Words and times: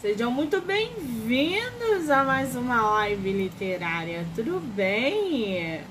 Sejam 0.00 0.30
muito 0.30 0.62
bem-vindos 0.62 2.08
a 2.08 2.24
mais 2.24 2.56
uma 2.56 2.80
live 2.80 3.32
literária. 3.32 4.26
Tudo 4.34 4.58
bem? 4.58 5.82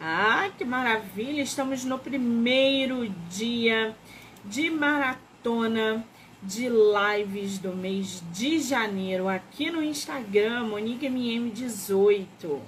Ah, 0.00 0.48
que 0.56 0.64
maravilha! 0.64 1.42
Estamos 1.42 1.84
no 1.84 1.98
primeiro 1.98 3.06
dia 3.28 3.94
de 4.42 4.70
maratona 4.70 6.02
de 6.42 6.66
lives 6.70 7.58
do 7.58 7.76
mês 7.76 8.22
de 8.32 8.58
janeiro 8.58 9.28
aqui 9.28 9.70
no 9.70 9.82
Instagram, 9.84 10.70
MoniqueMM18. 10.70 12.58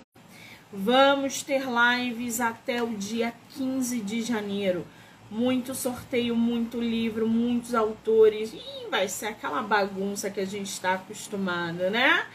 Vamos 0.70 1.42
ter 1.42 1.62
lives 1.64 2.42
até 2.42 2.82
o 2.82 2.94
dia 2.94 3.32
15 3.56 4.00
de 4.00 4.20
janeiro 4.20 4.86
muito 5.32 5.74
sorteio, 5.74 6.36
muito 6.36 6.78
livro, 6.78 7.26
muitos 7.26 7.74
autores. 7.74 8.54
Vai 8.90 9.08
ser 9.08 9.28
aquela 9.28 9.62
bagunça 9.62 10.30
que 10.30 10.40
a 10.40 10.44
gente 10.44 10.66
está 10.66 10.92
acostumado, 10.92 11.88
né? 11.88 12.26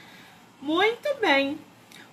Muito 0.59 1.07
bem. 1.21 1.59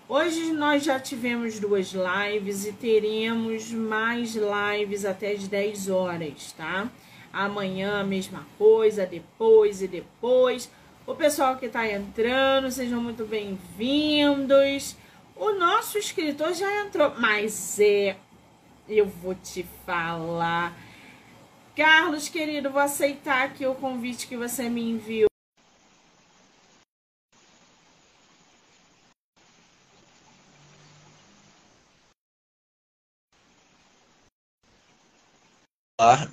Hoje 0.07 0.53
nós 0.53 0.85
já 0.85 1.01
tivemos 1.01 1.59
duas 1.59 1.95
lives 1.95 2.67
e 2.67 2.73
teremos 2.73 3.73
mais 3.73 4.37
lives 4.37 5.07
até 5.07 5.33
as 5.33 5.49
10 5.49 5.89
horas, 5.89 6.53
tá? 6.53 6.91
Amanhã 7.33 8.01
a 8.01 8.05
mesma 8.05 8.47
coisa, 8.59 9.07
depois 9.07 9.81
e 9.81 9.89
depois. 9.89 10.71
O 11.07 11.15
pessoal 11.15 11.57
que 11.57 11.65
está 11.65 11.91
entrando, 11.91 12.71
sejam 12.71 13.01
muito 13.01 13.25
bem-vindos. 13.25 14.97
O 15.35 15.53
nosso 15.53 15.97
escritor 15.97 16.53
já 16.53 16.83
entrou, 16.85 17.15
mas 17.19 17.81
é 17.81 18.17
eu 18.89 19.07
vou 19.07 19.35
te 19.35 19.65
falar. 19.85 20.77
Carlos, 21.77 22.29
querido, 22.29 22.71
vou 22.71 22.81
aceitar 22.81 23.45
aqui 23.45 23.67
o 23.67 23.75
convite 23.75 24.27
que 24.27 24.37
você 24.37 24.69
me 24.69 24.83
enviou. 24.83 25.29
Ah. 35.99 36.29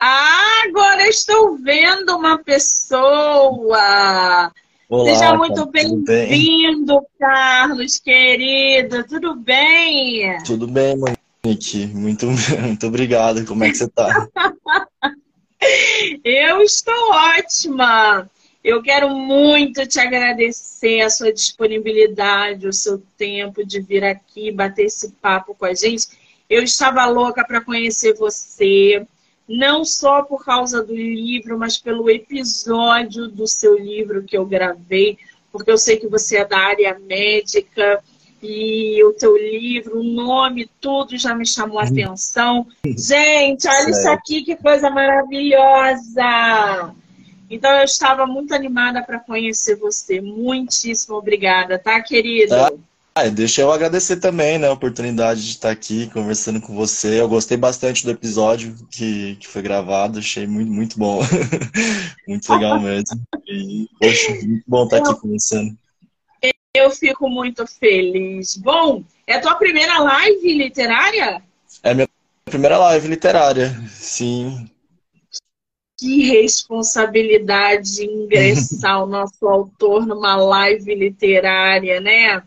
ah, 0.00 0.62
agora 0.68 1.08
estou 1.08 1.56
vendo 1.58 2.16
uma 2.16 2.42
pessoa. 2.42 3.80
Olá, 4.88 5.12
Seja 5.12 5.34
muito 5.34 5.66
bem-vindo, 5.66 7.04
Carlos, 7.18 7.98
querido. 7.98 9.04
Tudo 9.04 9.34
bem? 9.34 10.40
Tudo 10.44 10.68
bem, 10.68 10.96
Monique. 10.96 11.88
Muito, 11.88 12.26
muito 12.62 12.86
obrigado. 12.86 13.44
Como 13.44 13.64
é 13.64 13.70
que 13.70 13.78
você 13.78 13.86
está? 13.86 14.28
Eu 16.22 16.60
estou 16.60 16.94
ótima. 17.10 18.30
Eu 18.62 18.80
quero 18.80 19.10
muito 19.10 19.84
te 19.88 19.98
agradecer 19.98 21.00
a 21.00 21.10
sua 21.10 21.32
disponibilidade, 21.32 22.68
o 22.68 22.72
seu 22.72 23.02
tempo 23.18 23.66
de 23.66 23.80
vir 23.80 24.04
aqui 24.04 24.52
bater 24.52 24.84
esse 24.84 25.10
papo 25.20 25.52
com 25.52 25.64
a 25.64 25.74
gente. 25.74 26.06
Eu 26.48 26.62
estava 26.62 27.04
louca 27.06 27.44
para 27.44 27.60
conhecer 27.60 28.14
você 28.14 29.04
não 29.48 29.84
só 29.84 30.22
por 30.22 30.44
causa 30.44 30.82
do 30.82 30.94
livro, 30.94 31.58
mas 31.58 31.78
pelo 31.78 32.10
episódio 32.10 33.28
do 33.28 33.46
seu 33.46 33.78
livro 33.78 34.24
que 34.24 34.36
eu 34.36 34.44
gravei, 34.44 35.18
porque 35.52 35.70
eu 35.70 35.78
sei 35.78 35.96
que 35.96 36.08
você 36.08 36.38
é 36.38 36.44
da 36.44 36.58
área 36.58 36.98
médica 36.98 38.02
e 38.42 39.02
o 39.04 39.12
teu 39.12 39.36
livro, 39.36 40.00
o 40.00 40.02
nome, 40.02 40.68
tudo 40.80 41.16
já 41.16 41.34
me 41.34 41.46
chamou 41.46 41.78
a 41.78 41.84
uhum. 41.84 41.88
atenção. 41.88 42.66
Gente, 42.84 43.66
olha 43.66 43.90
isso 43.90 44.08
aqui, 44.08 44.42
que 44.42 44.56
coisa 44.56 44.90
maravilhosa! 44.90 46.92
Então 47.48 47.70
eu 47.70 47.84
estava 47.84 48.26
muito 48.26 48.54
animada 48.54 49.02
para 49.02 49.20
conhecer 49.20 49.76
você. 49.76 50.20
Muitíssimo 50.20 51.16
obrigada, 51.16 51.78
tá, 51.78 52.00
querido? 52.00 52.50
Tá. 52.50 52.72
Ah, 53.18 53.30
deixa 53.30 53.62
eu 53.62 53.72
agradecer 53.72 54.18
também 54.18 54.58
né, 54.58 54.68
a 54.68 54.72
oportunidade 54.74 55.42
de 55.42 55.52
estar 55.52 55.70
aqui 55.70 56.10
conversando 56.10 56.60
com 56.60 56.76
você. 56.76 57.18
Eu 57.18 57.26
gostei 57.26 57.56
bastante 57.56 58.04
do 58.04 58.10
episódio 58.10 58.76
que, 58.90 59.36
que 59.36 59.48
foi 59.48 59.62
gravado, 59.62 60.18
achei 60.18 60.46
muito, 60.46 60.70
muito 60.70 60.98
bom. 60.98 61.20
muito 62.28 62.52
legal 62.52 62.78
mesmo. 62.78 63.18
E, 63.48 63.88
poxa, 63.98 64.32
muito 64.32 64.64
bom 64.66 64.84
estar 64.84 64.98
aqui 64.98 65.18
conversando. 65.18 65.74
Eu 66.74 66.90
fico 66.90 67.26
muito 67.30 67.66
feliz. 67.66 68.54
Bom, 68.58 69.02
é 69.26 69.36
a 69.36 69.40
tua 69.40 69.54
primeira 69.54 69.98
live 69.98 70.52
literária? 70.52 71.42
É 71.82 71.92
a 71.92 71.94
minha 71.94 72.08
primeira 72.44 72.76
live 72.76 73.08
literária, 73.08 73.74
sim. 73.88 74.70
Que 75.98 76.22
responsabilidade 76.24 78.04
ingressar 78.04 79.02
o 79.02 79.06
nosso 79.06 79.48
autor 79.48 80.06
numa 80.06 80.36
live 80.36 80.94
literária, 80.94 81.98
né? 81.98 82.42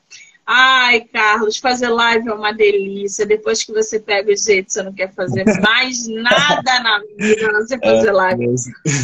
Ai, 0.51 1.01
Carlos, 1.01 1.57
fazer 1.57 1.89
live 1.89 2.27
é 2.27 2.33
uma 2.33 2.51
delícia. 2.51 3.23
Depois 3.23 3.61
que 3.61 3.71
você 3.71 3.99
pega 3.99 4.31
o 4.31 4.35
jeito, 4.35 4.73
você 4.73 4.81
não 4.81 4.91
quer 4.91 5.13
fazer 5.13 5.45
mais 5.61 6.07
nada 6.09 6.79
na 6.79 6.99
vida, 7.19 7.53
você 7.53 7.75
é, 7.75 7.79
fazer 7.79 8.11
live. 8.11 8.47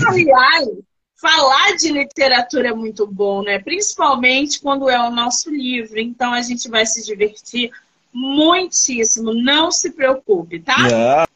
Aliás, 0.07 0.67
falar 1.15 1.75
de 1.75 1.91
literatura 1.91 2.69
é 2.69 2.73
muito 2.73 3.05
bom, 3.05 3.43
né? 3.43 3.59
Principalmente 3.59 4.59
quando 4.59 4.89
é 4.89 4.99
o 4.99 5.11
nosso 5.11 5.51
livro. 5.51 5.99
Então 5.99 6.33
a 6.33 6.41
gente 6.41 6.67
vai 6.67 6.83
se 6.83 7.05
divertir 7.05 7.69
muitíssimo. 8.11 9.31
Não 9.31 9.69
se 9.69 9.91
preocupe, 9.91 10.59
tá? 10.59 11.27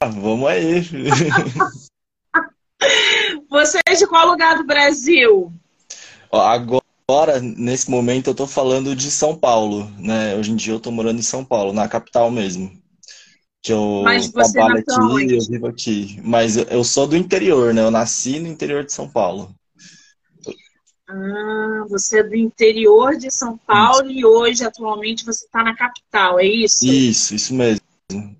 Ah, 0.00 0.06
vamos 0.06 0.48
aí. 0.48 0.80
Você 3.50 3.78
é 3.86 3.94
de 3.94 4.06
qual 4.06 4.26
lugar 4.26 4.56
do 4.56 4.64
Brasil? 4.64 5.52
Agora 6.32 6.79
Agora, 7.10 7.40
nesse 7.40 7.90
momento, 7.90 8.30
eu 8.30 8.34
tô 8.36 8.46
falando 8.46 8.94
de 8.94 9.10
São 9.10 9.36
Paulo, 9.36 9.90
né? 9.98 10.36
Hoje 10.36 10.52
em 10.52 10.54
dia 10.54 10.74
eu 10.74 10.78
tô 10.78 10.92
morando 10.92 11.18
em 11.18 11.22
São 11.22 11.44
Paulo, 11.44 11.72
na 11.72 11.88
capital 11.88 12.30
mesmo. 12.30 12.70
Que 13.60 13.72
eu 13.72 14.04
trabalho 14.32 14.78
aqui, 14.78 15.00
onde? 15.00 15.34
eu 15.34 15.40
vivo 15.40 15.66
aqui. 15.66 16.20
Mas 16.22 16.56
eu 16.56 16.84
sou 16.84 17.08
do 17.08 17.16
interior, 17.16 17.74
né? 17.74 17.82
Eu 17.82 17.90
nasci 17.90 18.38
no 18.38 18.46
interior 18.46 18.84
de 18.84 18.92
São 18.92 19.08
Paulo. 19.08 19.52
Ah, 21.08 21.84
você 21.88 22.20
é 22.20 22.22
do 22.22 22.36
interior 22.36 23.16
de 23.16 23.28
São 23.28 23.58
Paulo 23.58 24.08
isso. 24.08 24.20
e 24.20 24.24
hoje, 24.24 24.64
atualmente, 24.64 25.24
você 25.24 25.44
está 25.46 25.64
na 25.64 25.74
capital, 25.74 26.38
é 26.38 26.44
isso? 26.46 26.86
Isso, 26.86 27.34
isso 27.34 27.52
mesmo. 27.52 27.82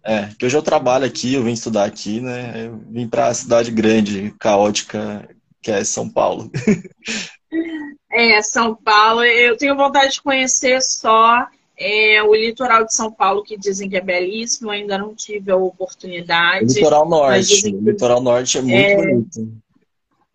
É, 0.05 0.29
que 0.39 0.47
hoje 0.47 0.57
eu 0.57 0.63
trabalho 0.63 1.05
aqui, 1.05 1.35
eu 1.35 1.43
vim 1.43 1.55
estudar 1.55 1.87
aqui, 1.87 2.21
né? 2.21 2.67
Eu 2.67 2.81
vim 2.89 3.09
para 3.09 3.27
a 3.27 3.35
cidade 3.35 3.73
grande, 3.73 4.33
caótica, 4.39 5.29
que 5.61 5.73
é 5.73 5.83
São 5.83 6.09
Paulo. 6.09 6.49
É, 8.11 8.43
São 8.43 8.75
Paulo. 8.75 9.23
Eu 9.23 9.57
tenho 9.57 9.77
vontade 9.77 10.15
de 10.15 10.23
conhecer 10.23 10.83
só 10.83 11.47
é, 11.79 12.23
o 12.23 12.35
litoral 12.35 12.85
de 12.85 12.95
São 12.95 13.11
Paulo, 13.11 13.43
que 13.43 13.57
dizem 13.57 13.89
que 13.89 13.97
é 13.97 14.01
belíssimo. 14.01 14.71
Ainda 14.71 14.99
não 14.99 15.15
tive 15.15 15.51
a 15.51 15.57
oportunidade. 15.57 16.65
O 16.65 16.69
litoral 16.69 17.09
norte. 17.09 17.63
Que, 17.63 17.75
o 17.75 17.81
litoral 17.81 18.21
norte 18.21 18.59
é 18.59 18.63
muito 18.63 18.75
é, 18.75 18.97
bonito. 18.97 19.53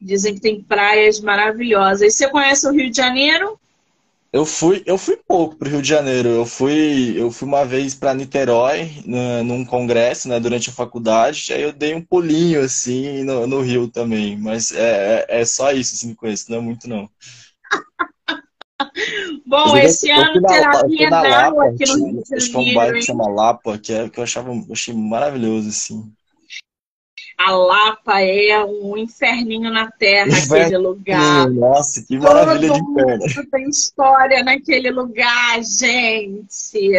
Dizem 0.01 0.35
que 0.35 0.41
tem 0.41 0.61
praias 0.61 1.19
maravilhosas. 1.19 2.01
E 2.01 2.11
você 2.11 2.29
conhece 2.29 2.67
o 2.67 2.71
Rio 2.71 2.89
de 2.89 2.97
Janeiro? 2.97 3.59
Eu 4.35 4.45
fui, 4.45 4.83
eu 4.85 4.97
fui 4.97 5.17
pouco 5.25 5.55
para 5.55 5.69
o 5.69 5.71
Rio 5.71 5.81
de 5.81 5.87
Janeiro. 5.87 6.27
Eu 6.27 6.45
fui, 6.45 7.13
eu 7.15 7.31
fui 7.31 7.47
uma 7.47 7.63
vez 7.63 7.95
para 7.95 8.13
Niterói, 8.13 8.91
num 9.05 9.63
congresso, 9.63 10.27
né, 10.27 10.41
durante 10.41 10.69
a 10.69 10.73
faculdade. 10.73 11.53
Aí 11.53 11.61
eu 11.61 11.71
dei 11.71 11.95
um 11.95 12.01
pulinho 12.01 12.59
assim 12.61 13.23
no, 13.23 13.47
no 13.47 13.61
Rio 13.61 13.87
também. 13.87 14.35
Mas 14.35 14.73
é, 14.73 15.25
é, 15.29 15.41
é 15.41 15.45
só 15.45 15.71
isso, 15.71 15.95
assim, 15.95 16.13
conheço. 16.13 16.51
Não 16.51 16.57
é 16.57 16.61
muito 16.61 16.89
não. 16.89 17.09
Bom, 19.45 19.77
esse 19.77 20.11
ano 20.11 20.41
terá 20.41 20.83
Bienal 20.83 21.61
aqui 21.61 21.85
no 21.87 22.05
Rio 22.05 22.23
de 22.23 22.39
Janeiro. 22.39 22.71
Um 22.71 22.73
bairro 22.73 22.93
que 22.93 23.01
chama 23.03 23.27
Lapa, 23.29 23.77
que, 23.77 23.93
é, 23.93 24.09
que 24.09 24.19
eu 24.19 24.23
achava, 24.23 24.51
eu 24.51 24.65
achei 24.71 24.93
maravilhoso, 24.93 25.69
assim. 25.69 26.11
A 27.37 27.51
Lapa 27.51 28.21
é 28.21 28.63
um 28.63 28.97
inferninho 28.97 29.69
na 29.69 29.91
terra, 29.91 30.29
aquele 30.49 30.77
lugar. 30.77 31.49
Nossa, 31.49 32.03
que 32.05 32.17
maravilha 32.17 32.69
Todo 32.69 32.83
de 32.83 32.91
inferno. 32.91 33.47
tem 33.51 33.69
história 33.69 34.43
naquele 34.43 34.89
lugar, 34.89 35.61
gente. 35.61 36.91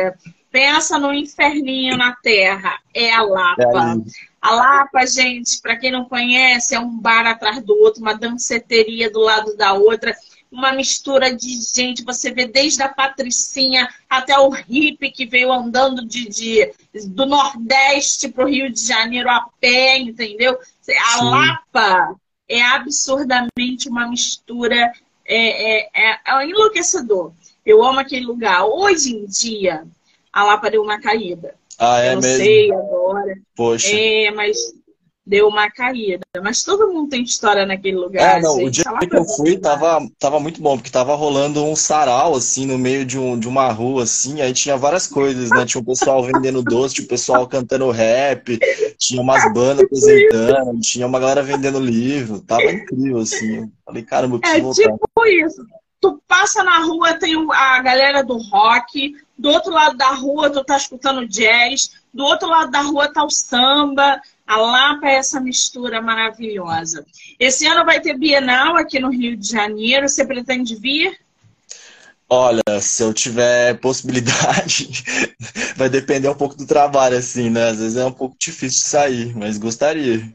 Pensa 0.50 0.98
no 0.98 1.12
inferninho 1.12 1.96
na 1.96 2.14
terra. 2.16 2.78
É 2.94 3.12
a 3.12 3.22
Lapa. 3.22 3.62
É 3.62 4.26
a 4.40 4.54
Lapa, 4.54 5.06
gente, 5.06 5.60
para 5.60 5.76
quem 5.76 5.90
não 5.90 6.04
conhece, 6.04 6.74
é 6.74 6.80
um 6.80 6.96
bar 6.96 7.26
atrás 7.26 7.60
do 7.62 7.74
outro, 7.82 8.00
uma 8.00 8.14
danceteria 8.14 9.10
do 9.10 9.18
lado 9.18 9.56
da 9.56 9.72
outra 9.72 10.14
uma 10.50 10.72
mistura 10.72 11.34
de 11.34 11.60
gente. 11.74 12.04
Você 12.04 12.32
vê 12.32 12.46
desde 12.46 12.82
a 12.82 12.88
Patricinha 12.88 13.88
até 14.08 14.38
o 14.38 14.48
hippie 14.50 15.10
que 15.10 15.26
veio 15.26 15.52
andando 15.52 16.04
de, 16.06 16.28
de 16.28 16.72
do 17.06 17.26
Nordeste 17.26 18.28
para 18.28 18.44
o 18.44 18.48
Rio 18.48 18.72
de 18.72 18.80
Janeiro 18.80 19.28
a 19.28 19.48
pé, 19.60 19.98
entendeu? 19.98 20.52
A 20.54 21.18
Sim. 21.18 21.24
Lapa 21.24 22.16
é 22.48 22.62
absurdamente 22.62 23.88
uma 23.88 24.08
mistura, 24.08 24.92
é, 25.24 25.80
é, 25.80 25.90
é, 25.94 26.20
é 26.24 26.46
enlouquecedor. 26.46 27.32
Eu 27.64 27.84
amo 27.84 27.98
aquele 27.98 28.24
lugar. 28.24 28.64
Hoje 28.64 29.14
em 29.14 29.26
dia, 29.26 29.84
a 30.32 30.44
Lapa 30.44 30.70
deu 30.70 30.82
uma 30.82 31.00
caída. 31.00 31.54
Ah, 31.78 32.00
é 32.00 32.14
Eu 32.14 32.20
mesmo? 32.20 32.44
sei 32.44 32.72
agora. 32.72 33.38
Poxa. 33.54 33.88
É, 33.90 34.30
mas 34.30 34.56
deu 35.26 35.48
uma 35.48 35.68
caída. 35.68 36.20
Mas 36.40 36.62
todo 36.62 36.92
mundo 36.92 37.08
tem 37.08 37.22
história 37.22 37.66
naquele 37.66 37.96
lugar. 37.96 38.38
É, 38.38 38.40
não, 38.40 38.54
gente. 38.54 38.66
o 38.66 38.70
dia 38.70 39.08
que 39.08 39.16
eu 39.16 39.24
fui 39.24 39.58
tava, 39.58 40.06
tava 40.18 40.38
muito 40.38 40.62
bom, 40.62 40.76
porque 40.76 40.90
tava 40.90 41.16
rolando 41.16 41.64
um 41.64 41.74
sarau, 41.74 42.36
assim, 42.36 42.64
no 42.64 42.78
meio 42.78 43.04
de, 43.04 43.18
um, 43.18 43.36
de 43.36 43.48
uma 43.48 43.70
rua, 43.72 44.04
assim, 44.04 44.40
aí 44.40 44.52
tinha 44.52 44.76
várias 44.76 45.06
coisas, 45.06 45.50
né? 45.50 45.66
Tinha 45.66 45.80
o 45.80 45.84
pessoal 45.84 46.22
vendendo 46.22 46.62
doce, 46.62 46.94
tinha 46.94 47.04
o 47.04 47.08
pessoal 47.08 47.46
cantando 47.48 47.90
rap, 47.90 48.58
tinha 48.96 49.20
umas 49.20 49.52
bandas 49.52 49.84
apresentando, 49.84 50.80
tinha 50.80 51.06
uma 51.06 51.18
galera 51.18 51.42
vendendo 51.42 51.80
livro, 51.80 52.40
tava 52.40 52.70
incrível, 52.70 53.18
assim. 53.18 53.56
Eu 53.56 53.70
falei, 53.84 54.02
caramba, 54.04 54.36
eu 54.36 54.40
preciso 54.40 54.60
é, 54.60 54.62
voltar. 54.62 54.82
É 54.82 54.94
tipo 54.94 55.26
isso. 55.26 55.66
Tu 56.00 56.22
passa 56.28 56.62
na 56.62 56.84
rua, 56.84 57.14
tem 57.14 57.34
a 57.50 57.82
galera 57.82 58.22
do 58.22 58.36
rock, 58.36 59.16
do 59.36 59.48
outro 59.48 59.72
lado 59.72 59.96
da 59.96 60.10
rua 60.10 60.50
tu 60.50 60.62
tá 60.62 60.76
escutando 60.76 61.26
jazz, 61.26 61.90
do 62.12 62.24
outro 62.24 62.48
lado 62.48 62.70
da 62.70 62.80
rua 62.80 63.12
tá 63.12 63.24
o 63.24 63.30
samba, 63.30 64.20
a 64.46 64.56
Lapa 64.56 65.08
é 65.08 65.16
essa 65.16 65.40
mistura 65.40 66.00
maravilhosa. 66.00 67.04
Esse 67.38 67.66
ano 67.66 67.84
vai 67.84 68.00
ter 68.00 68.16
Bienal 68.16 68.76
aqui 68.76 69.00
no 69.00 69.10
Rio 69.10 69.36
de 69.36 69.48
Janeiro. 69.48 70.08
Você 70.08 70.24
pretende 70.24 70.76
vir? 70.76 71.18
Olha, 72.28 72.62
se 72.80 73.02
eu 73.02 73.14
tiver 73.14 73.78
possibilidade, 73.78 74.90
vai 75.76 75.88
depender 75.88 76.28
um 76.28 76.34
pouco 76.34 76.56
do 76.56 76.66
trabalho, 76.66 77.16
assim, 77.16 77.50
né? 77.50 77.68
Às 77.68 77.78
vezes 77.78 77.96
é 77.96 78.04
um 78.04 78.12
pouco 78.12 78.36
difícil 78.38 78.80
de 78.80 78.86
sair, 78.86 79.36
mas 79.36 79.58
gostaria. 79.58 80.32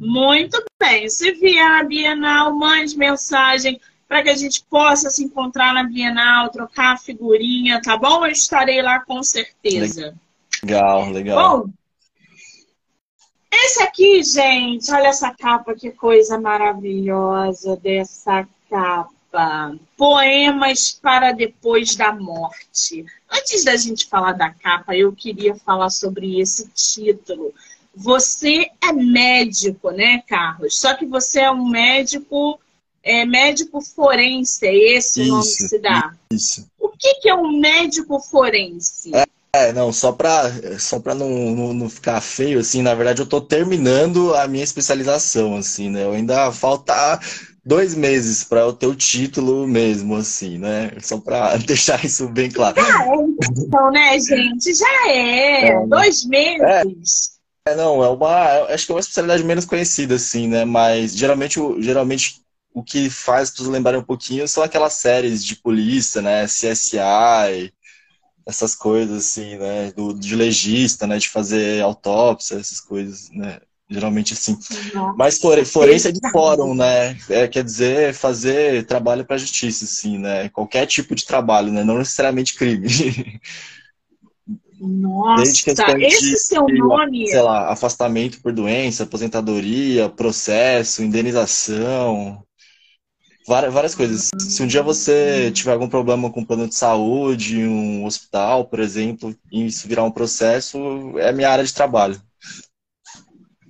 Muito 0.00 0.62
bem. 0.80 1.08
Se 1.08 1.32
vier 1.32 1.80
a 1.80 1.84
Bienal, 1.84 2.54
mande 2.54 2.96
mensagem 2.96 3.80
para 4.08 4.22
que 4.22 4.30
a 4.30 4.36
gente 4.36 4.62
possa 4.68 5.10
se 5.10 5.24
encontrar 5.24 5.72
na 5.72 5.84
Bienal, 5.84 6.50
trocar 6.50 6.98
figurinha, 6.98 7.80
tá 7.80 7.96
bom? 7.96 8.26
Eu 8.26 8.32
estarei 8.32 8.82
lá 8.82 9.00
com 9.00 9.22
certeza. 9.22 10.14
Legal, 10.62 11.10
legal. 11.10 11.60
Bom, 11.60 11.72
esse 13.64 13.82
aqui, 13.82 14.22
gente, 14.22 14.92
olha 14.92 15.08
essa 15.08 15.32
capa, 15.34 15.74
que 15.74 15.90
coisa 15.90 16.38
maravilhosa 16.38 17.76
dessa 17.76 18.46
capa. 18.68 19.76
Poemas 19.96 20.92
para 20.92 21.32
depois 21.32 21.96
da 21.96 22.12
morte. 22.12 23.04
Antes 23.30 23.64
da 23.64 23.76
gente 23.76 24.06
falar 24.06 24.32
da 24.32 24.50
capa, 24.50 24.94
eu 24.94 25.12
queria 25.12 25.54
falar 25.54 25.90
sobre 25.90 26.40
esse 26.40 26.68
título. 26.68 27.54
Você 27.94 28.70
é 28.82 28.92
médico, 28.92 29.90
né, 29.90 30.22
Carlos? 30.26 30.78
Só 30.78 30.94
que 30.94 31.06
você 31.06 31.40
é 31.40 31.50
um 31.50 31.68
médico, 31.68 32.58
é 33.02 33.24
médico 33.24 33.80
forense, 33.80 34.66
é 34.66 34.74
esse 34.74 35.22
isso, 35.22 35.30
o 35.30 35.36
nome 35.36 35.44
que 35.44 35.62
se 35.62 35.78
dá? 35.78 36.14
Isso. 36.30 36.66
O 36.78 36.88
que, 36.88 37.14
que 37.16 37.28
é 37.28 37.34
um 37.34 37.58
médico 37.58 38.18
forense? 38.20 39.14
É 39.14 39.26
é, 39.54 39.70
não, 39.70 39.92
só 39.92 40.12
para 40.12 40.78
só 40.78 40.98
pra 40.98 41.14
não, 41.14 41.28
não, 41.28 41.74
não, 41.74 41.90
ficar 41.90 42.22
feio, 42.22 42.58
assim, 42.58 42.80
na 42.80 42.94
verdade 42.94 43.20
eu 43.20 43.26
tô 43.26 43.38
terminando 43.38 44.34
a 44.34 44.48
minha 44.48 44.64
especialização, 44.64 45.56
assim, 45.56 45.90
né? 45.90 46.04
Eu 46.04 46.12
ainda 46.12 46.50
falta 46.50 47.20
dois 47.62 47.94
meses 47.94 48.42
para 48.44 48.60
eu 48.60 48.72
ter 48.72 48.86
o 48.86 48.94
título 48.94 49.66
mesmo, 49.68 50.16
assim, 50.16 50.56
né? 50.56 50.92
Só 51.02 51.18
para 51.18 51.58
deixar 51.68 52.02
isso 52.02 52.28
bem 52.28 52.50
claro. 52.50 52.80
Já 52.80 53.04
é, 53.04 53.14
então, 53.58 53.90
né, 53.90 54.18
gente? 54.18 54.74
Já 54.74 55.08
é. 55.08 55.68
é 55.68 55.86
dois 55.86 56.24
meses. 56.24 57.38
É, 57.66 57.72
é, 57.72 57.76
não, 57.76 58.02
é 58.02 58.08
uma. 58.08 58.72
Acho 58.72 58.86
que 58.86 58.92
é 58.92 58.94
uma 58.94 59.00
especialidade 59.00 59.44
menos 59.44 59.66
conhecida, 59.66 60.14
assim, 60.14 60.48
né? 60.48 60.64
Mas 60.64 61.14
geralmente, 61.14 61.60
geralmente 61.78 62.40
o 62.72 62.82
que 62.82 63.10
faz 63.10 63.42
as 63.42 63.50
pessoas 63.50 63.68
lembrarem 63.68 64.00
um 64.00 64.04
pouquinho 64.04 64.48
são 64.48 64.62
aquelas 64.62 64.94
séries 64.94 65.44
de 65.44 65.56
polícia, 65.56 66.22
né? 66.22 66.46
CSI 66.46 67.70
essas 68.46 68.74
coisas 68.74 69.26
assim, 69.26 69.56
né, 69.56 69.92
do, 69.92 70.12
de 70.12 70.34
legista, 70.34 71.06
né, 71.06 71.18
de 71.18 71.28
fazer 71.28 71.82
autópsia, 71.82 72.56
essas 72.56 72.80
coisas, 72.80 73.30
né, 73.30 73.60
geralmente 73.88 74.32
assim. 74.32 74.58
Nossa. 74.94 75.14
Mas 75.16 75.38
forense 75.38 76.08
é 76.08 76.12
de 76.12 76.20
fórum, 76.30 76.74
né, 76.74 77.16
é, 77.28 77.46
quer 77.48 77.64
dizer 77.64 78.14
fazer 78.14 78.86
trabalho 78.86 79.24
para 79.24 79.36
a 79.36 79.38
justiça, 79.38 79.84
assim, 79.84 80.18
né, 80.18 80.48
qualquer 80.48 80.86
tipo 80.86 81.14
de 81.14 81.24
trabalho, 81.24 81.72
né, 81.72 81.84
não 81.84 81.98
necessariamente 81.98 82.54
crime. 82.54 82.88
Nossa, 84.84 85.44
esse 85.44 86.30
de, 86.30 86.36
seu 86.38 86.66
nome... 86.66 87.28
Sei 87.28 87.40
lá, 87.40 87.70
afastamento 87.70 88.42
por 88.42 88.52
doença, 88.52 89.04
aposentadoria, 89.04 90.08
processo, 90.08 91.04
indenização, 91.04 92.42
Várias, 93.46 93.94
coisas. 93.94 94.30
Se 94.38 94.62
um 94.62 94.66
dia 94.66 94.82
você 94.82 95.50
tiver 95.50 95.72
algum 95.72 95.88
problema 95.88 96.30
com 96.30 96.44
plano 96.44 96.68
de 96.68 96.74
saúde, 96.74 97.64
um 97.64 98.04
hospital, 98.04 98.66
por 98.66 98.78
exemplo, 98.78 99.34
e 99.50 99.66
isso 99.66 99.88
virar 99.88 100.04
um 100.04 100.10
processo, 100.10 100.78
é 101.18 101.32
minha 101.32 101.50
área 101.50 101.64
de 101.64 101.74
trabalho. 101.74 102.20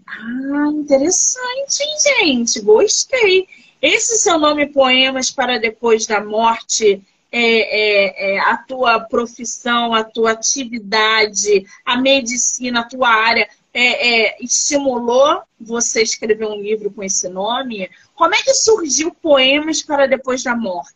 Ah, 0.06 0.70
interessante, 0.74 1.84
gente. 2.20 2.60
Gostei. 2.60 3.46
Esse 3.80 4.18
seu 4.18 4.38
nome 4.38 4.66
Poemas 4.66 5.30
para 5.30 5.58
Depois 5.58 6.06
da 6.06 6.22
Morte 6.22 7.02
é, 7.32 7.40
é, 7.40 8.34
é, 8.34 8.38
a 8.40 8.58
tua 8.58 9.00
profissão, 9.00 9.94
a 9.94 10.04
tua 10.04 10.32
atividade, 10.32 11.66
a 11.84 11.96
medicina, 11.96 12.80
a 12.80 12.84
tua 12.84 13.08
área 13.08 13.48
é, 13.74 14.26
é, 14.26 14.36
estimulou 14.40 15.42
você 15.60 16.02
escrever 16.02 16.46
um 16.46 16.60
livro 16.60 16.90
com 16.90 17.02
esse 17.02 17.28
nome? 17.28 17.88
Como 18.14 18.34
é 18.34 18.42
que 18.42 18.54
surgiu 18.54 19.14
Poemas 19.14 19.82
para 19.82 20.06
Depois 20.06 20.42
da 20.42 20.54
Morte? 20.54 20.92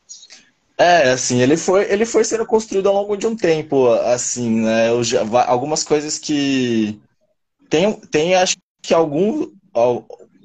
É, 0.79 1.11
assim, 1.11 1.41
ele 1.41 1.57
foi, 1.57 1.91
ele 1.91 2.05
foi 2.05 2.23
sendo 2.23 2.45
construído 2.45 2.89
ao 2.89 2.95
longo 2.95 3.17
de 3.17 3.27
um 3.27 3.35
tempo, 3.35 3.89
assim, 3.93 4.61
né? 4.61 4.91
Eu 4.91 5.03
já, 5.03 5.23
algumas 5.47 5.83
coisas 5.83 6.19
que. 6.19 7.01
Tem, 7.71 7.93
tem 7.95 8.35
acho 8.35 8.57
que 8.83 8.93
algum, 8.93 9.51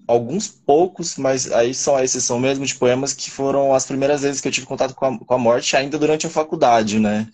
alguns 0.07 0.47
poucos, 0.47 1.17
mas 1.17 1.51
aí 1.51 1.73
são 1.73 1.95
a 1.95 2.03
exceção 2.03 2.39
mesmo, 2.39 2.65
de 2.65 2.75
poemas 2.75 3.13
que 3.13 3.29
foram 3.29 3.73
as 3.73 3.85
primeiras 3.85 4.21
vezes 4.21 4.41
que 4.41 4.47
eu 4.47 4.51
tive 4.51 4.65
contato 4.65 4.95
com 4.95 5.05
a, 5.05 5.19
com 5.19 5.33
a 5.33 5.37
morte, 5.37 5.75
ainda 5.75 5.99
durante 5.99 6.25
a 6.25 6.29
faculdade, 6.29 6.97
né? 6.97 7.27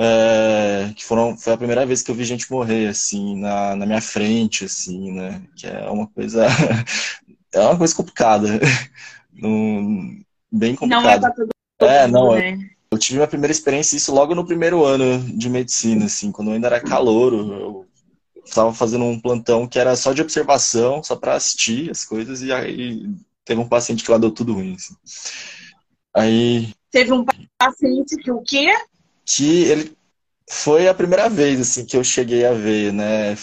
É, 0.00 0.92
que 0.94 1.04
foram, 1.04 1.36
foi 1.36 1.52
a 1.52 1.56
primeira 1.56 1.84
vez 1.84 2.02
que 2.02 2.10
eu 2.10 2.14
vi 2.14 2.24
gente 2.24 2.48
morrer, 2.52 2.86
assim, 2.86 3.36
na, 3.36 3.74
na 3.74 3.84
minha 3.84 4.00
frente, 4.00 4.64
assim, 4.64 5.10
né? 5.10 5.42
Que 5.56 5.66
é 5.66 5.90
uma 5.90 6.06
coisa, 6.06 6.46
é 7.52 7.60
uma 7.60 7.76
coisa 7.76 7.94
complicada, 7.96 8.48
bem 10.52 10.76
complicada. 10.76 11.34
Não 11.36 11.88
é 11.88 12.04
é, 12.04 12.06
não, 12.06 12.32
né? 12.32 12.52
Eu, 12.52 12.58
eu 12.92 12.98
tive 12.98 13.16
minha 13.16 13.26
primeira 13.26 13.50
experiência 13.50 13.96
isso 13.96 14.14
logo 14.14 14.36
no 14.36 14.46
primeiro 14.46 14.84
ano 14.84 15.18
de 15.36 15.50
medicina, 15.50 16.06
assim, 16.06 16.30
quando 16.30 16.48
eu 16.48 16.54
ainda 16.54 16.68
era 16.68 16.80
calouro, 16.80 17.52
eu 17.52 17.86
estava 18.44 18.72
fazendo 18.72 19.04
um 19.04 19.20
plantão 19.20 19.66
que 19.66 19.80
era 19.80 19.96
só 19.96 20.12
de 20.12 20.22
observação, 20.22 21.02
só 21.02 21.16
para 21.16 21.34
assistir 21.34 21.90
as 21.90 22.04
coisas, 22.04 22.40
e 22.40 22.52
aí 22.52 23.04
teve 23.44 23.60
um 23.60 23.68
paciente 23.68 24.04
que 24.04 24.10
lá 24.12 24.18
deu 24.18 24.30
tudo 24.30 24.54
ruim, 24.54 24.74
assim. 24.74 24.94
Aí... 26.14 26.72
Teve 26.90 27.12
um 27.12 27.24
paciente 27.58 28.16
que 28.16 28.30
o 28.30 28.40
quê? 28.42 28.72
Que 29.28 29.64
ele 29.64 29.98
foi 30.50 30.88
a 30.88 30.94
primeira 30.94 31.28
vez 31.28 31.60
assim 31.60 31.84
que 31.84 31.96
eu 31.96 32.02
cheguei 32.02 32.46
a 32.46 32.52
ver, 32.52 32.92
né? 32.92 33.36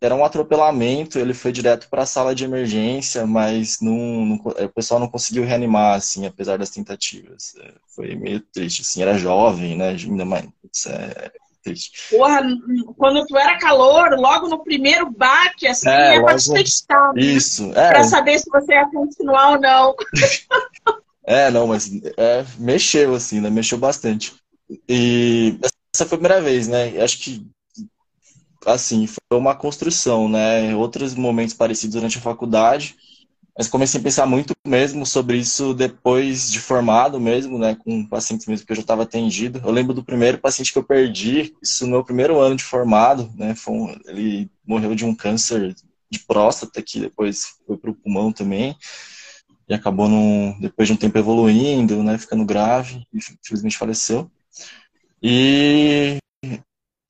Era 0.00 0.14
um 0.14 0.24
atropelamento, 0.24 1.18
ele 1.18 1.34
foi 1.34 1.52
direto 1.52 1.88
para 1.90 2.02
a 2.02 2.06
sala 2.06 2.34
de 2.34 2.44
emergência, 2.44 3.26
mas 3.26 3.78
não, 3.80 4.24
não, 4.24 4.36
o 4.36 4.68
pessoal 4.70 4.98
não 4.98 5.08
conseguiu 5.08 5.44
reanimar, 5.44 5.96
assim, 5.96 6.26
apesar 6.26 6.56
das 6.58 6.70
tentativas. 6.70 7.54
É, 7.60 7.72
foi 7.94 8.14
meio 8.14 8.40
triste, 8.40 8.80
assim, 8.80 9.02
era 9.02 9.18
jovem, 9.18 9.76
né? 9.76 9.90
Ainda 9.90 10.24
mais, 10.24 10.46
isso 10.72 10.88
é 10.88 11.30
triste. 11.62 11.92
Porra, 12.08 12.40
quando 12.96 13.26
tu 13.26 13.36
era 13.36 13.58
calor, 13.58 14.18
logo 14.18 14.48
no 14.48 14.64
primeiro 14.64 15.10
baque, 15.10 15.66
assim, 15.66 15.90
é, 15.90 16.16
é 16.16 16.20
logo... 16.20 16.38
te 16.38 16.54
testar, 16.54 17.12
né? 17.12 17.20
Isso, 17.20 17.70
é. 17.74 17.90
Pra 17.90 18.04
saber 18.04 18.38
se 18.38 18.48
você 18.48 18.72
ia 18.72 18.86
continuar 18.90 19.52
ou 19.52 19.60
não. 19.60 19.94
é, 21.24 21.50
não, 21.50 21.66
mas 21.66 21.90
é, 22.16 22.46
mexeu, 22.58 23.14
assim, 23.14 23.42
né? 23.42 23.50
Mexeu 23.50 23.76
bastante. 23.76 24.40
E 24.88 25.58
essa 25.94 26.06
foi 26.06 26.16
a 26.16 26.20
primeira 26.20 26.40
vez, 26.40 26.68
né? 26.68 27.00
Acho 27.02 27.18
que, 27.18 27.46
assim, 28.66 29.06
foi 29.06 29.38
uma 29.38 29.54
construção, 29.54 30.28
né? 30.28 30.74
Outros 30.74 31.14
momentos 31.14 31.54
parecidos 31.54 31.94
durante 31.94 32.18
a 32.18 32.20
faculdade, 32.20 32.94
mas 33.56 33.68
comecei 33.68 34.00
a 34.00 34.02
pensar 34.02 34.26
muito 34.26 34.54
mesmo 34.66 35.04
sobre 35.04 35.36
isso 35.38 35.74
depois 35.74 36.50
de 36.50 36.60
formado 36.60 37.20
mesmo, 37.20 37.58
né? 37.58 37.74
Com 37.74 38.06
pacientes 38.06 38.46
mesmo 38.46 38.66
que 38.66 38.72
eu 38.72 38.76
já 38.76 38.82
estava 38.82 39.02
atendido. 39.02 39.60
Eu 39.64 39.72
lembro 39.72 39.92
do 39.92 40.04
primeiro 40.04 40.38
paciente 40.38 40.72
que 40.72 40.78
eu 40.78 40.84
perdi, 40.84 41.54
isso 41.62 41.84
no 41.84 41.92
meu 41.92 42.04
primeiro 42.04 42.38
ano 42.38 42.56
de 42.56 42.64
formado, 42.64 43.30
né? 43.34 43.54
Um, 43.68 43.88
ele 44.06 44.50
morreu 44.66 44.94
de 44.94 45.04
um 45.04 45.14
câncer 45.14 45.74
de 46.10 46.18
próstata, 46.20 46.82
que 46.82 47.00
depois 47.00 47.56
foi 47.66 47.76
para 47.76 47.90
o 47.90 47.94
pulmão 47.94 48.32
também 48.32 48.76
e 49.70 49.74
acabou 49.74 50.08
num, 50.08 50.58
depois 50.60 50.88
de 50.88 50.94
um 50.94 50.96
tempo 50.96 51.16
evoluindo, 51.16 52.02
né, 52.02 52.18
ficando 52.18 52.44
grave, 52.44 53.06
e 53.14 53.18
infelizmente 53.18 53.78
faleceu. 53.78 54.28
E, 55.22 56.18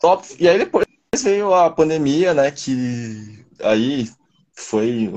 top, 0.01 0.27
e 0.39 0.49
aí 0.49 0.59
depois 0.59 0.87
veio 1.23 1.55
a 1.55 1.71
pandemia, 1.71 2.35
né? 2.35 2.51
Que 2.51 3.45
aí 3.63 4.09
foi, 4.53 5.11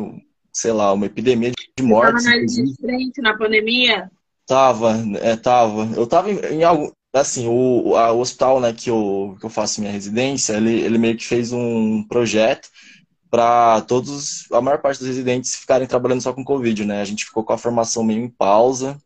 sei 0.51 0.71
lá, 0.71 0.93
uma 0.93 1.05
epidemia 1.05 1.51
de 1.51 1.83
mortes. 1.83 2.23
Tava 2.23 2.35
na 2.37 2.75
frente 2.79 3.21
na 3.21 3.37
pandemia? 3.37 4.11
Tava, 4.45 4.95
é, 5.21 5.35
tava. 5.35 5.89
Eu 5.95 6.05
tava 6.05 6.31
em, 6.31 6.39
em 6.57 6.63
algum. 6.63 6.91
Assim, 7.15 7.47
o, 7.47 7.95
a, 7.95 8.11
o 8.11 8.19
hospital 8.19 8.59
né, 8.59 8.73
que, 8.73 8.89
eu, 8.89 9.37
que 9.39 9.45
eu 9.45 9.49
faço 9.49 9.79
minha 9.79 9.93
residência, 9.93 10.53
ele, 10.53 10.81
ele 10.81 10.97
meio 10.97 11.15
que 11.15 11.23
fez 11.23 11.53
um 11.53 12.03
projeto 12.07 12.67
para 13.29 13.81
todos, 13.81 14.51
a 14.51 14.59
maior 14.59 14.79
parte 14.81 14.97
dos 14.97 15.07
residentes 15.07 15.55
ficarem 15.55 15.87
trabalhando 15.87 16.21
só 16.21 16.33
com 16.33 16.43
Covid, 16.43 16.85
né? 16.85 17.01
A 17.01 17.05
gente 17.05 17.25
ficou 17.25 17.43
com 17.43 17.53
a 17.53 17.57
formação 17.57 18.03
meio 18.03 18.23
em 18.23 18.29
pausa 18.29 18.97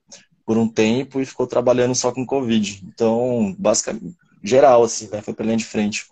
por 0.47 0.57
um 0.57 0.65
tempo 0.65 1.19
e 1.19 1.25
ficou 1.25 1.45
trabalhando 1.45 1.93
só 1.93 2.09
com 2.09 2.25
Covid. 2.25 2.81
Então, 2.87 3.53
basicamente, 3.59 4.15
geral, 4.41 4.81
assim, 4.81 5.09
né? 5.11 5.21
Foi 5.21 5.33
pra 5.33 5.45
linha 5.45 5.57
de 5.57 5.65
frente. 5.65 6.05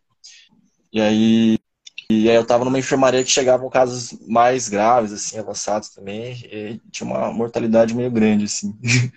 E 0.91 0.99
aí, 0.99 1.57
e 2.11 2.29
aí 2.29 2.35
eu 2.35 2.45
tava 2.45 2.65
numa 2.65 2.77
enfermaria 2.77 3.23
que 3.23 3.31
chegavam 3.31 3.69
casos 3.69 4.11
mais 4.27 4.67
graves, 4.67 5.13
assim, 5.13 5.39
avançados 5.39 5.87
também, 5.89 6.33
e 6.51 6.81
tinha 6.91 7.07
uma 7.07 7.31
mortalidade 7.31 7.95
meio 7.95 8.11
grande, 8.11 8.43
assim. 8.43 8.77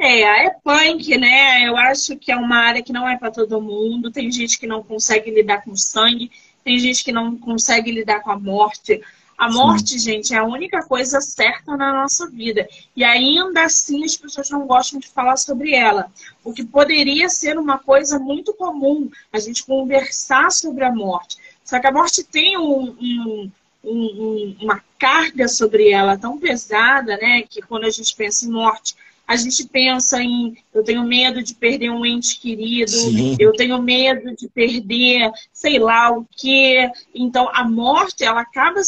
É, 0.00 0.46
é 0.46 0.50
punk, 0.64 1.16
né? 1.16 1.62
Eu 1.64 1.76
acho 1.76 2.16
que 2.16 2.32
é 2.32 2.36
uma 2.36 2.56
área 2.56 2.82
que 2.82 2.92
não 2.92 3.08
é 3.08 3.16
para 3.16 3.30
todo 3.30 3.62
mundo. 3.62 4.10
Tem 4.10 4.28
gente 4.32 4.58
que 4.58 4.66
não 4.66 4.82
consegue 4.82 5.30
lidar 5.30 5.62
com 5.62 5.76
sangue, 5.76 6.28
tem 6.64 6.76
gente 6.76 7.04
que 7.04 7.12
não 7.12 7.38
consegue 7.38 7.92
lidar 7.92 8.18
com 8.18 8.32
a 8.32 8.36
morte. 8.36 9.00
A 9.42 9.50
morte, 9.50 9.98
Sim. 9.98 9.98
gente, 9.98 10.32
é 10.32 10.38
a 10.38 10.44
única 10.44 10.84
coisa 10.84 11.20
certa 11.20 11.76
na 11.76 11.92
nossa 11.92 12.30
vida. 12.30 12.68
E 12.94 13.02
ainda 13.02 13.64
assim 13.64 14.04
as 14.04 14.16
pessoas 14.16 14.48
não 14.50 14.68
gostam 14.68 15.00
de 15.00 15.08
falar 15.08 15.36
sobre 15.36 15.74
ela. 15.74 16.12
O 16.44 16.52
que 16.52 16.64
poderia 16.64 17.28
ser 17.28 17.58
uma 17.58 17.76
coisa 17.76 18.20
muito 18.20 18.54
comum, 18.54 19.10
a 19.32 19.40
gente 19.40 19.66
conversar 19.66 20.52
sobre 20.52 20.84
a 20.84 20.94
morte. 20.94 21.38
Só 21.64 21.80
que 21.80 21.88
a 21.88 21.92
morte 21.92 22.22
tem 22.22 22.56
um, 22.56 22.96
um, 23.00 23.50
um, 23.82 24.56
uma 24.62 24.80
carga 24.96 25.48
sobre 25.48 25.90
ela 25.90 26.16
tão 26.16 26.38
pesada, 26.38 27.16
né? 27.16 27.42
Que 27.42 27.60
quando 27.62 27.82
a 27.82 27.90
gente 27.90 28.14
pensa 28.14 28.46
em 28.46 28.48
morte, 28.48 28.94
a 29.26 29.34
gente 29.34 29.66
pensa 29.66 30.22
em 30.22 30.56
eu 30.72 30.84
tenho 30.84 31.02
medo 31.02 31.42
de 31.42 31.52
perder 31.52 31.90
um 31.90 32.06
ente 32.06 32.38
querido, 32.38 32.92
Sim. 32.92 33.36
eu 33.40 33.52
tenho 33.54 33.82
medo 33.82 34.36
de 34.36 34.48
perder 34.48 35.32
sei 35.52 35.80
lá 35.80 36.12
o 36.12 36.24
que. 36.30 36.88
Então 37.12 37.50
a 37.52 37.68
morte 37.68 38.22
ela 38.22 38.42
acaba 38.42 38.80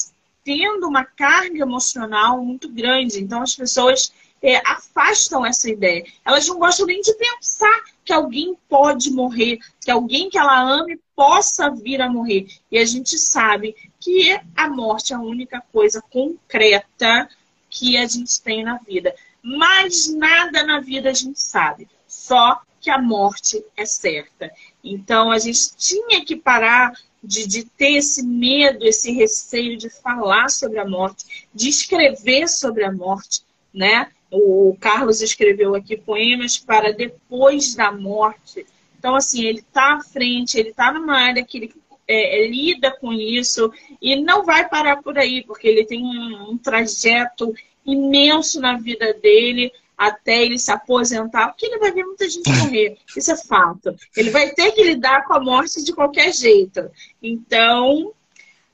tendo 0.44 0.86
uma 0.86 1.04
carga 1.04 1.58
emocional 1.58 2.44
muito 2.44 2.68
grande. 2.68 3.20
Então 3.20 3.42
as 3.42 3.56
pessoas 3.56 4.12
é, 4.42 4.56
afastam 4.68 5.44
essa 5.44 5.70
ideia. 5.70 6.04
Elas 6.24 6.46
não 6.46 6.58
gostam 6.58 6.86
nem 6.86 7.00
de 7.00 7.14
pensar 7.14 7.82
que 8.04 8.12
alguém 8.12 8.54
pode 8.68 9.10
morrer, 9.10 9.58
que 9.80 9.90
alguém 9.90 10.28
que 10.28 10.36
ela 10.36 10.60
ame 10.60 11.00
possa 11.16 11.70
vir 11.70 12.02
a 12.02 12.10
morrer. 12.10 12.46
E 12.70 12.78
a 12.78 12.84
gente 12.84 13.18
sabe 13.18 13.74
que 13.98 14.38
a 14.54 14.68
morte 14.68 15.14
é 15.14 15.16
a 15.16 15.20
única 15.20 15.62
coisa 15.72 16.02
concreta 16.02 17.28
que 17.70 17.96
a 17.96 18.06
gente 18.06 18.40
tem 18.42 18.62
na 18.62 18.76
vida. 18.78 19.14
Mas 19.42 20.14
nada 20.14 20.62
na 20.62 20.80
vida 20.80 21.10
a 21.10 21.14
gente 21.14 21.40
sabe, 21.40 21.88
só 22.06 22.60
que 22.80 22.90
a 22.90 23.00
morte 23.00 23.64
é 23.76 23.86
certa. 23.86 24.52
Então 24.82 25.30
a 25.30 25.38
gente 25.38 25.74
tinha 25.76 26.22
que 26.22 26.36
parar 26.36 26.92
de, 27.24 27.46
de 27.46 27.64
ter 27.64 27.96
esse 27.96 28.22
medo, 28.22 28.84
esse 28.84 29.12
receio 29.12 29.76
de 29.76 29.88
falar 29.88 30.48
sobre 30.50 30.78
a 30.78 30.86
morte, 30.86 31.46
de 31.54 31.68
escrever 31.68 32.48
sobre 32.48 32.84
a 32.84 32.92
morte, 32.92 33.42
né? 33.72 34.08
O 34.30 34.76
Carlos 34.80 35.20
escreveu 35.20 35.74
aqui 35.74 35.96
poemas 35.96 36.58
para 36.58 36.92
depois 36.92 37.74
da 37.74 37.92
morte. 37.92 38.66
Então, 38.98 39.14
assim, 39.14 39.44
ele 39.44 39.60
está 39.60 39.94
à 39.94 40.00
frente, 40.02 40.58
ele 40.58 40.70
está 40.70 40.92
numa 40.92 41.16
área 41.16 41.44
que 41.44 41.58
ele 41.58 41.74
é, 42.06 42.46
lida 42.46 42.90
com 42.90 43.12
isso 43.12 43.72
e 44.00 44.16
não 44.16 44.44
vai 44.44 44.68
parar 44.68 45.02
por 45.02 45.18
aí, 45.18 45.42
porque 45.44 45.66
ele 45.66 45.84
tem 45.84 46.02
um, 46.02 46.50
um 46.50 46.58
trajeto 46.58 47.54
imenso 47.84 48.60
na 48.60 48.76
vida 48.76 49.12
dele 49.14 49.72
até 49.96 50.42
ele 50.42 50.58
se 50.58 50.70
aposentar, 50.70 51.48
porque 51.48 51.66
ele 51.66 51.78
vai 51.78 51.92
ver 51.92 52.04
muita 52.04 52.28
gente 52.28 52.50
morrer. 52.50 52.98
Isso 53.16 53.30
é 53.30 53.36
fato. 53.36 53.94
Ele 54.16 54.30
vai 54.30 54.50
ter 54.50 54.72
que 54.72 54.82
lidar 54.82 55.24
com 55.24 55.34
a 55.34 55.40
morte 55.40 55.82
de 55.82 55.92
qualquer 55.92 56.32
jeito. 56.32 56.90
Então, 57.22 58.12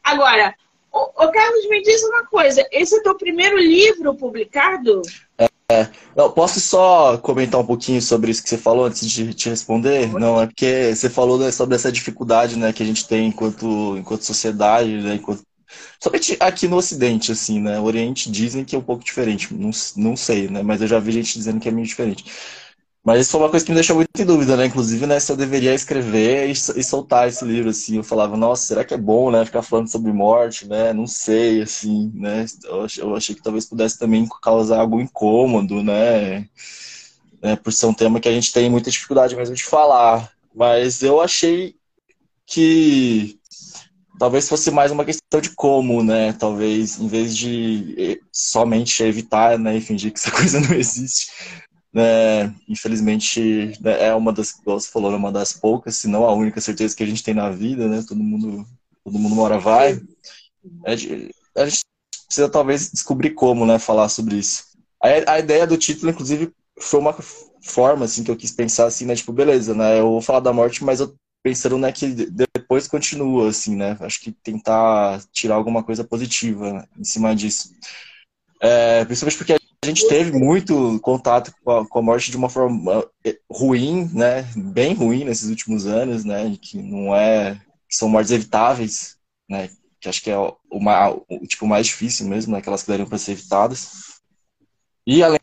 agora, 0.02 0.54
o, 0.92 1.24
o 1.24 1.30
Carlos, 1.30 1.68
me 1.68 1.82
diz 1.82 2.02
uma 2.04 2.26
coisa: 2.26 2.66
esse 2.72 2.94
é 2.94 2.98
o 2.98 3.02
teu 3.02 3.14
primeiro 3.16 3.58
livro 3.58 4.14
publicado? 4.14 5.02
É, 5.70 5.88
eu 6.16 6.32
posso 6.32 6.58
só 6.60 7.16
comentar 7.18 7.60
um 7.60 7.66
pouquinho 7.66 8.02
sobre 8.02 8.32
isso 8.32 8.42
que 8.42 8.48
você 8.48 8.58
falou 8.58 8.86
antes 8.86 9.08
de 9.08 9.32
te 9.32 9.48
responder? 9.48 10.08
Não, 10.12 10.42
é 10.42 10.46
porque 10.46 10.92
você 10.92 11.08
falou 11.08 11.38
né, 11.38 11.52
sobre 11.52 11.76
essa 11.76 11.92
dificuldade 11.92 12.58
né, 12.58 12.72
que 12.72 12.82
a 12.82 12.86
gente 12.86 13.06
tem 13.06 13.28
enquanto, 13.28 13.96
enquanto 13.96 14.24
sociedade, 14.24 14.90
né, 15.00 15.14
enquanto 15.14 15.44
Somente 16.02 16.36
aqui 16.40 16.66
no 16.68 16.76
Ocidente, 16.76 17.32
assim, 17.32 17.60
né? 17.60 17.78
O 17.78 17.84
Oriente 17.84 18.30
dizem 18.30 18.64
que 18.64 18.74
é 18.74 18.78
um 18.78 18.82
pouco 18.82 19.04
diferente. 19.04 19.52
Não, 19.54 19.70
não 19.96 20.16
sei, 20.16 20.48
né? 20.48 20.62
Mas 20.62 20.80
eu 20.80 20.88
já 20.88 20.98
vi 20.98 21.12
gente 21.12 21.38
dizendo 21.38 21.60
que 21.60 21.68
é 21.68 21.72
meio 21.72 21.86
diferente. 21.86 22.24
Mas 23.02 23.22
isso 23.22 23.30
foi 23.30 23.40
uma 23.40 23.48
coisa 23.48 23.64
que 23.64 23.72
me 23.72 23.76
deixou 23.76 23.96
muito 23.96 24.10
em 24.18 24.24
dúvida, 24.26 24.56
né? 24.56 24.66
Inclusive, 24.66 25.06
né, 25.06 25.18
se 25.18 25.32
eu 25.32 25.36
deveria 25.36 25.74
escrever 25.74 26.48
e, 26.48 26.52
e, 26.52 26.84
soltar 26.84 27.28
esse 27.28 27.44
livro, 27.44 27.70
assim. 27.70 27.96
Eu 27.96 28.04
falava, 28.04 28.36
nossa, 28.36 28.66
será 28.66 28.84
que 28.84 28.92
é 28.92 28.98
bom, 28.98 29.30
né? 29.30 29.44
Ficar 29.44 29.62
falando 29.62 29.88
sobre 29.88 30.12
morte, 30.12 30.68
né? 30.68 30.92
Não 30.92 31.06
sei, 31.06 31.62
assim, 31.62 32.12
né? 32.14 32.44
Eu, 32.64 32.86
eu 32.98 33.16
achei 33.16 33.34
que 33.34 33.42
talvez 33.42 33.64
pudesse 33.64 33.98
também 33.98 34.28
causar 34.42 34.80
algum 34.80 35.00
incômodo, 35.00 35.82
né? 35.82 36.46
né? 37.42 37.56
Por 37.56 37.72
ser 37.72 37.86
um 37.86 37.94
tema 37.94 38.20
que 38.20 38.28
a 38.28 38.32
gente 38.32 38.52
tem 38.52 38.68
muita 38.70 38.90
dificuldade 38.90 39.34
mesmo 39.34 39.54
de 39.54 39.64
falar. 39.64 40.30
Mas 40.54 41.02
eu 41.02 41.20
achei 41.20 41.76
que 42.46 43.39
talvez 44.20 44.46
fosse 44.46 44.70
mais 44.70 44.92
uma 44.92 45.02
questão 45.02 45.40
de 45.40 45.48
como, 45.54 46.04
né? 46.04 46.34
Talvez, 46.34 47.00
em 47.00 47.08
vez 47.08 47.34
de 47.34 47.94
eh, 47.98 48.20
somente 48.30 49.02
evitar, 49.02 49.58
né, 49.58 49.78
e 49.78 49.80
fingir 49.80 50.12
que 50.12 50.18
essa 50.20 50.30
coisa 50.36 50.60
não 50.60 50.74
existe, 50.74 51.32
né? 51.90 52.54
Infelizmente, 52.68 53.72
né, 53.80 54.08
é 54.08 54.14
uma 54.14 54.30
das, 54.30 54.52
como 54.52 54.78
você 54.78 54.90
falou, 54.90 55.10
é 55.14 55.16
uma 55.16 55.32
das 55.32 55.54
poucas, 55.54 55.96
se 55.96 56.06
não 56.06 56.26
a 56.26 56.34
única 56.34 56.60
certeza 56.60 56.94
que 56.94 57.02
a 57.02 57.06
gente 57.06 57.22
tem 57.22 57.32
na 57.32 57.48
vida, 57.48 57.88
né? 57.88 58.04
Todo 58.06 58.22
mundo, 58.22 58.66
todo 59.02 59.18
mundo 59.18 59.34
mora 59.34 59.58
vai. 59.58 59.98
É 60.84 60.94
de, 60.94 61.30
a 61.56 61.64
gente 61.64 61.80
precisa 62.26 62.48
talvez 62.50 62.90
descobrir 62.90 63.30
como, 63.30 63.64
né, 63.64 63.78
falar 63.78 64.10
sobre 64.10 64.36
isso. 64.36 64.64
A, 65.02 65.32
a 65.32 65.38
ideia 65.38 65.66
do 65.66 65.78
título, 65.78 66.12
inclusive, 66.12 66.52
foi 66.78 67.00
uma 67.00 67.16
forma, 67.62 68.04
assim, 68.04 68.22
que 68.22 68.30
eu 68.30 68.36
quis 68.36 68.52
pensar, 68.52 68.84
assim, 68.84 69.06
né? 69.06 69.16
Tipo, 69.16 69.32
beleza, 69.32 69.74
né? 69.74 69.98
Eu 69.98 70.10
vou 70.10 70.20
falar 70.20 70.40
da 70.40 70.52
morte, 70.52 70.84
mas 70.84 71.00
eu 71.00 71.14
pensando 71.42 71.78
né, 71.78 71.92
que 71.92 72.06
depois 72.08 72.86
continua, 72.86 73.48
assim, 73.48 73.76
né? 73.76 73.96
Acho 74.00 74.20
que 74.20 74.32
tentar 74.32 75.20
tirar 75.32 75.54
alguma 75.54 75.82
coisa 75.82 76.04
positiva 76.04 76.86
em 76.98 77.04
cima 77.04 77.34
disso. 77.34 77.70
É, 78.60 79.04
principalmente 79.04 79.38
porque 79.38 79.52
a 79.54 79.86
gente 79.86 80.06
teve 80.06 80.32
muito 80.32 81.00
contato 81.00 81.52
com 81.64 81.70
a, 81.70 81.88
com 81.88 81.98
a, 81.98 82.02
morte 82.02 82.30
de 82.30 82.36
uma 82.36 82.50
forma 82.50 83.08
é, 83.24 83.38
ruim, 83.50 84.10
né? 84.12 84.42
Bem 84.54 84.94
ruim 84.94 85.24
nesses 85.24 85.48
últimos 85.48 85.86
anos, 85.86 86.24
né? 86.24 86.56
Que 86.60 86.78
não 86.78 87.14
é... 87.14 87.54
Que 87.88 87.96
são 87.96 88.08
mortes 88.08 88.30
evitáveis, 88.30 89.16
né? 89.48 89.70
Que 90.00 90.08
acho 90.08 90.22
que 90.22 90.30
é 90.30 90.38
o, 90.38 90.56
o, 90.70 91.24
o 91.42 91.46
tipo 91.46 91.66
mais 91.66 91.86
difícil 91.86 92.26
mesmo, 92.26 92.52
né? 92.52 92.58
Aquelas 92.58 92.82
que 92.82 92.88
dariam 92.88 93.08
para 93.08 93.18
ser 93.18 93.32
evitadas. 93.32 94.20
E 95.06 95.22
além 95.22 95.40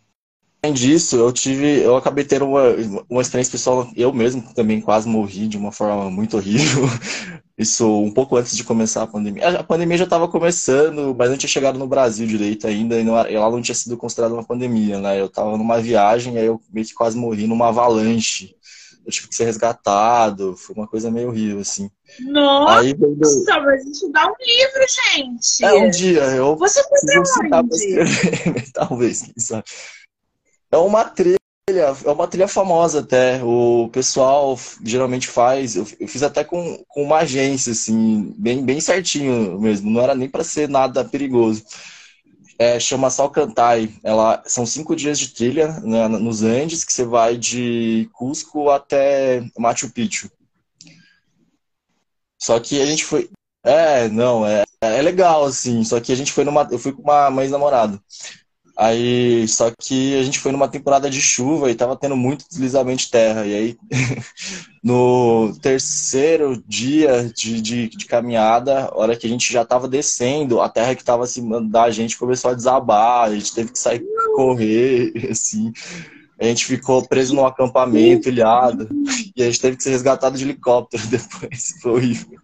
Além 0.68 0.74
disso, 0.74 1.16
eu 1.16 1.32
tive, 1.32 1.80
eu 1.80 1.96
acabei 1.96 2.26
tendo 2.26 2.46
uma, 2.46 2.64
uma 3.10 3.22
experiência 3.22 3.54
pessoal, 3.54 3.90
eu 3.96 4.12
mesmo 4.12 4.42
também 4.54 4.82
quase 4.82 5.08
morri 5.08 5.48
de 5.48 5.56
uma 5.58 5.72
forma 5.72 6.12
muito 6.12 6.36
horrível. 6.36 6.84
Isso 7.58 7.90
um 8.02 8.12
pouco 8.12 8.36
antes 8.36 8.56
de 8.56 8.66
começar 8.66 9.04
a 9.04 9.08
pandemia. 9.08 9.60
A 9.60 9.64
pandemia 9.64 9.98
já 9.98 10.04
estava 10.04 10.28
começando, 10.28 11.16
mas 11.18 11.30
não 11.30 11.38
tinha 11.38 11.50
chegado 11.50 11.80
no 11.80 11.88
Brasil 11.88 12.28
direito 12.28 12.68
ainda, 12.68 13.00
e 13.00 13.04
não, 13.04 13.18
ela 13.18 13.50
não 13.50 13.62
tinha 13.62 13.74
sido 13.74 13.96
considerada 13.96 14.34
uma 14.34 14.44
pandemia, 14.44 15.00
né? 15.00 15.20
Eu 15.22 15.28
estava 15.28 15.58
numa 15.58 15.80
viagem, 15.80 16.38
aí 16.38 16.46
eu 16.46 16.62
meio 16.70 16.86
que 16.86 16.94
quase 16.94 17.18
morri 17.18 17.48
numa 17.48 17.70
avalanche. 17.70 18.54
Eu 19.06 19.12
tive 19.12 19.30
que 19.30 19.36
ser 19.36 19.46
resgatado, 19.46 20.58
foi 20.58 20.76
uma 20.76 20.86
coisa 20.86 21.10
meio 21.10 21.30
horrível, 21.30 21.62
assim. 21.62 21.90
Nossa, 22.20 22.82
aí, 22.82 22.94
mas 23.00 23.86
isso 23.86 24.12
dá 24.12 24.28
um 24.28 24.36
livro, 24.38 24.86
gente. 25.06 25.64
É, 25.64 25.74
um 25.74 25.90
dia. 25.90 26.24
Eu 26.36 26.58
Você 26.58 26.84
foi 26.84 27.48
pra 27.48 27.62
onde? 27.62 27.96
Talvez, 28.76 29.32
sabe? 29.38 29.64
É 30.72 30.78
uma 30.78 31.06
trilha, 31.06 31.38
é 31.70 32.10
uma 32.10 32.28
trilha 32.28 32.48
famosa 32.48 33.00
até. 33.00 33.42
O 33.44 33.90
pessoal 33.92 34.58
geralmente 34.84 35.28
faz. 35.28 35.76
Eu, 35.76 35.86
fiz 35.86 36.24
até 36.24 36.44
com, 36.44 36.84
com 36.88 37.04
uma 37.04 37.18
agência, 37.20 37.72
assim, 37.72 38.34
bem, 38.38 38.64
bem 38.64 38.80
certinho 38.82 39.60
mesmo. 39.60 39.90
Não 39.90 40.02
era 40.02 40.16
nem 40.16 40.30
para 40.30 40.44
ser 40.44 40.68
nada 40.70 41.06
perigoso. 41.06 41.64
É, 42.60 42.80
chama 42.80 43.10
Salcantay. 43.10 43.94
Ela 44.04 44.44
são 44.46 44.66
cinco 44.66 44.96
dias 44.96 45.20
de 45.20 45.30
trilha 45.34 45.80
né, 45.82 46.08
nos 46.08 46.42
Andes 46.44 46.84
que 46.84 46.92
você 46.94 47.06
vai 47.06 47.38
de 47.38 48.10
Cusco 48.14 48.70
até 48.70 49.44
Machu 49.58 49.92
Picchu. 49.92 50.30
Só 52.40 52.60
que 52.60 52.82
a 52.82 52.86
gente 52.86 53.04
foi. 53.06 53.30
É, 53.64 54.08
não, 54.10 54.46
é, 54.46 54.64
é 54.82 55.02
legal, 55.02 55.46
assim. 55.46 55.84
Só 55.84 56.00
que 56.00 56.12
a 56.12 56.16
gente 56.16 56.32
foi 56.32 56.44
numa. 56.44 56.68
Eu 56.72 56.80
fui 56.80 56.92
com 56.94 57.02
uma, 57.02 57.28
uma 57.30 57.44
ex-namorada. 57.44 58.02
Aí, 58.80 59.48
só 59.48 59.72
que 59.72 60.16
a 60.20 60.22
gente 60.22 60.38
foi 60.38 60.52
numa 60.52 60.68
temporada 60.68 61.10
de 61.10 61.20
chuva 61.20 61.72
e 61.72 61.76
tava 61.76 61.96
tendo 61.96 62.16
muito 62.16 62.48
deslizamento 62.48 63.06
de 63.06 63.10
terra. 63.10 63.44
E 63.44 63.56
aí, 63.56 63.78
no 64.84 65.52
terceiro 65.60 66.62
dia 66.68 67.32
de, 67.36 67.60
de, 67.60 67.90
de, 67.90 68.06
caminhada, 68.06 68.92
hora 68.94 69.16
que 69.16 69.26
a 69.26 69.30
gente 69.30 69.52
já 69.52 69.66
tava 69.66 69.88
descendo, 69.88 70.62
a 70.62 70.70
terra 70.70 70.94
que 70.94 71.04
tava 71.04 71.24
acima 71.24 71.60
da 71.60 71.90
gente 71.90 72.20
começou 72.20 72.52
a 72.52 72.54
desabar, 72.54 73.24
a 73.24 73.34
gente 73.34 73.56
teve 73.56 73.72
que 73.72 73.80
sair 73.80 74.06
correr, 74.36 75.12
assim. 75.32 75.74
A 76.40 76.46
gente 76.46 76.64
ficou 76.66 77.02
preso 77.02 77.34
num 77.34 77.48
acampamento 77.48 78.30
ilhado 78.30 78.88
e 79.36 79.42
a 79.42 79.48
gente 79.48 79.60
teve 79.60 79.78
que 79.78 79.82
ser 79.82 79.90
resgatado 79.90 80.38
de 80.38 80.44
helicóptero 80.44 81.02
depois. 81.10 81.74
Foi 81.82 81.94
horrível. 81.94 82.40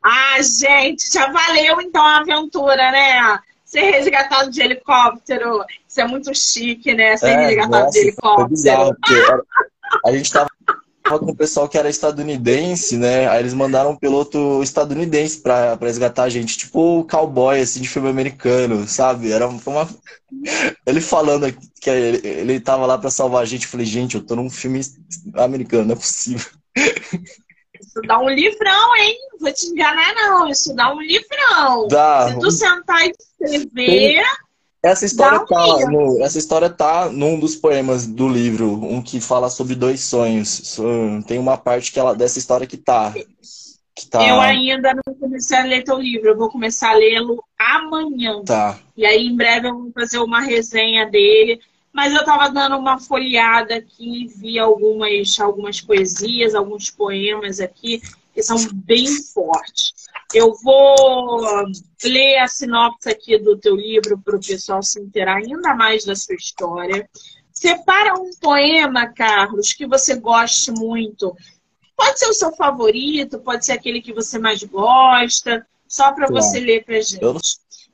Ah, 0.00 0.40
gente, 0.40 1.12
já 1.12 1.32
valeu 1.32 1.80
então 1.80 2.00
a 2.00 2.18
aventura, 2.18 2.92
né? 2.92 3.40
Ser 3.74 3.90
resgatado 3.90 4.52
de 4.52 4.62
helicóptero. 4.62 5.64
Isso 5.88 6.00
é 6.00 6.06
muito 6.06 6.32
chique, 6.32 6.94
né? 6.94 7.16
Ser 7.16 7.30
é, 7.30 7.46
resgatado 7.46 7.86
nossa, 7.86 7.90
de 7.90 7.98
helicóptero. 7.98 8.48
Bizarro, 8.48 8.96
a 10.06 10.12
gente 10.12 10.32
tava 10.32 10.48
com 11.02 11.32
o 11.32 11.34
pessoal 11.34 11.68
que 11.68 11.76
era 11.76 11.90
estadunidense, 11.90 12.96
né? 12.96 13.28
Aí 13.28 13.40
eles 13.40 13.52
mandaram 13.52 13.90
um 13.90 13.96
piloto 13.96 14.62
estadunidense 14.62 15.40
pra, 15.40 15.76
pra 15.76 15.88
resgatar 15.88 16.22
a 16.22 16.28
gente, 16.28 16.56
tipo 16.56 17.00
o 17.00 17.04
cowboy, 17.04 17.60
assim, 17.60 17.80
de 17.80 17.88
filme 17.88 18.08
americano, 18.08 18.86
sabe? 18.86 19.32
Era 19.32 19.48
uma. 19.48 19.88
Ele 20.86 21.00
falando 21.00 21.52
que 21.80 21.90
ele, 21.90 22.20
ele 22.24 22.60
tava 22.60 22.86
lá 22.86 22.96
pra 22.96 23.10
salvar 23.10 23.42
a 23.42 23.44
gente. 23.44 23.64
Eu 23.64 23.70
falei, 23.70 23.86
gente, 23.86 24.14
eu 24.14 24.22
tô 24.22 24.36
num 24.36 24.48
filme 24.48 24.82
americano, 25.34 25.86
não 25.86 25.94
é 25.94 25.96
possível. 25.96 26.46
Isso 27.94 28.02
dá 28.08 28.18
um 28.18 28.28
livrão, 28.28 28.96
hein? 28.96 29.16
Vou 29.40 29.52
te 29.52 29.66
enganar, 29.66 30.14
não. 30.14 30.48
Isso 30.48 30.74
dá 30.74 30.92
um 30.92 31.00
livrão. 31.00 31.86
Dá. 31.88 32.28
Se 32.28 32.38
tu 32.40 32.50
sentar 32.50 33.06
e 33.06 33.12
escrever. 33.12 34.24
Essa 34.82 35.06
história, 35.06 35.38
tá 35.46 35.90
no, 35.90 36.22
essa 36.22 36.36
história 36.36 36.68
tá 36.68 37.08
num 37.08 37.40
dos 37.40 37.56
poemas 37.56 38.06
do 38.06 38.28
livro, 38.28 38.70
um 38.84 39.00
que 39.00 39.18
fala 39.18 39.48
sobre 39.48 39.74
dois 39.74 40.00
sonhos. 40.00 40.78
Tem 41.26 41.38
uma 41.38 41.56
parte 41.56 41.90
que 41.90 41.98
ela, 41.98 42.14
dessa 42.14 42.38
história 42.38 42.66
que 42.66 42.76
tá, 42.76 43.14
que 43.94 44.06
tá. 44.06 44.28
Eu 44.28 44.38
ainda 44.38 44.92
não 44.92 45.14
comecei 45.14 45.56
a 45.56 45.64
ler 45.64 45.84
teu 45.84 45.98
livro, 45.98 46.28
eu 46.28 46.36
vou 46.36 46.50
começar 46.50 46.90
a 46.90 46.96
lê-lo 46.96 47.42
amanhã. 47.58 48.42
Tá. 48.44 48.78
E 48.94 49.06
aí 49.06 49.26
em 49.26 49.34
breve 49.34 49.68
eu 49.68 49.74
vou 49.74 49.92
fazer 49.94 50.18
uma 50.18 50.42
resenha 50.42 51.06
dele. 51.08 51.60
Mas 51.94 52.12
eu 52.12 52.20
estava 52.20 52.50
dando 52.50 52.76
uma 52.76 52.98
folheada 52.98 53.76
aqui, 53.76 54.26
vi 54.26 54.58
algumas, 54.58 55.38
algumas 55.38 55.80
poesias, 55.80 56.52
alguns 56.52 56.90
poemas 56.90 57.60
aqui, 57.60 58.02
que 58.34 58.42
são 58.42 58.56
bem 58.74 59.06
fortes. 59.32 59.94
Eu 60.34 60.52
vou 60.56 61.64
ler 62.02 62.38
a 62.38 62.48
sinopse 62.48 63.08
aqui 63.08 63.38
do 63.38 63.56
teu 63.56 63.76
livro 63.76 64.18
para 64.18 64.36
o 64.36 64.40
pessoal 64.40 64.82
se 64.82 65.00
inteirar 65.00 65.36
ainda 65.36 65.72
mais 65.72 66.04
da 66.04 66.16
sua 66.16 66.34
história. 66.34 67.08
Separa 67.52 68.14
um 68.14 68.30
poema, 68.40 69.06
Carlos, 69.06 69.72
que 69.72 69.86
você 69.86 70.16
goste 70.16 70.72
muito. 70.72 71.32
Pode 71.96 72.18
ser 72.18 72.26
o 72.26 72.34
seu 72.34 72.50
favorito, 72.56 73.38
pode 73.38 73.64
ser 73.64 73.70
aquele 73.70 74.02
que 74.02 74.12
você 74.12 74.36
mais 74.36 74.60
gosta, 74.64 75.64
só 75.86 76.10
para 76.10 76.26
você 76.26 76.58
ler 76.58 76.84
para 76.84 77.00
gente. 77.00 77.20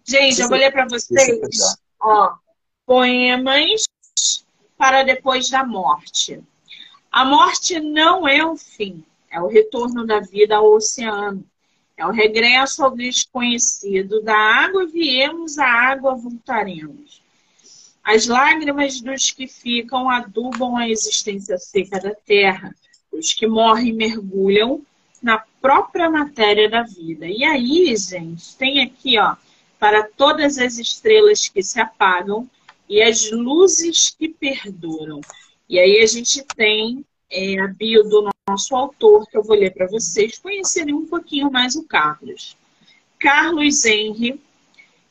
Gente, 0.07 0.41
eu 0.41 0.49
vou 0.49 0.57
ler 0.57 0.73
para 0.73 0.89
vocês. 0.89 1.77
Ó, 2.01 2.33
poemas 2.87 3.90
para 4.81 5.03
depois 5.03 5.51
da 5.51 5.63
morte. 5.63 6.41
A 7.13 7.23
morte 7.23 7.79
não 7.79 8.27
é 8.27 8.43
o 8.43 8.57
fim, 8.57 9.05
é 9.31 9.39
o 9.39 9.47
retorno 9.47 10.07
da 10.07 10.21
vida 10.21 10.57
ao 10.57 10.73
oceano. 10.73 11.45
É 11.99 12.07
o 12.07 12.11
regresso 12.11 12.83
ao 12.83 12.97
desconhecido. 12.97 14.23
Da 14.23 14.35
água 14.35 14.87
viemos, 14.87 15.59
à 15.59 15.67
água 15.67 16.15
voltaremos. 16.15 17.23
As 18.03 18.27
lágrimas 18.27 19.03
dos 19.03 19.31
que 19.31 19.47
ficam 19.47 20.09
adubam 20.09 20.79
a 20.79 20.89
existência 20.89 21.59
seca 21.59 22.01
da 22.01 22.15
terra. 22.15 22.75
Os 23.13 23.35
que 23.35 23.47
morrem 23.47 23.93
mergulham 23.93 24.81
na 25.23 25.45
própria 25.61 26.09
matéria 26.09 26.71
da 26.71 26.85
vida. 26.85 27.27
E 27.27 27.45
aí, 27.45 27.95
gente, 27.99 28.57
tem 28.57 28.81
aqui, 28.83 29.19
ó, 29.19 29.37
para 29.79 30.05
todas 30.05 30.57
as 30.57 30.79
estrelas 30.79 31.51
que 31.51 31.63
se 31.63 31.79
apagam 31.79 32.49
e 32.91 33.01
as 33.01 33.31
luzes 33.31 34.11
que 34.19 34.29
perduram. 34.29 35.21
E 35.69 35.79
aí 35.79 36.01
a 36.03 36.07
gente 36.07 36.45
tem 36.57 37.05
é, 37.31 37.61
a 37.61 37.69
bio 37.69 38.03
do 38.03 38.29
nosso 38.49 38.75
autor, 38.75 39.29
que 39.31 39.39
eu 39.39 39.45
vou 39.45 39.57
ler 39.57 39.73
para 39.73 39.87
vocês, 39.87 40.37
conhecerem 40.39 40.93
um 40.93 41.07
pouquinho 41.07 41.49
mais 41.53 41.77
o 41.77 41.85
Carlos. 41.85 42.57
Carlos 43.17 43.85
Henry. 43.85 44.41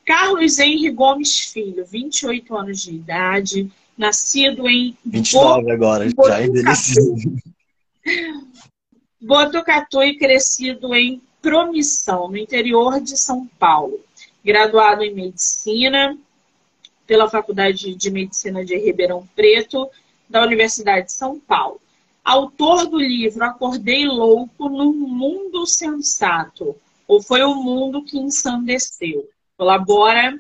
Carlos 0.06 0.60
Henry 0.60 0.90
Gomes 0.90 1.40
Filho, 1.40 1.86
28 1.86 2.58
anos 2.58 2.82
de 2.82 2.96
idade, 2.96 3.72
nascido 3.98 4.68
em 4.68 4.98
29 5.06 5.64
Bo... 5.64 5.72
agora, 5.72 6.10
já 6.10 6.44
envelhecido. 6.44 7.38
Botucatu 9.22 10.02
e 10.02 10.18
crescido 10.18 10.94
em 10.96 11.22
Promissão, 11.42 12.28
no 12.28 12.38
interior 12.38 13.00
de 13.00 13.18
São 13.18 13.48
Paulo. 13.60 14.00
Graduado 14.44 15.04
em 15.04 15.14
Medicina 15.14 16.18
pela 17.10 17.28
Faculdade 17.28 17.96
de 17.96 18.12
Medicina 18.12 18.64
de 18.64 18.78
Ribeirão 18.78 19.28
Preto, 19.36 19.90
da 20.30 20.44
Universidade 20.44 21.08
de 21.08 21.12
São 21.12 21.40
Paulo. 21.40 21.82
Autor 22.24 22.86
do 22.86 23.00
livro 23.00 23.44
Acordei 23.44 24.06
Louco 24.06 24.70
num 24.70 24.94
Mundo 24.94 25.66
Sensato, 25.66 26.76
ou 27.08 27.20
foi 27.20 27.42
o 27.42 27.56
mundo 27.56 28.04
que 28.04 28.20
ensandeceu. 28.20 29.28
Colabora 29.58 30.40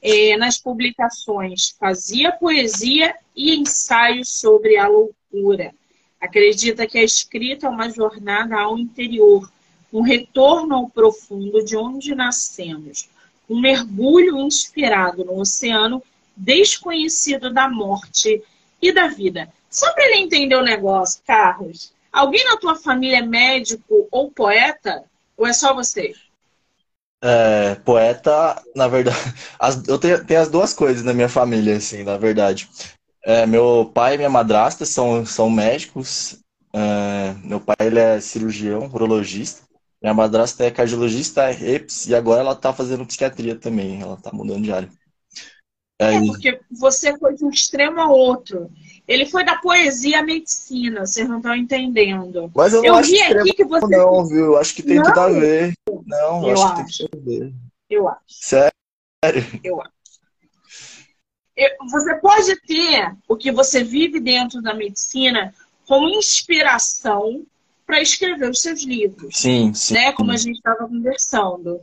é, 0.00 0.38
nas 0.38 0.56
publicações 0.56 1.76
Fazia 1.78 2.32
Poesia 2.32 3.14
e 3.36 3.54
Ensaios 3.54 4.30
sobre 4.30 4.78
a 4.78 4.88
Loucura. 4.88 5.74
Acredita 6.18 6.86
que 6.86 6.96
a 6.96 7.04
escrita 7.04 7.66
é 7.66 7.68
uma 7.70 7.90
jornada 7.90 8.58
ao 8.58 8.78
interior, 8.78 9.52
um 9.92 10.00
retorno 10.00 10.76
ao 10.76 10.88
profundo 10.88 11.62
de 11.62 11.76
onde 11.76 12.14
nascemos, 12.14 13.06
um 13.50 13.60
mergulho 13.60 14.38
inspirado 14.38 15.24
no 15.24 15.40
oceano 15.40 16.00
desconhecido 16.36 17.52
da 17.52 17.68
morte 17.68 18.42
e 18.80 18.92
da 18.92 19.08
vida. 19.08 19.52
Só 19.68 19.92
para 19.92 20.04
ele 20.06 20.22
entender 20.22 20.54
o 20.54 20.62
negócio, 20.62 21.20
Carlos, 21.26 21.92
alguém 22.12 22.44
na 22.44 22.56
tua 22.56 22.76
família 22.76 23.18
é 23.18 23.22
médico 23.22 24.08
ou 24.10 24.30
poeta? 24.30 25.04
Ou 25.36 25.46
é 25.46 25.52
só 25.52 25.74
você? 25.74 26.14
É, 27.22 27.74
poeta, 27.74 28.62
na 28.74 28.88
verdade, 28.88 29.18
as, 29.58 29.86
eu 29.86 29.98
tenho, 29.98 30.24
tenho, 30.24 30.40
as 30.40 30.48
duas 30.48 30.72
coisas 30.72 31.04
na 31.04 31.12
minha 31.12 31.28
família, 31.28 31.76
assim, 31.76 32.02
na 32.02 32.16
verdade. 32.16 32.68
É, 33.22 33.44
meu 33.46 33.90
pai 33.92 34.14
e 34.14 34.16
minha 34.16 34.30
madrasta 34.30 34.86
são, 34.86 35.26
são 35.26 35.50
médicos. 35.50 36.38
É, 36.72 37.34
meu 37.44 37.60
pai 37.60 37.76
ele 37.80 37.98
é 37.98 38.20
cirurgião, 38.20 38.88
urologista. 38.92 39.69
Minha 40.02 40.14
madrasta 40.14 40.64
é 40.64 40.70
cardiologista, 40.70 41.50
é 41.50 41.74
EPS, 41.74 42.06
e 42.06 42.14
agora 42.14 42.40
ela 42.40 42.56
tá 42.56 42.72
fazendo 42.72 43.04
psiquiatria 43.04 43.54
também. 43.54 44.00
Ela 44.00 44.16
tá 44.16 44.30
mudando 44.32 44.62
de 44.62 44.72
área. 44.72 44.90
É, 46.00 46.14
é 46.14 46.20
porque 46.20 46.58
você 46.70 47.18
foi 47.18 47.34
de 47.34 47.44
um 47.44 47.50
extremo 47.50 48.00
ao 48.00 48.10
outro. 48.10 48.70
Ele 49.06 49.26
foi 49.26 49.44
da 49.44 49.56
poesia 49.56 50.20
à 50.20 50.22
medicina, 50.22 51.04
vocês 51.04 51.28
não 51.28 51.36
estão 51.36 51.54
entendendo. 51.54 52.50
Mas 52.54 52.72
eu, 52.72 52.82
eu 52.82 52.94
acho 52.94 53.10
vi 53.10 53.20
aqui 53.20 53.52
que 53.52 53.64
você. 53.64 53.86
Não, 53.86 54.26
viu? 54.26 54.56
Acho 54.56 54.74
que 54.74 54.82
tem 54.82 54.96
não. 54.96 55.02
tudo 55.02 55.20
a 55.20 55.28
ver. 55.28 55.74
Não, 56.06 56.48
eu 56.48 56.52
acho, 56.54 56.62
acho, 56.62 56.74
que 56.76 56.98
tem 56.98 57.08
tudo 57.08 57.20
a 57.20 57.24
ver. 57.24 57.54
Eu 57.90 58.08
acho. 58.08 58.22
Sério? 58.26 59.60
Eu 59.62 59.82
acho. 59.82 59.90
Você 61.90 62.14
pode 62.14 62.58
ter 62.62 63.14
o 63.28 63.36
que 63.36 63.52
você 63.52 63.84
vive 63.84 64.18
dentro 64.18 64.62
da 64.62 64.72
medicina 64.72 65.52
como 65.86 66.08
inspiração 66.08 67.44
para 67.90 68.00
escrever 68.00 68.48
os 68.48 68.62
seus 68.62 68.84
livros. 68.84 69.36
Sim, 69.36 69.74
sim. 69.74 69.94
Né? 69.94 70.12
Como 70.12 70.30
a 70.30 70.36
gente 70.36 70.58
estava 70.58 70.86
conversando. 70.86 71.80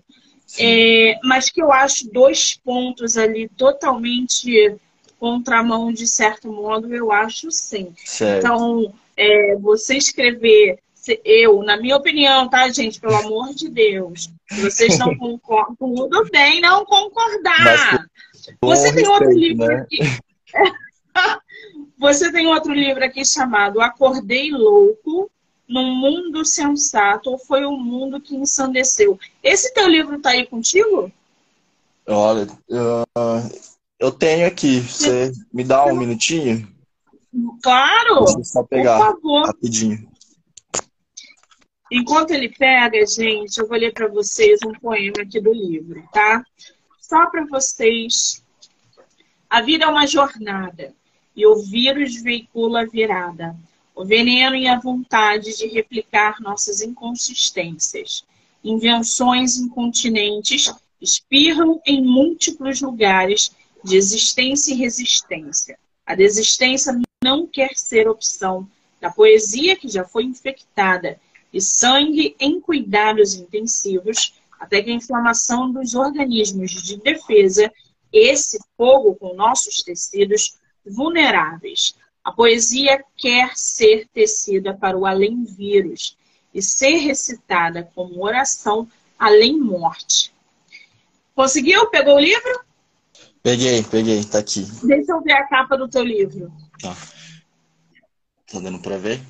É, 0.58 1.20
mas 1.22 1.50
que 1.50 1.62
eu 1.62 1.70
acho 1.70 2.10
dois 2.10 2.56
pontos 2.56 3.17
ali 3.17 3.50
totalmente 3.50 4.78
contramão, 5.20 5.91
de 5.91 6.08
certo 6.08 6.50
modo, 6.50 6.96
eu 6.96 7.12
acho 7.12 7.52
sim. 7.52 7.93
Certo. 8.06 8.46
Então, 8.46 8.93
é, 9.17 9.58
você 9.58 9.98
escrever, 9.98 10.80
eu, 11.26 11.62
na 11.62 11.76
minha 11.76 11.98
opinião, 11.98 12.48
tá, 12.48 12.70
gente? 12.70 13.02
Pelo 13.02 13.15
amor 13.15 13.54
de 13.54 13.67
Deus, 13.67 14.32
vocês 14.50 14.98
não 14.98 15.13
concordam, 15.20 15.76
tudo 15.78 16.30
bem 16.32 16.62
não 16.62 16.86
concordar. 16.86 18.08
Você 18.62 18.96
tem 18.96 19.08
outro 19.10 19.32
livro 19.34 19.65
né? 19.65 19.76
aqui. 19.82 20.00
você 22.00 22.32
tem 22.32 22.48
outro 22.48 22.72
livro 22.72 23.04
aqui 23.04 23.26
chamado 23.26 23.82
Acordei 23.82 24.52
Louco, 24.52 25.30
num 25.67 25.95
mundo 25.95 26.45
sensato 26.45 27.30
ou 27.30 27.38
foi 27.38 27.65
o 27.65 27.71
um 27.71 27.80
mundo 27.80 28.21
que 28.21 28.36
ensandeceu? 28.36 29.19
Esse 29.43 29.73
teu 29.73 29.88
livro 29.88 30.19
tá 30.19 30.30
aí 30.32 30.45
contigo? 30.45 31.12
Olha, 32.08 32.47
uh, 32.69 33.67
eu 33.99 34.12
tenho 34.12 34.47
aqui. 34.47 34.80
Você 34.80 35.32
me 35.53 35.63
dá 35.63 35.86
um 35.86 35.95
minutinho? 35.95 36.67
Claro! 37.62 38.23
Deixa 38.23 38.39
eu 38.39 38.43
só 38.45 38.63
pegar 38.63 38.97
por 38.97 39.15
favor. 39.15 39.47
rapidinho. 39.47 40.10
Enquanto 41.91 42.32
ele 42.32 42.49
pega, 42.49 43.06
gente, 43.06 43.58
eu 43.58 43.67
vou 43.67 43.77
ler 43.77 43.93
para 43.93 44.08
vocês 44.08 44.60
um 44.65 44.73
poema 44.73 45.21
aqui 45.21 45.39
do 45.39 45.53
livro, 45.53 46.03
tá? 46.12 46.43
Só 46.99 47.30
para 47.30 47.45
vocês. 47.45 48.43
A 49.49 49.62
vida 49.62 49.86
é 49.86 49.88
uma 49.88 50.06
jornada 50.06 50.93
e 51.34 51.45
o 51.45 51.56
vírus 51.56 52.21
veicula 52.21 52.82
a 52.82 52.86
virada 52.86 53.56
o 53.97 54.05
veneno 54.05 54.55
e 54.55 54.67
a 54.67 54.79
vontade 54.79 55.57
de 55.57 55.65
replicar 55.65 56.39
nossas 56.39 56.81
inconsistências. 56.81 58.23
Invenções 58.63 59.57
incontinentes 59.57 60.71
espirram 61.01 61.81
em 61.83 62.03
múltiplos 62.03 62.79
lugares 62.79 63.51
de 63.83 63.97
existência 63.97 64.71
e 64.71 64.77
resistência. 64.77 65.79
A 66.05 66.13
desistência 66.13 66.95
não 67.23 67.47
quer 67.47 67.71
ser 67.75 68.07
opção 68.07 68.69
da 69.01 69.10
poesia 69.10 69.75
que 69.75 69.88
já 69.88 70.05
foi 70.05 70.25
infectada 70.25 71.19
e 71.51 71.60
sangue 71.60 72.36
em 72.39 72.62
cuidados 72.62 73.33
intensivos, 73.33 74.36
até 74.60 74.79
que 74.83 74.91
a 74.91 74.93
inflamação 74.93 75.71
dos 75.71 75.95
organismos 75.95 76.71
de 76.83 76.97
defesa, 76.97 77.73
esse 78.13 78.60
fogo 78.77 79.15
com 79.15 79.33
nossos 79.33 79.81
tecidos 79.81 80.55
vulneráveis. 80.86 81.95
A 82.28 82.32
poesia 82.34 83.02
quer 83.16 83.56
ser 83.56 84.06
tecida 84.13 84.74
para 84.74 84.98
o 84.98 85.06
além-vírus 85.06 86.18
e 86.54 86.62
ser 86.62 86.98
recitada 86.98 87.90
como 87.96 88.22
oração 88.22 88.86
além-morte. 89.18 90.34
Conseguiu? 91.34 91.90
Pegou 91.90 92.18
o 92.18 92.20
livro? 92.20 92.60
Peguei, 93.42 93.82
peguei, 93.82 94.26
tá 94.26 94.40
aqui. 94.40 94.68
Deixa 94.84 95.13
eu 95.13 95.22
ver 95.22 95.32
a 95.32 95.48
capa 95.48 95.78
do 95.78 95.88
teu 95.88 96.04
livro. 96.04 96.52
Tá. 96.82 96.98
Tá 98.52 98.60
dando 98.60 98.80
pra 98.80 98.98
ver? 98.98 99.22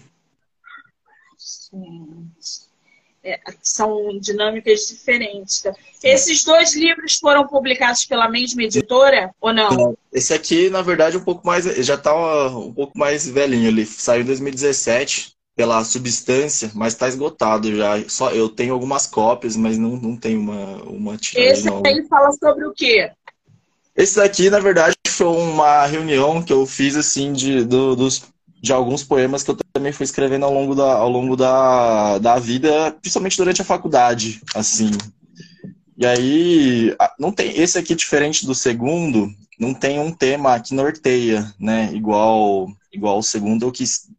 Gente. 1.38 2.66
É, 3.24 3.40
são 3.62 4.18
dinâmicas 4.18 4.88
diferentes. 4.88 5.62
Tá? 5.62 5.72
Esses 6.02 6.44
dois 6.44 6.76
livros 6.76 7.18
foram 7.18 7.46
publicados 7.48 8.06
pela 8.06 8.28
mesma 8.28 8.64
editora 8.64 9.36
ou 9.40 9.54
não? 9.54 9.96
Esse 10.18 10.34
aqui, 10.34 10.68
na 10.68 10.82
verdade, 10.82 11.16
um 11.16 11.24
pouco 11.24 11.46
mais 11.46 11.66
já 11.86 11.96
tá 11.96 12.12
um 12.50 12.74
pouco 12.74 12.98
mais 12.98 13.30
velhinho. 13.30 13.68
Ele 13.68 13.86
saiu 13.86 14.24
em 14.24 14.26
2017 14.26 15.34
pela 15.56 15.84
Substância, 15.84 16.72
mas 16.74 16.94
está 16.94 17.08
esgotado 17.08 17.76
já. 17.76 18.04
Só 18.10 18.32
eu 18.32 18.50
tenho 18.50 18.74
algumas 18.74 19.06
cópias, 19.06 19.56
mas 19.56 19.78
não, 19.78 19.96
não 19.96 20.18
tem 20.18 20.36
uma 20.36 20.82
uma 20.86 21.18
tiragem. 21.18 21.52
Esse 21.52 21.70
aí 21.70 22.04
fala 22.08 22.32
sobre 22.32 22.66
o 22.66 22.74
quê? 22.74 23.12
Esse 23.96 24.16
daqui, 24.16 24.50
na 24.50 24.60
verdade, 24.60 24.96
foi 25.08 25.28
uma 25.28 25.86
reunião 25.86 26.42
que 26.42 26.52
eu 26.52 26.66
fiz 26.66 26.96
assim 26.96 27.32
de 27.32 27.64
do, 27.64 27.96
dos 27.96 28.24
de 28.60 28.74
alguns 28.74 29.04
poemas 29.04 29.44
que 29.44 29.52
eu 29.52 29.58
também 29.72 29.92
fui 29.92 30.04
escrevendo 30.04 30.46
ao 30.46 30.54
longo 30.54 30.74
da, 30.74 30.94
ao 30.96 31.10
longo 31.10 31.36
da, 31.36 32.18
da 32.18 32.40
vida, 32.40 32.92
principalmente 33.02 33.38
durante 33.38 33.62
a 33.62 33.66
faculdade, 33.66 34.42
assim. 34.56 34.90
E 35.96 36.08
aí, 36.08 36.96
não 37.20 37.32
tem 37.32 37.56
esse 37.56 37.78
aqui 37.78 37.94
diferente 37.94 38.48
do 38.48 38.56
segundo, 38.56 39.30
não 39.60 39.74
tem 39.74 40.00
um 40.00 40.12
tema 40.12 40.60
que 40.60 40.74
norteia, 40.74 41.54
né? 41.60 41.92
Igual 41.94 42.68
igual 42.92 43.20
o 43.20 43.24
segundo, 43.24 43.66
eu 43.66 43.72
quis 43.72 44.10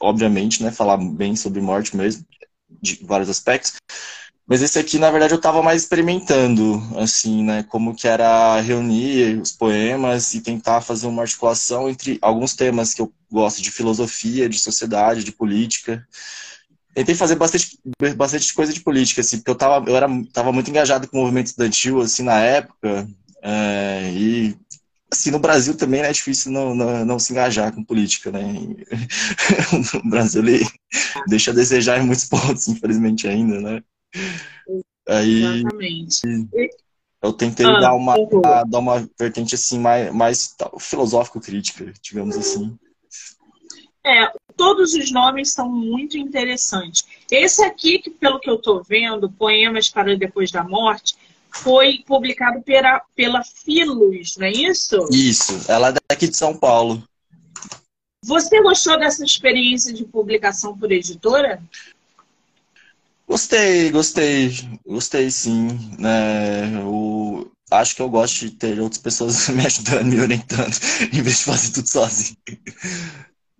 obviamente, 0.00 0.62
né, 0.62 0.70
falar 0.70 0.96
bem 0.96 1.34
sobre 1.34 1.60
morte 1.60 1.96
mesmo, 1.96 2.24
de 2.80 3.00
vários 3.02 3.28
aspectos. 3.28 3.74
Mas 4.46 4.62
esse 4.62 4.78
aqui, 4.78 4.98
na 4.98 5.10
verdade, 5.10 5.34
eu 5.34 5.38
estava 5.38 5.62
mais 5.62 5.82
experimentando, 5.82 6.82
assim, 6.96 7.44
né? 7.44 7.62
Como 7.64 7.94
que 7.94 8.08
era 8.08 8.58
reunir 8.60 9.38
os 9.38 9.52
poemas 9.52 10.32
e 10.32 10.40
tentar 10.40 10.80
fazer 10.80 11.06
uma 11.06 11.20
articulação 11.20 11.88
entre 11.88 12.18
alguns 12.22 12.54
temas 12.54 12.94
que 12.94 13.02
eu 13.02 13.12
gosto, 13.30 13.60
de 13.60 13.70
filosofia, 13.70 14.48
de 14.48 14.58
sociedade, 14.58 15.22
de 15.22 15.32
política. 15.32 16.02
Tentei 16.94 17.14
fazer 17.14 17.34
bastante, 17.34 17.78
bastante 18.16 18.54
coisa 18.54 18.72
de 18.72 18.80
política, 18.80 19.20
assim, 19.20 19.36
porque 19.36 19.50
eu 19.50 19.54
tava, 19.54 19.88
eu 19.88 19.94
era, 19.94 20.08
tava 20.32 20.50
muito 20.50 20.70
engajado 20.70 21.06
com 21.08 21.18
o 21.18 21.20
movimento 21.20 21.48
estudantil, 21.48 22.00
assim, 22.00 22.22
na 22.22 22.40
época. 22.40 23.06
É, 23.50 24.10
e 24.12 24.54
assim, 25.10 25.30
no 25.30 25.38
Brasil 25.38 25.74
também 25.74 26.02
né, 26.02 26.10
é 26.10 26.12
difícil 26.12 26.52
não, 26.52 26.74
não, 26.74 27.04
não, 27.04 27.18
se 27.18 27.32
engajar 27.32 27.74
com 27.74 27.82
política, 27.82 28.30
né? 28.30 28.42
o 30.04 30.10
Brasil 30.10 30.46
ele 30.46 30.66
deixa 31.26 31.50
a 31.50 31.54
desejar 31.54 31.98
em 31.98 32.04
muitos 32.04 32.26
pontos, 32.26 32.68
infelizmente 32.68 33.26
ainda, 33.26 33.58
né? 33.58 33.82
Aí, 35.08 35.44
Exatamente. 35.44 36.20
Eu 37.22 37.32
tentei 37.32 37.64
ah, 37.66 37.80
dar, 37.80 37.94
uma, 37.94 38.16
dar 38.64 38.78
uma 38.78 39.08
vertente 39.18 39.54
assim 39.54 39.78
mais, 39.78 40.12
mais 40.12 40.54
filosófico-crítica, 40.78 41.90
digamos 42.02 42.36
assim. 42.36 42.78
É, 44.06 44.30
todos 44.56 44.94
os 44.94 45.10
nomes 45.10 45.52
são 45.52 45.70
muito 45.70 46.16
interessantes. 46.18 47.04
Esse 47.30 47.64
aqui, 47.64 47.98
que 47.98 48.10
pelo 48.10 48.38
que 48.38 48.48
eu 48.48 48.56
estou 48.56 48.82
vendo, 48.84 49.30
Poemas 49.30 49.88
para 49.88 50.16
Depois 50.16 50.50
da 50.50 50.62
Morte, 50.62 51.16
foi 51.62 52.02
publicado 52.06 52.62
pela, 52.62 53.02
pela 53.14 53.42
Filos, 53.42 54.36
não 54.36 54.46
é 54.46 54.52
isso? 54.52 55.08
Isso, 55.10 55.70
ela 55.70 55.88
é 55.88 55.94
daqui 56.10 56.28
de 56.28 56.36
São 56.36 56.56
Paulo. 56.56 57.02
Você 58.24 58.60
gostou 58.62 58.98
dessa 58.98 59.24
experiência 59.24 59.92
de 59.92 60.04
publicação 60.04 60.76
por 60.76 60.90
editora? 60.90 61.62
Gostei, 63.26 63.90
gostei, 63.90 64.52
gostei 64.86 65.30
sim. 65.30 65.68
Né? 65.98 66.80
Eu 66.80 67.50
acho 67.70 67.94
que 67.94 68.02
eu 68.02 68.08
gosto 68.08 68.40
de 68.40 68.50
ter 68.52 68.80
outras 68.80 69.00
pessoas 69.00 69.48
me 69.50 69.64
ajudando, 69.64 70.06
me 70.06 70.20
orientando, 70.20 70.74
em 71.12 71.22
vez 71.22 71.38
de 71.38 71.44
fazer 71.44 71.72
tudo 71.72 71.88
sozinho. 71.88 72.36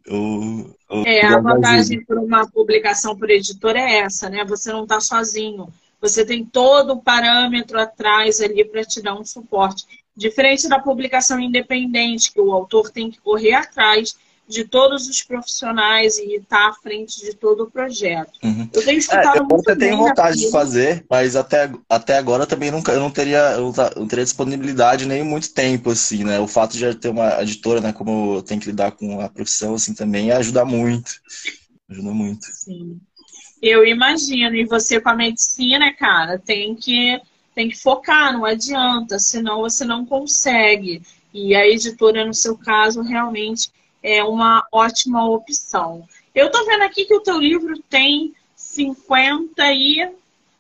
Eu, 0.07 0.75
eu 0.91 1.05
é, 1.05 1.27
a 1.27 1.39
vantagem 1.39 2.03
por 2.05 2.17
uma 2.19 2.49
publicação 2.49 3.15
por 3.15 3.29
editora 3.29 3.79
é 3.79 3.99
essa, 3.99 4.31
né? 4.31 4.45
Você 4.47 4.73
não 4.73 4.85
está 4.85 5.01
sozinho. 5.01 5.69
Você 6.01 6.25
tem 6.25 6.45
todo 6.45 6.93
o 6.93 7.03
parâmetro 7.03 7.79
atrás 7.81 8.41
ali 8.41 8.65
para 8.65 8.85
te 8.85 9.03
dar 9.03 9.19
um 9.19 9.25
suporte. 9.25 9.85
Diferente 10.17 10.69
da 10.69 10.79
publicação 10.79 11.39
independente, 11.39 12.33
que 12.33 12.41
o 12.41 12.53
autor 12.53 12.91
tem 12.91 13.11
que 13.11 13.21
correr 13.21 13.55
atrás 13.55 14.17
de 14.49 14.65
todos 14.65 15.07
os 15.09 15.23
profissionais 15.23 16.17
e 16.17 16.37
estar 16.37 16.57
tá 16.57 16.69
à 16.71 16.73
frente 16.73 17.21
de 17.21 17.35
todo 17.35 17.65
o 17.65 17.71
projeto. 17.71 18.33
Uhum. 18.43 18.69
Eu 18.73 18.85
tenho 18.85 18.99
escutado 18.99 19.37
é, 19.37 19.41
eu 19.41 19.45
muito 19.45 19.77
tenho 19.77 19.99
vontade 19.99 20.39
de 20.39 20.51
fazer, 20.51 21.05
mas 21.09 21.37
até, 21.37 21.71
até 21.89 22.17
agora 22.17 22.47
também 22.47 22.71
nunca, 22.71 22.93
eu 22.93 23.01
não 23.01 23.11
teria, 23.11 23.53
eu 23.53 23.73
não 23.95 24.09
teria 24.09 24.25
disponibilidade 24.25 25.05
nem 25.05 25.23
muito 25.23 25.53
tempo, 25.53 25.91
assim, 25.91 26.25
né? 26.25 26.41
O 26.41 26.49
fato 26.49 26.79
de 26.79 26.95
ter 26.95 27.11
uma 27.11 27.43
editora, 27.43 27.81
né, 27.81 27.93
como 27.93 28.37
eu 28.37 28.43
tenho 28.43 28.61
que 28.61 28.69
lidar 28.69 28.93
com 28.93 29.21
a 29.21 29.29
profissão, 29.29 29.75
assim, 29.75 29.93
também 29.93 30.33
ajuda 30.33 30.65
muito. 30.65 31.21
Ajuda 31.91 32.11
muito. 32.11 32.47
Sim. 32.47 32.99
Eu 33.61 33.85
imagino. 33.87 34.55
E 34.55 34.65
você 34.65 35.01
com 35.01 35.09
a 35.09 35.15
medicina, 35.15 35.93
cara, 35.93 36.39
tem 36.39 36.75
que, 36.75 37.21
tem 37.55 37.69
que 37.69 37.77
focar, 37.77 38.33
não 38.33 38.45
adianta, 38.45 39.19
senão 39.19 39.61
você 39.61 39.85
não 39.85 40.05
consegue. 40.05 41.03
E 41.33 41.55
a 41.55 41.67
editora, 41.67 42.25
no 42.25 42.35
seu 42.35 42.57
caso, 42.57 43.03
realmente 43.03 43.71
é 44.03 44.23
uma 44.23 44.67
ótima 44.73 45.29
opção. 45.29 46.07
Eu 46.35 46.51
tô 46.51 46.65
vendo 46.65 46.83
aqui 46.83 47.05
que 47.05 47.15
o 47.15 47.21
teu 47.21 47.39
livro 47.39 47.79
tem 47.89 48.35
50 48.55 49.73
e 49.73 50.09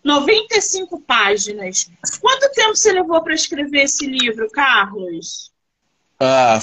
95 0.03 1.01
páginas. 1.01 1.91
Quanto 2.21 2.53
tempo 2.53 2.77
você 2.77 2.93
levou 2.93 3.23
para 3.23 3.35
escrever 3.35 3.85
esse 3.85 4.07
livro, 4.07 4.51
Carlos? 4.51 5.53
Ah, 6.21 6.59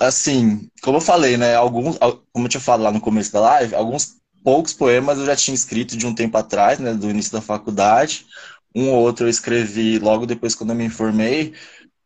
assim, 0.00 0.68
como 0.82 0.96
eu 0.96 1.00
falei, 1.00 1.36
né? 1.36 1.54
Alguns, 1.54 1.96
como 2.32 2.46
eu 2.46 2.48
tinha 2.48 2.60
falado 2.60 2.82
lá 2.82 2.92
no 2.92 3.00
começo 3.00 3.32
da 3.32 3.40
live, 3.40 3.74
alguns 3.74 4.16
poucos 4.46 4.72
poemas 4.72 5.18
eu 5.18 5.26
já 5.26 5.34
tinha 5.34 5.56
escrito 5.56 5.96
de 5.96 6.06
um 6.06 6.14
tempo 6.14 6.38
atrás, 6.38 6.78
né? 6.78 6.94
Do 6.94 7.10
início 7.10 7.32
da 7.32 7.40
faculdade. 7.40 8.24
Um 8.72 8.90
ou 8.90 9.02
outro 9.02 9.26
eu 9.26 9.28
escrevi 9.28 9.98
logo 9.98 10.24
depois 10.24 10.54
quando 10.54 10.70
eu 10.70 10.76
me 10.76 10.84
informei. 10.84 11.52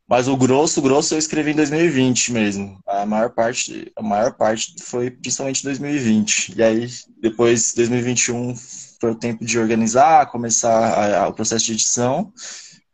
Mas 0.08 0.26
o 0.26 0.34
grosso, 0.38 0.80
grosso 0.80 1.12
eu 1.12 1.18
escrevi 1.18 1.50
em 1.50 1.56
2020 1.56 2.32
mesmo. 2.32 2.80
A 2.86 3.04
maior 3.04 3.28
parte, 3.28 3.92
a 3.94 4.02
maior 4.02 4.32
parte 4.32 4.74
foi 4.82 5.10
principalmente 5.10 5.62
2020. 5.62 6.54
E 6.56 6.62
aí, 6.62 6.88
depois, 7.20 7.74
2021 7.74 8.54
foi 8.98 9.10
o 9.10 9.14
tempo 9.14 9.44
de 9.44 9.58
organizar, 9.58 10.30
começar 10.30 10.72
a, 10.72 11.24
a, 11.24 11.28
o 11.28 11.34
processo 11.34 11.66
de 11.66 11.72
edição. 11.72 12.32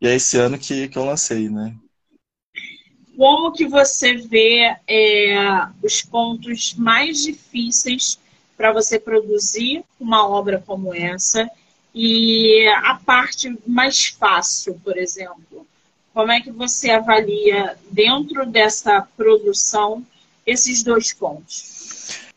E 0.00 0.08
é 0.08 0.16
esse 0.16 0.36
ano 0.38 0.58
que, 0.58 0.88
que 0.88 0.98
eu 0.98 1.04
lancei, 1.04 1.48
né? 1.48 1.72
Como 3.16 3.52
que 3.52 3.68
você 3.68 4.14
vê 4.16 4.76
é, 4.88 5.68
os 5.84 6.02
pontos 6.02 6.74
mais 6.74 7.22
difíceis 7.22 8.18
para 8.56 8.72
você 8.72 8.98
produzir 8.98 9.84
uma 10.00 10.26
obra 10.28 10.62
como 10.66 10.94
essa 10.94 11.48
e 11.94 12.66
a 12.84 12.94
parte 12.94 13.56
mais 13.66 14.06
fácil, 14.06 14.80
por 14.84 14.96
exemplo? 14.96 15.66
Como 16.12 16.32
é 16.32 16.40
que 16.40 16.50
você 16.50 16.90
avalia 16.90 17.76
dentro 17.90 18.46
dessa 18.46 19.06
produção 19.16 20.04
esses 20.46 20.82
dois 20.82 21.12
pontos? 21.12 22.28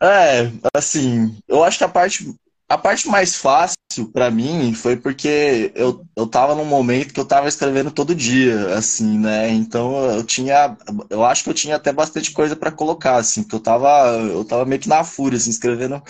É, 0.00 0.50
assim, 0.74 1.36
eu 1.46 1.62
acho 1.62 1.78
que 1.78 1.84
a 1.84 1.88
parte, 1.88 2.34
a 2.72 2.78
parte 2.78 3.06
mais 3.08 3.36
fácil 3.36 3.76
para 4.14 4.30
mim 4.30 4.72
foi 4.74 4.96
porque 4.96 5.70
eu, 5.74 6.06
eu 6.16 6.26
tava 6.26 6.54
num 6.54 6.64
momento 6.64 7.12
que 7.12 7.20
eu 7.20 7.24
tava 7.26 7.46
escrevendo 7.46 7.90
todo 7.90 8.14
dia, 8.14 8.74
assim, 8.74 9.18
né? 9.18 9.50
Então 9.50 9.94
eu 10.10 10.24
tinha, 10.24 10.74
eu 11.10 11.22
acho 11.22 11.44
que 11.44 11.50
eu 11.50 11.54
tinha 11.54 11.76
até 11.76 11.92
bastante 11.92 12.32
coisa 12.32 12.56
para 12.56 12.72
colocar, 12.72 13.16
assim, 13.16 13.42
porque 13.42 13.56
eu 13.56 13.60
tava, 13.60 13.88
eu 14.18 14.42
tava 14.44 14.64
meio 14.64 14.80
que 14.80 14.88
na 14.88 15.04
fúria, 15.04 15.36
assim, 15.36 15.50
escrevendo 15.50 16.02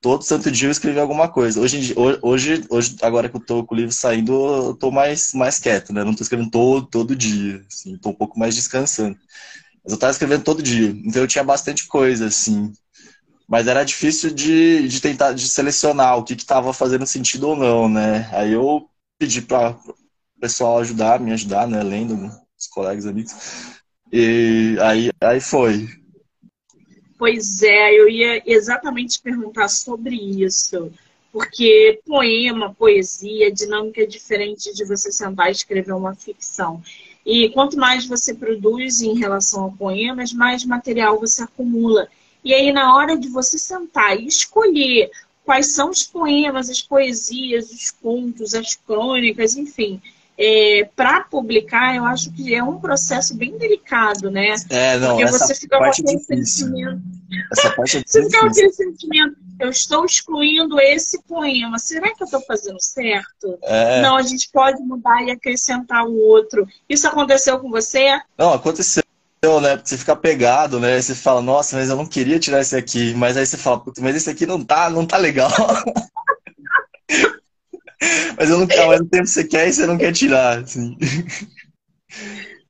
todo 0.00 0.22
santo 0.22 0.50
dia 0.50 0.68
eu 0.68 0.72
escrevi 0.72 1.00
alguma 1.00 1.28
coisa. 1.28 1.60
Hoje, 1.60 1.94
hoje, 2.22 2.64
hoje 2.70 2.96
agora 3.02 3.28
que 3.28 3.36
eu 3.36 3.40
tô 3.40 3.64
com 3.64 3.74
o 3.74 3.78
livro 3.78 3.92
saindo, 3.92 4.32
eu 4.68 4.74
tô 4.74 4.90
mais, 4.90 5.32
mais 5.34 5.58
quieto, 5.58 5.92
né? 5.92 6.04
Não 6.04 6.14
tô 6.14 6.22
escrevendo 6.22 6.50
todo, 6.50 6.86
todo 6.86 7.16
dia, 7.16 7.64
assim, 7.72 7.96
tô 7.98 8.10
um 8.10 8.14
pouco 8.14 8.38
mais 8.38 8.54
descansando. 8.54 9.16
Mas 9.84 9.92
eu 9.92 9.98
tava 9.98 10.12
escrevendo 10.12 10.44
todo 10.44 10.62
dia, 10.62 10.90
então 11.04 11.22
eu 11.22 11.28
tinha 11.28 11.44
bastante 11.44 11.86
coisa, 11.86 12.26
assim. 12.26 12.72
Mas 13.54 13.68
era 13.68 13.84
difícil 13.84 14.32
de, 14.32 14.88
de 14.88 15.00
tentar, 15.00 15.32
de 15.32 15.48
selecionar 15.48 16.18
o 16.18 16.24
que 16.24 16.34
que 16.34 16.44
tava 16.44 16.72
fazendo 16.72 17.06
sentido 17.06 17.50
ou 17.50 17.56
não, 17.56 17.88
né? 17.88 18.28
Aí 18.32 18.52
eu 18.52 18.90
pedi 19.16 19.40
para 19.40 19.70
o 19.70 20.40
pessoal 20.40 20.80
ajudar, 20.80 21.20
me 21.20 21.30
ajudar, 21.30 21.68
né? 21.68 21.80
Lendo, 21.80 22.32
os 22.58 22.66
colegas, 22.66 23.06
amigos. 23.06 23.32
E 24.12 24.76
aí, 24.80 25.08
aí 25.20 25.40
foi. 25.40 25.88
Pois 27.16 27.62
é, 27.62 27.94
eu 27.94 28.08
ia 28.08 28.42
exatamente 28.44 29.22
perguntar 29.22 29.68
sobre 29.68 30.16
isso. 30.16 30.90
Porque 31.32 32.00
poema, 32.04 32.74
poesia, 32.74 33.52
dinâmica 33.52 34.02
é 34.02 34.06
diferente 34.06 34.74
de 34.74 34.84
você 34.84 35.12
sentar 35.12 35.46
e 35.46 35.52
escrever 35.52 35.92
uma 35.92 36.16
ficção. 36.16 36.82
E 37.24 37.50
quanto 37.50 37.78
mais 37.78 38.04
você 38.04 38.34
produz 38.34 39.00
em 39.00 39.16
relação 39.16 39.66
a 39.66 39.70
poemas, 39.70 40.32
mais 40.32 40.64
material 40.64 41.20
você 41.20 41.44
acumula. 41.44 42.08
E 42.44 42.52
aí, 42.52 42.72
na 42.72 42.94
hora 42.94 43.16
de 43.16 43.28
você 43.28 43.58
sentar 43.58 44.18
e 44.18 44.26
escolher 44.26 45.10
quais 45.44 45.74
são 45.74 45.90
os 45.90 46.02
poemas, 46.02 46.68
as 46.68 46.82
poesias, 46.82 47.70
os 47.70 47.90
contos, 47.90 48.54
as 48.54 48.74
crônicas, 48.74 49.56
enfim, 49.56 50.00
é, 50.36 50.88
para 50.96 51.20
publicar, 51.22 51.94
eu 51.94 52.04
acho 52.04 52.32
que 52.32 52.54
é 52.54 52.62
um 52.62 52.80
processo 52.80 53.36
bem 53.36 53.56
delicado, 53.56 54.30
né? 54.30 54.54
É, 54.68 54.98
não, 54.98 55.16
Porque 55.16 55.30
você 55.30 55.54
fica 55.54 55.78
com 55.78 55.84
aquele 55.84 56.18
sentimento. 56.18 57.02
Essa 57.52 57.70
parte 57.70 57.98
é 57.98 58.02
você 58.06 58.24
fica 58.24 58.40
com 58.40 58.46
aquele 58.46 58.72
sentimento, 58.72 59.36
eu 59.60 59.70
estou 59.70 60.04
excluindo 60.04 60.80
esse 60.80 61.22
poema. 61.22 61.78
Será 61.78 62.12
que 62.14 62.22
eu 62.22 62.24
estou 62.24 62.40
fazendo 62.40 62.80
certo? 62.80 63.58
É... 63.62 64.02
Não, 64.02 64.16
a 64.16 64.22
gente 64.22 64.50
pode 64.52 64.82
mudar 64.82 65.22
e 65.22 65.30
acrescentar 65.30 66.04
o 66.04 66.16
outro. 66.16 66.66
Isso 66.88 67.06
aconteceu 67.06 67.60
com 67.60 67.70
você? 67.70 68.20
Não, 68.36 68.52
aconteceu. 68.52 69.03
Né? 69.60 69.80
Você 69.82 69.98
fica 69.98 70.16
pegado, 70.16 70.80
né? 70.80 71.00
Você 71.00 71.14
fala, 71.14 71.42
nossa, 71.42 71.76
mas 71.76 71.88
eu 71.88 71.96
não 71.96 72.06
queria 72.06 72.38
tirar 72.38 72.60
esse 72.60 72.76
aqui. 72.76 73.14
Mas 73.14 73.36
aí 73.36 73.46
você 73.46 73.56
fala, 73.56 73.82
mas 74.00 74.16
esse 74.16 74.30
aqui 74.30 74.46
não 74.46 74.64
tá, 74.64 74.90
não 74.90 75.06
tá 75.06 75.16
legal. 75.16 75.50
Mas 78.36 78.50
eu 78.50 78.58
não, 78.58 78.66
ao 78.82 78.90
mesmo 78.90 79.06
tempo 79.08 79.26
você 79.26 79.44
quer 79.44 79.68
e 79.68 79.72
você 79.72 79.86
não 79.86 79.96
quer 79.96 80.12
tirar, 80.12 80.58
assim. 80.58 80.96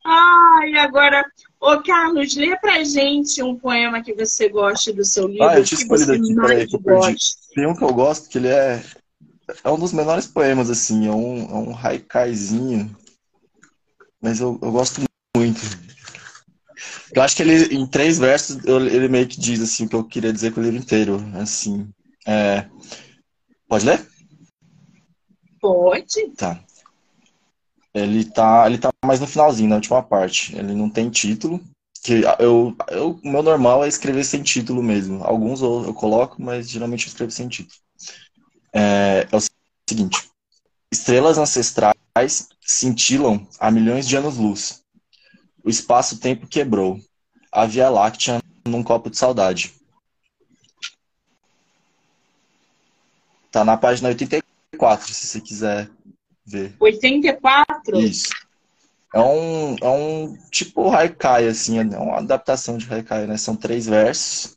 Ai, 0.05 0.75
agora, 0.77 1.25
ô 1.61 1.83
Carlos, 1.83 2.37
lê 2.37 2.57
pra 2.59 2.85
gente 2.85 3.43
um 3.43 3.57
poema 3.57 4.03
que 4.03 4.15
você 4.15 4.49
goste 4.49 4.93
do 4.93 5.05
seu 5.05 5.27
livro. 5.27 5.45
Ah, 5.45 5.59
eu 5.59 5.65
tinha 5.65 5.81
escolhido 5.81 6.13
aqui, 6.13 6.35
peraí, 6.35 6.67
que 6.67 6.77
eu 6.77 6.81
perdi. 6.81 7.17
Tem 7.55 7.67
um 7.67 7.75
que 7.75 7.83
eu 7.83 7.93
gosto, 7.93 8.29
que 8.29 8.39
ele 8.39 8.49
é. 8.49 8.83
É 9.63 9.71
um 9.71 9.79
dos 9.79 9.93
menores 9.93 10.27
poemas, 10.27 10.71
assim, 10.71 11.07
é 11.07 11.11
um, 11.11 11.51
é 11.51 11.55
um 11.55 11.77
haikaizinho. 11.77 12.95
Mas 14.21 14.41
eu, 14.41 14.59
eu 14.63 14.73
gosto 14.73 15.03
muito. 15.37 15.61
Eu 17.15 17.23
acho 17.23 17.37
que 17.37 17.43
ele, 17.43 17.75
em 17.75 17.87
três 17.87 18.19
versos, 18.19 18.59
ele 18.65 19.09
meio 19.09 19.29
que 19.29 19.39
diz 19.39 19.61
assim 19.61 19.85
o 19.85 19.89
que 19.89 19.95
eu 19.95 20.05
queria 20.05 20.33
dizer 20.33 20.53
com 20.53 20.61
o 20.61 20.65
livro 20.65 20.79
inteiro. 20.79 21.25
Assim. 21.35 21.89
É... 22.27 22.67
Pode 23.69 23.87
ler? 23.87 24.07
Pode. 25.61 26.29
Tá. 26.37 26.61
Ele 27.95 28.25
tá, 28.25 28.65
ele 28.67 28.79
tá 28.79 28.91
mais 29.05 29.21
no 29.21 29.27
finalzinho, 29.29 29.69
na 29.69 29.77
última 29.77 30.03
parte. 30.03 30.57
Ele 30.57 30.75
não 30.75 30.91
tem 30.91 31.09
título. 31.09 31.61
Que 32.03 32.23
eu, 32.39 32.77
eu, 32.91 33.21
o 33.23 33.29
meu 33.29 33.43
normal 33.43 33.85
é 33.85 33.89
escrever 33.89 34.25
sem 34.25 34.43
título 34.43 34.83
mesmo. 34.83 35.23
Alguns 35.25 35.63
eu, 35.63 35.85
eu 35.87 35.95
coloco, 35.95 36.43
mas 36.43 36.69
geralmente 36.69 37.07
eu 37.07 37.09
escrevo 37.09 37.31
sem 37.31 37.49
título. 37.49 37.79
É, 38.73 39.27
é 39.31 39.37
o 39.37 39.41
seguinte: 39.89 40.29
estrelas 40.93 41.39
ancestrais 41.39 42.49
cintilam 42.61 43.47
há 43.59 43.71
milhões 43.71 44.07
de 44.07 44.17
anos-luz. 44.17 44.84
O 45.65 45.71
espaço-tempo 45.71 46.47
quebrou. 46.47 47.01
A 47.51 47.67
Via 47.67 47.89
Láctea 47.89 48.41
num 48.67 48.83
copo 48.83 49.09
de 49.09 49.17
saudade. 49.17 49.75
Tá 53.51 53.65
na 53.65 53.77
página 53.77 54.09
84. 54.09 54.45
84, 54.75 55.15
se 55.15 55.27
você 55.27 55.41
quiser 55.41 55.91
ver. 56.45 56.75
84? 56.79 57.99
Isso. 57.99 58.31
É 59.15 59.21
um, 59.21 59.77
é 59.81 59.89
um 59.89 60.37
tipo 60.51 60.91
haikai, 60.91 61.47
assim, 61.47 61.79
é 61.79 61.99
uma 61.99 62.19
adaptação 62.19 62.77
de 62.77 62.93
haikai, 62.93 63.27
né? 63.27 63.37
São 63.37 63.55
três 63.55 63.87
versos. 63.87 64.57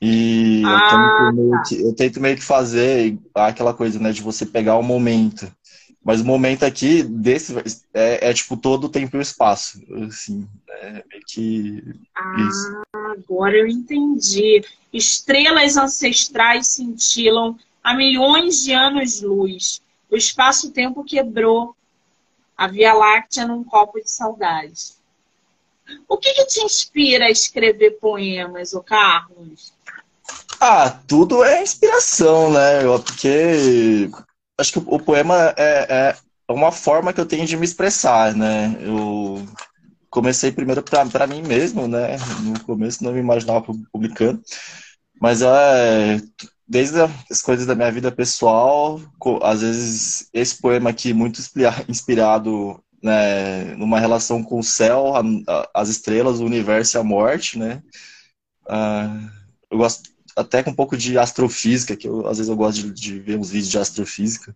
E 0.00 0.62
ah, 0.64 0.70
eu, 0.70 0.90
tento 0.90 1.50
tá. 1.50 1.62
que, 1.62 1.82
eu, 1.82 1.94
tento 1.94 2.20
meio 2.20 2.36
que 2.36 2.42
fazer 2.42 3.18
aquela 3.34 3.74
coisa, 3.74 3.98
né, 3.98 4.12
de 4.12 4.22
você 4.22 4.44
pegar 4.44 4.76
o 4.76 4.82
momento. 4.82 5.50
Mas 6.06 6.20
o 6.20 6.24
momento 6.24 6.62
aqui 6.62 7.02
desse 7.02 7.52
é, 7.92 8.30
é 8.30 8.32
tipo 8.32 8.56
todo 8.56 8.84
o 8.84 8.88
tempo 8.88 9.16
e 9.16 9.18
o 9.18 9.20
espaço. 9.20 9.82
Assim, 10.06 10.48
é 10.68 10.92
meio 11.10 11.22
que. 11.26 11.82
Ah, 12.14 12.36
isso. 12.48 12.82
agora 12.92 13.56
eu 13.56 13.66
entendi. 13.66 14.64
Estrelas 14.92 15.76
ancestrais 15.76 16.68
cintilam 16.68 17.58
há 17.82 17.92
milhões 17.92 18.62
de 18.62 18.72
anos-luz. 18.72 19.82
O 20.08 20.16
espaço-tempo 20.16 21.02
quebrou 21.02 21.74
a 22.56 22.68
Via 22.68 22.94
Láctea 22.94 23.44
num 23.44 23.64
copo 23.64 24.00
de 24.00 24.08
saudade. 24.08 24.94
O 26.08 26.16
que, 26.16 26.32
que 26.34 26.46
te 26.46 26.60
inspira 26.60 27.24
a 27.24 27.30
escrever 27.30 27.98
poemas, 27.98 28.74
o 28.74 28.80
Carlos? 28.80 29.72
Ah, 30.60 30.88
tudo 31.08 31.42
é 31.42 31.64
inspiração, 31.64 32.52
né? 32.52 32.82
Porque 33.04 34.08
acho 34.58 34.72
que 34.72 34.78
o 34.78 34.98
poema 34.98 35.54
é, 35.56 36.14
é 36.48 36.52
uma 36.52 36.72
forma 36.72 37.12
que 37.12 37.20
eu 37.20 37.26
tenho 37.26 37.46
de 37.46 37.56
me 37.56 37.64
expressar, 37.64 38.34
né? 38.34 38.76
Eu 38.80 39.46
comecei 40.10 40.50
primeiro 40.50 40.82
para 40.82 41.26
mim 41.26 41.42
mesmo, 41.42 41.86
né? 41.86 42.16
No 42.42 42.58
começo 42.64 43.04
não 43.04 43.12
me 43.12 43.20
imaginava 43.20 43.66
publicando, 43.92 44.40
mas 45.20 45.42
é, 45.42 46.20
desde 46.66 46.98
as 47.30 47.42
coisas 47.42 47.66
da 47.66 47.74
minha 47.74 47.92
vida 47.92 48.10
pessoal, 48.10 49.00
às 49.42 49.60
vezes 49.60 50.28
esse 50.32 50.60
poema 50.60 50.90
aqui 50.90 51.12
muito 51.12 51.40
inspirado 51.88 52.82
né, 53.02 53.74
numa 53.76 54.00
relação 54.00 54.42
com 54.42 54.58
o 54.58 54.64
céu, 54.64 55.12
as 55.74 55.88
estrelas, 55.88 56.40
o 56.40 56.46
universo 56.46 56.96
e 56.96 56.98
a 56.98 57.04
morte, 57.04 57.58
né? 57.58 57.82
Uh, 58.66 59.30
eu 59.70 59.78
gosto 59.78 60.15
até 60.36 60.62
com 60.62 60.70
um 60.70 60.74
pouco 60.74 60.96
de 60.96 61.18
astrofísica, 61.18 61.96
que 61.96 62.06
eu, 62.06 62.26
às 62.26 62.36
vezes 62.36 62.50
eu 62.50 62.56
gosto 62.56 62.82
de, 62.82 62.92
de 62.92 63.18
ver 63.18 63.38
uns 63.38 63.50
vídeos 63.50 63.70
de 63.70 63.78
astrofísica, 63.78 64.54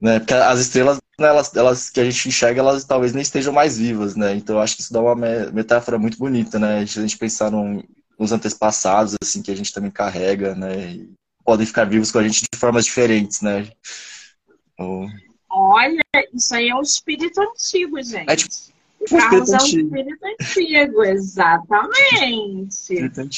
né? 0.00 0.18
Porque 0.20 0.34
as 0.34 0.60
estrelas, 0.60 0.98
né, 1.18 1.26
elas, 1.26 1.54
elas 1.56 1.90
que 1.90 2.00
a 2.00 2.04
gente 2.04 2.28
enxerga, 2.28 2.60
elas 2.60 2.84
talvez 2.84 3.12
nem 3.12 3.22
estejam 3.22 3.52
mais 3.52 3.78
vivas, 3.78 4.14
né? 4.14 4.34
Então 4.34 4.56
eu 4.56 4.62
acho 4.62 4.76
que 4.76 4.82
isso 4.82 4.92
dá 4.92 5.00
uma 5.00 5.14
metáfora 5.50 5.98
muito 5.98 6.18
bonita, 6.18 6.58
né? 6.58 6.78
A 6.78 6.84
gente 6.84 7.16
pensar 7.16 7.50
num, 7.50 7.82
nos 8.18 8.30
antepassados, 8.30 9.16
assim, 9.22 9.42
que 9.42 9.50
a 9.50 9.56
gente 9.56 9.72
também 9.72 9.90
carrega, 9.90 10.54
né? 10.54 10.92
E 10.92 11.10
podem 11.44 11.66
ficar 11.66 11.84
vivos 11.84 12.12
com 12.12 12.18
a 12.18 12.22
gente 12.22 12.42
de 12.42 12.58
formas 12.58 12.84
diferentes, 12.84 13.40
né? 13.40 13.70
Olha, 15.50 16.02
isso 16.34 16.54
aí 16.54 16.68
é 16.68 16.74
um 16.74 16.82
espírito 16.82 17.40
antigo, 17.40 18.00
gente. 18.02 18.30
É 18.30 18.36
tipo, 18.36 18.54
o 19.10 19.18
Carlos 19.18 19.50
é 19.50 19.56
um 19.56 19.58
espírito 19.58 20.24
antigo, 20.24 21.04
exatamente. 21.04 22.94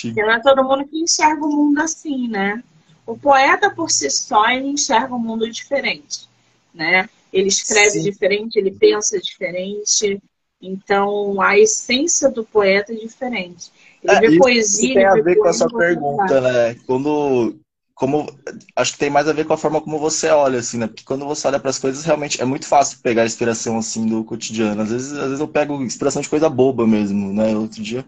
Porque 0.08 0.22
não 0.22 0.32
é 0.32 0.40
todo 0.40 0.64
mundo 0.64 0.86
que 0.86 0.98
enxerga 0.98 1.44
o 1.44 1.50
mundo 1.50 1.80
assim, 1.80 2.28
né? 2.28 2.62
O 3.06 3.16
poeta, 3.16 3.70
por 3.70 3.90
si 3.90 4.10
só, 4.10 4.48
ele 4.50 4.68
enxerga 4.68 5.12
o 5.12 5.16
um 5.16 5.20
mundo 5.20 5.50
diferente, 5.50 6.28
né? 6.72 7.08
Ele 7.32 7.48
escreve 7.48 7.90
Sim. 7.90 8.02
diferente, 8.02 8.56
ele 8.56 8.70
pensa 8.70 9.18
diferente. 9.18 10.20
Então, 10.60 11.40
a 11.40 11.58
essência 11.58 12.28
do 12.28 12.44
poeta 12.44 12.92
é 12.92 12.96
diferente. 12.96 13.70
Ele 14.02 14.36
é, 14.36 14.38
poesia. 14.38 14.84
Isso 14.84 14.94
tem 14.94 15.04
a 15.04 15.14
ver 15.14 15.36
com 15.36 15.48
a 15.48 15.52
sua 15.52 15.68
pergunta, 15.68 16.40
né? 16.40 16.76
Quando. 16.86 17.56
Como, 18.00 18.26
acho 18.74 18.92
que 18.94 18.98
tem 18.98 19.10
mais 19.10 19.28
a 19.28 19.32
ver 19.34 19.44
com 19.44 19.52
a 19.52 19.58
forma 19.58 19.78
como 19.78 19.98
você 19.98 20.30
olha, 20.30 20.58
assim, 20.58 20.78
né? 20.78 20.86
Porque 20.86 21.04
quando 21.04 21.26
você 21.26 21.46
olha 21.46 21.60
para 21.60 21.68
as 21.68 21.78
coisas, 21.78 22.02
realmente 22.02 22.40
é 22.40 22.46
muito 22.46 22.66
fácil 22.66 22.98
pegar 23.02 23.26
inspiração, 23.26 23.76
assim, 23.76 24.06
do 24.06 24.24
cotidiano. 24.24 24.80
Às 24.80 24.88
vezes, 24.90 25.12
às 25.12 25.24
vezes 25.24 25.40
eu 25.40 25.46
pego 25.46 25.82
inspiração 25.82 26.22
de 26.22 26.28
coisa 26.30 26.48
boba 26.48 26.86
mesmo, 26.86 27.30
né? 27.30 27.54
Outro 27.54 27.82
dia 27.82 28.02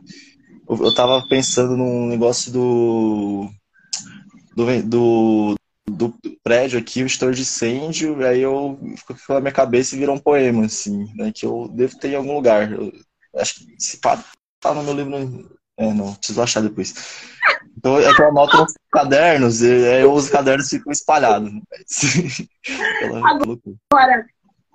eu, 0.67 0.83
eu 0.83 0.95
tava 0.95 1.23
pensando 1.29 1.77
num 1.77 2.07
negócio 2.07 2.51
do. 2.51 3.51
do, 4.57 4.83
do 4.83 5.55
do 5.91 6.15
prédio 6.43 6.79
aqui, 6.79 7.03
o 7.03 7.07
estouro 7.07 7.35
de 7.35 7.43
incêndio, 7.43 8.25
aí 8.25 8.41
eu 8.41 8.79
ficou 8.97 9.37
na 9.37 9.41
minha 9.41 9.53
cabeça 9.53 9.95
e 9.95 9.99
virou 9.99 10.15
um 10.15 10.19
poema, 10.19 10.65
assim, 10.65 11.05
né? 11.15 11.31
Que 11.35 11.45
eu 11.45 11.69
devo 11.69 11.99
ter 11.99 12.13
em 12.13 12.17
algum 12.17 12.35
lugar. 12.35 12.73
Eu, 12.73 12.91
acho 13.37 13.57
que 13.57 13.75
se 13.79 13.99
pá, 13.99 14.25
tá 14.59 14.73
no 14.73 14.83
meu 14.83 14.95
livro 14.95 15.51
é, 15.83 15.93
não, 15.93 16.15
preciso 16.15 16.43
achar 16.43 16.63
depois. 16.63 16.95
Então, 17.77 17.99
é 17.99 18.15
que 18.15 18.23
eu 18.23 18.29
anoto 18.29 18.57
nos 18.57 18.75
cadernos, 18.93 19.63
e 19.63 20.05
uso 20.05 20.31
cadernos 20.31 20.69
ficam 20.69 20.93
espalhados. 20.93 21.51
Agora, 23.91 24.27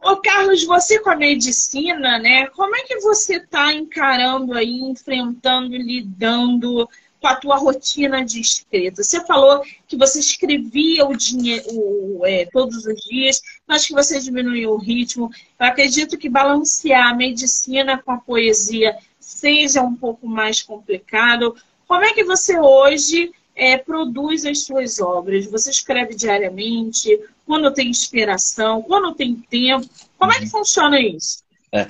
ô 0.03 0.17
Carlos, 0.17 0.65
você 0.65 0.99
com 0.99 1.09
a 1.09 1.15
medicina, 1.15 2.19
né? 2.19 2.47
Como 2.47 2.75
é 2.75 2.83
que 2.83 2.99
você 2.99 3.37
está 3.37 3.73
encarando 3.73 4.53
aí, 4.53 4.81
enfrentando, 4.81 5.77
lidando 5.77 6.89
com 7.21 7.27
a 7.27 7.35
tua 7.35 7.55
rotina 7.55 8.25
de 8.25 8.41
escrita? 8.41 9.03
Você 9.03 9.25
falou 9.25 9.61
que 9.87 9.95
você 9.95 10.19
escrevia 10.19 11.05
o 11.05 11.15
dinheiro 11.15 12.25
é, 12.25 12.45
todos 12.51 12.85
os 12.85 13.01
dias, 13.03 13.41
mas 13.65 13.85
que 13.85 13.93
você 13.93 14.19
diminuiu 14.19 14.71
o 14.71 14.77
ritmo. 14.77 15.29
Eu 15.59 15.65
acredito 15.65 16.17
que 16.17 16.29
balancear 16.29 17.07
a 17.07 17.15
medicina 17.15 17.97
com 17.97 18.11
a 18.11 18.17
poesia 18.17 18.97
seja 19.27 19.81
um 19.81 19.93
pouco 19.93 20.25
mais 20.25 20.61
complicado. 20.61 21.53
Como 21.85 22.01
é 22.05 22.13
que 22.13 22.23
você 22.23 22.57
hoje 22.57 23.29
é, 23.53 23.77
produz 23.77 24.45
as 24.45 24.63
suas 24.63 25.01
obras? 25.01 25.45
Você 25.47 25.69
escreve 25.69 26.15
diariamente? 26.15 27.09
Quando 27.45 27.73
tem 27.73 27.89
inspiração? 27.89 28.81
Quando 28.81 29.13
tem 29.13 29.35
tempo? 29.35 29.85
Como 30.17 30.31
é 30.31 30.39
que 30.39 30.47
funciona 30.47 30.97
isso? 31.01 31.43
É. 31.73 31.87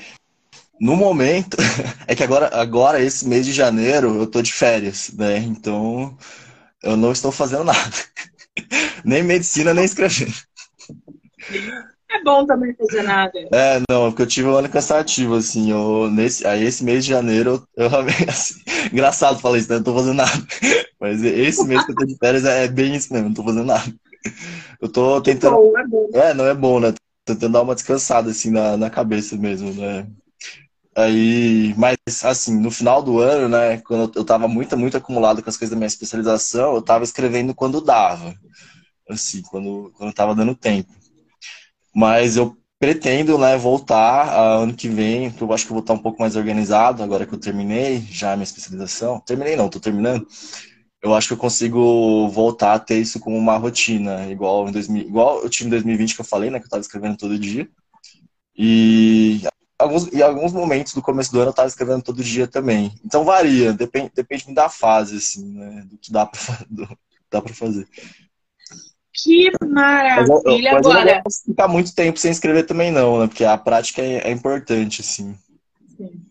No 0.81 0.95
momento, 0.95 1.57
é 2.07 2.15
que 2.15 2.23
agora, 2.23 2.49
agora, 2.59 2.99
esse 2.99 3.27
mês 3.27 3.45
de 3.45 3.53
janeiro, 3.53 4.15
eu 4.15 4.25
tô 4.25 4.41
de 4.41 4.51
férias, 4.51 5.11
né? 5.13 5.37
Então, 5.37 6.17
eu 6.81 6.97
não 6.97 7.11
estou 7.11 7.31
fazendo 7.31 7.65
nada. 7.65 7.95
nem 9.05 9.21
medicina, 9.21 9.75
nem 9.75 9.85
escrevendo. 9.85 10.33
É 12.09 12.23
bom 12.23 12.45
também 12.45 12.73
fazer 12.73 13.03
nada. 13.03 13.33
É, 13.51 13.79
não, 13.89 14.09
porque 14.09 14.21
eu 14.21 14.27
tive 14.27 14.47
um 14.47 14.55
ano 14.55 14.69
cansativo, 14.69 15.35
assim. 15.35 15.71
Eu, 15.71 16.09
nesse, 16.09 16.47
aí, 16.47 16.63
esse 16.63 16.83
mês 16.83 17.03
de 17.03 17.11
janeiro, 17.11 17.67
eu, 17.75 17.85
eu 17.85 17.99
assim, 18.29 18.55
engraçado 18.91 19.39
falar 19.39 19.57
isso, 19.57 19.69
né? 19.69 19.75
Não 19.77 19.83
tô 19.83 19.93
fazendo 19.93 20.15
nada. 20.15 20.31
Mas 20.99 21.23
esse 21.23 21.65
mês 21.65 21.85
que 21.85 21.91
eu 21.91 21.95
tô 21.95 22.05
de 22.05 22.17
férias 22.17 22.45
é 22.45 22.67
bem 22.67 22.95
isso 22.95 23.11
mesmo, 23.13 23.27
não 23.27 23.35
tô 23.35 23.43
fazendo 23.43 23.65
nada. 23.65 23.93
Eu 24.81 24.89
tô 24.89 25.21
tentando. 25.21 25.55
É, 25.55 25.57
bom, 25.57 25.77
é, 25.77 25.87
bom. 25.87 26.09
é, 26.13 26.33
não 26.33 26.45
é 26.45 26.53
bom, 26.53 26.79
né? 26.79 26.91
Tô 26.91 27.33
tentando 27.33 27.53
dar 27.53 27.61
uma 27.61 27.75
descansada, 27.75 28.31
assim, 28.31 28.51
na, 28.51 28.77
na 28.77 28.89
cabeça 28.89 29.35
mesmo, 29.35 29.73
né? 29.73 30.07
Aí, 30.95 31.75
mas 31.77 31.95
assim, 32.23 32.59
no 32.59 32.71
final 32.71 33.03
do 33.03 33.19
ano, 33.19 33.47
né, 33.47 33.77
quando 33.81 34.11
eu 34.17 34.25
tava 34.25 34.47
muito, 34.47 34.75
muito 34.75 34.97
acumulado 34.97 35.43
com 35.43 35.49
as 35.49 35.55
coisas 35.55 35.69
da 35.69 35.77
minha 35.77 35.85
especialização, 35.85 36.73
eu 36.73 36.81
tava 36.81 37.03
escrevendo 37.03 37.53
quando 37.53 37.79
dava. 37.79 38.33
Assim, 39.07 39.43
quando, 39.43 39.91
quando 39.95 40.11
tava 40.11 40.33
dando 40.33 40.55
tempo. 40.55 40.91
Mas 41.97 42.37
eu 42.37 42.55
pretendo, 42.79 43.39
né, 43.39 43.57
voltar 43.57 44.29
ano 44.61 44.75
que 44.75 44.87
vem, 44.87 45.33
eu 45.41 45.51
acho 45.51 45.65
que 45.65 45.71
vou 45.73 45.81
estar 45.81 45.93
um 45.93 45.97
pouco 45.97 46.21
mais 46.21 46.35
organizado, 46.35 47.01
agora 47.01 47.25
que 47.25 47.33
eu 47.33 47.39
terminei 47.39 48.01
já 48.11 48.33
a 48.33 48.35
minha 48.35 48.43
especialização. 48.43 49.19
Terminei 49.21 49.55
não, 49.55 49.67
tô 49.67 49.79
terminando. 49.79 50.27
Eu 51.01 51.15
acho 51.15 51.27
que 51.27 51.33
eu 51.33 51.37
consigo 51.37 52.29
voltar 52.29 52.73
a 52.75 52.79
ter 52.79 52.99
isso 52.99 53.19
como 53.19 53.35
uma 53.37 53.57
rotina, 53.57 54.27
igual 54.31 54.69
em 54.69 54.71
2000, 54.71 55.03
igual 55.07 55.41
eu 55.41 55.49
tinha 55.49 55.65
em 55.67 55.71
2020 55.71 56.13
que 56.15 56.21
eu 56.21 56.25
falei, 56.25 56.51
né, 56.51 56.59
que 56.59 56.65
eu 56.65 56.69
tava 56.69 56.81
escrevendo 56.81 57.17
todo 57.17 57.39
dia. 57.39 57.67
E 58.57 59.41
alguns, 59.79 60.11
em 60.13 60.21
alguns 60.21 60.53
momentos 60.53 60.93
do 60.93 61.01
começo 61.01 61.31
do 61.31 61.39
ano 61.39 61.47
eu 61.49 61.51
estava 61.51 61.67
escrevendo 61.67 62.03
todo 62.03 62.23
dia 62.23 62.47
também. 62.47 62.93
Então 63.05 63.25
varia, 63.25 63.73
depende, 63.73 64.11
depende 64.15 64.53
da 64.53 64.69
fase, 64.69 65.17
assim, 65.17 65.45
né? 65.53 65.83
Do 65.89 65.97
que 65.97 66.11
dá 66.11 66.25
para 66.25 66.39
dá 67.31 67.41
pra 67.41 67.53
fazer. 67.53 67.87
Que 69.17 69.51
maravilha! 69.65 70.73
Mas 70.73 70.85
mas 70.85 70.85
Agora. 70.85 71.09
Eu 71.09 71.15
não 71.15 71.23
posso 71.23 71.43
ficar 71.43 71.67
muito 71.67 71.95
tempo 71.95 72.19
sem 72.19 72.31
escrever 72.31 72.63
também, 72.63 72.91
não, 72.91 73.19
né? 73.19 73.27
Porque 73.27 73.43
a 73.43 73.57
prática 73.57 74.01
é, 74.01 74.29
é 74.29 74.31
importante, 74.31 75.01
assim. 75.01 75.35
Sim. 75.97 76.21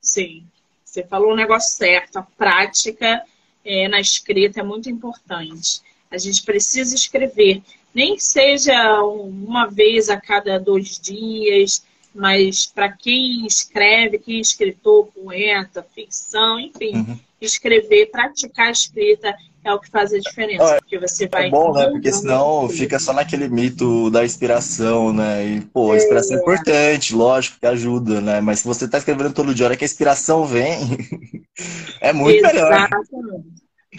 Sim. 0.00 0.44
Você 0.82 1.04
falou 1.04 1.30
o 1.30 1.32
um 1.34 1.36
negócio 1.36 1.76
certo. 1.76 2.16
A 2.16 2.22
prática 2.22 3.22
é, 3.64 3.88
na 3.88 4.00
escrita 4.00 4.60
é 4.60 4.62
muito 4.62 4.88
importante. 4.88 5.82
A 6.10 6.16
gente 6.16 6.42
precisa 6.42 6.94
escrever. 6.94 7.62
Nem 7.94 8.16
que 8.16 8.24
seja 8.24 9.02
uma 9.02 9.66
vez 9.66 10.08
a 10.08 10.18
cada 10.18 10.58
dois 10.58 10.98
dias, 10.98 11.84
mas 12.14 12.66
para 12.66 12.90
quem 12.90 13.46
escreve, 13.46 14.18
quem 14.18 14.38
é 14.38 14.40
escritor, 14.40 15.08
poeta, 15.08 15.86
ficção, 15.94 16.58
enfim, 16.58 16.96
uhum. 16.96 17.18
escrever, 17.40 18.10
praticar 18.10 18.68
a 18.68 18.72
escrita 18.72 19.36
é 19.62 19.72
o 19.72 19.78
que 19.78 19.90
faz 19.90 20.12
a 20.12 20.18
diferença, 20.18 20.78
porque 20.80 20.98
você 20.98 21.28
vai... 21.28 21.48
É 21.48 21.50
bom, 21.50 21.72
né? 21.72 21.86
Porque 21.90 22.12
senão 22.12 22.68
fica 22.68 22.98
só 22.98 23.12
naquele 23.12 23.48
mito 23.48 24.10
da 24.10 24.24
inspiração, 24.24 25.12
né? 25.12 25.46
E, 25.46 25.60
pô, 25.60 25.92
a 25.92 25.96
inspiração 25.96 26.36
é, 26.36 26.38
é 26.38 26.42
importante, 26.42 27.14
lógico 27.14 27.60
que 27.60 27.66
ajuda, 27.66 28.20
né? 28.20 28.40
Mas 28.40 28.60
se 28.60 28.66
você 28.66 28.86
está 28.86 28.98
escrevendo 28.98 29.34
todo 29.34 29.54
dia, 29.54 29.66
a 29.66 29.68
hora 29.68 29.76
que 29.76 29.84
a 29.84 29.86
inspiração 29.86 30.46
vem, 30.46 30.80
é 32.00 32.12
muito 32.12 32.44
Exatamente. 32.44 33.12
melhor. 33.12 33.42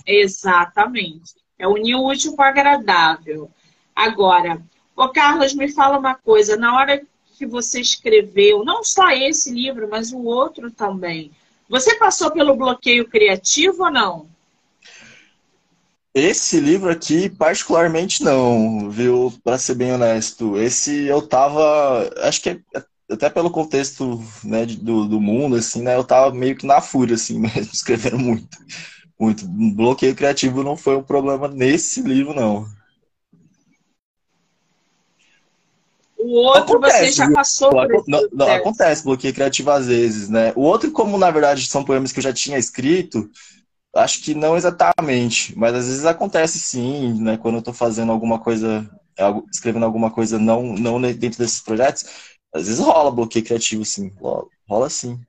Exatamente. 0.05 1.35
É 1.59 1.67
unir 1.67 1.95
o 1.95 2.07
útil 2.07 2.35
com 2.35 2.41
o 2.41 2.45
agradável. 2.45 3.51
Agora, 3.95 4.59
ô 4.95 5.09
Carlos, 5.09 5.53
me 5.53 5.71
fala 5.71 5.99
uma 5.99 6.15
coisa, 6.15 6.57
na 6.57 6.75
hora 6.75 7.01
que 7.37 7.45
você 7.45 7.79
escreveu, 7.79 8.65
não 8.65 8.83
só 8.83 9.11
esse 9.11 9.51
livro, 9.51 9.87
mas 9.89 10.11
o 10.11 10.23
outro 10.23 10.71
também. 10.71 11.31
Você 11.69 11.95
passou 11.95 12.31
pelo 12.31 12.55
bloqueio 12.55 13.07
criativo 13.07 13.83
ou 13.83 13.91
não? 13.91 14.30
Esse 16.13 16.59
livro 16.59 16.89
aqui, 16.91 17.29
particularmente 17.29 18.21
não, 18.21 18.89
viu? 18.89 19.33
Para 19.43 19.57
ser 19.57 19.75
bem 19.75 19.93
honesto. 19.93 20.57
Esse 20.57 21.05
eu 21.05 21.21
tava. 21.21 22.09
Acho 22.17 22.41
que 22.41 22.49
é, 22.49 22.61
até 23.09 23.29
pelo 23.29 23.49
contexto 23.49 24.21
né, 24.43 24.65
do, 24.65 25.07
do 25.07 25.21
mundo, 25.21 25.55
assim, 25.55 25.81
né? 25.81 25.95
Eu 25.95 26.03
tava 26.03 26.33
meio 26.35 26.55
que 26.57 26.65
na 26.65 26.81
fúria, 26.81 27.15
assim, 27.15 27.39
mesmo, 27.41 27.71
escrevendo 27.73 28.19
muito. 28.19 28.57
Muito. 29.17 29.45
Bloqueio 29.47 30.15
criativo 30.15 30.63
não 30.63 30.75
foi 30.75 30.97
um 30.97 31.03
problema 31.03 31.47
nesse 31.47 32.01
livro, 32.01 32.33
não. 32.33 32.67
O 36.17 36.35
outro 36.45 36.77
acontece, 36.77 37.05
você 37.05 37.11
já 37.13 37.31
passou 37.31 37.69
por 37.71 38.03
não, 38.07 38.27
não, 38.31 38.47
acontece 38.51 39.03
bloqueio 39.03 39.33
criativo 39.33 39.71
às 39.71 39.87
vezes, 39.87 40.29
né? 40.29 40.53
O 40.55 40.61
outro, 40.61 40.91
como 40.91 41.17
na 41.17 41.31
verdade 41.31 41.65
são 41.65 41.83
poemas 41.83 42.11
que 42.11 42.19
eu 42.19 42.23
já 42.23 42.31
tinha 42.31 42.59
escrito, 42.59 43.27
acho 43.95 44.21
que 44.23 44.33
não 44.33 44.55
exatamente, 44.55 45.57
mas 45.57 45.73
às 45.73 45.87
vezes 45.87 46.05
acontece 46.05 46.59
sim, 46.59 47.21
né? 47.21 47.37
Quando 47.37 47.55
eu 47.55 47.61
tô 47.61 47.73
fazendo 47.73 48.11
alguma 48.11 48.39
coisa, 48.39 48.89
escrevendo 49.51 49.85
alguma 49.85 50.11
coisa 50.11 50.39
não, 50.39 50.63
não 50.73 51.01
dentro 51.01 51.39
desses 51.39 51.61
projetos, 51.61 52.05
às 52.53 52.67
vezes 52.67 52.79
rola 52.79 53.11
bloqueio 53.11 53.45
criativo, 53.45 53.83
sim. 53.85 54.09
Rola, 54.19 54.45
rola 54.67 54.89
sim. 54.89 55.19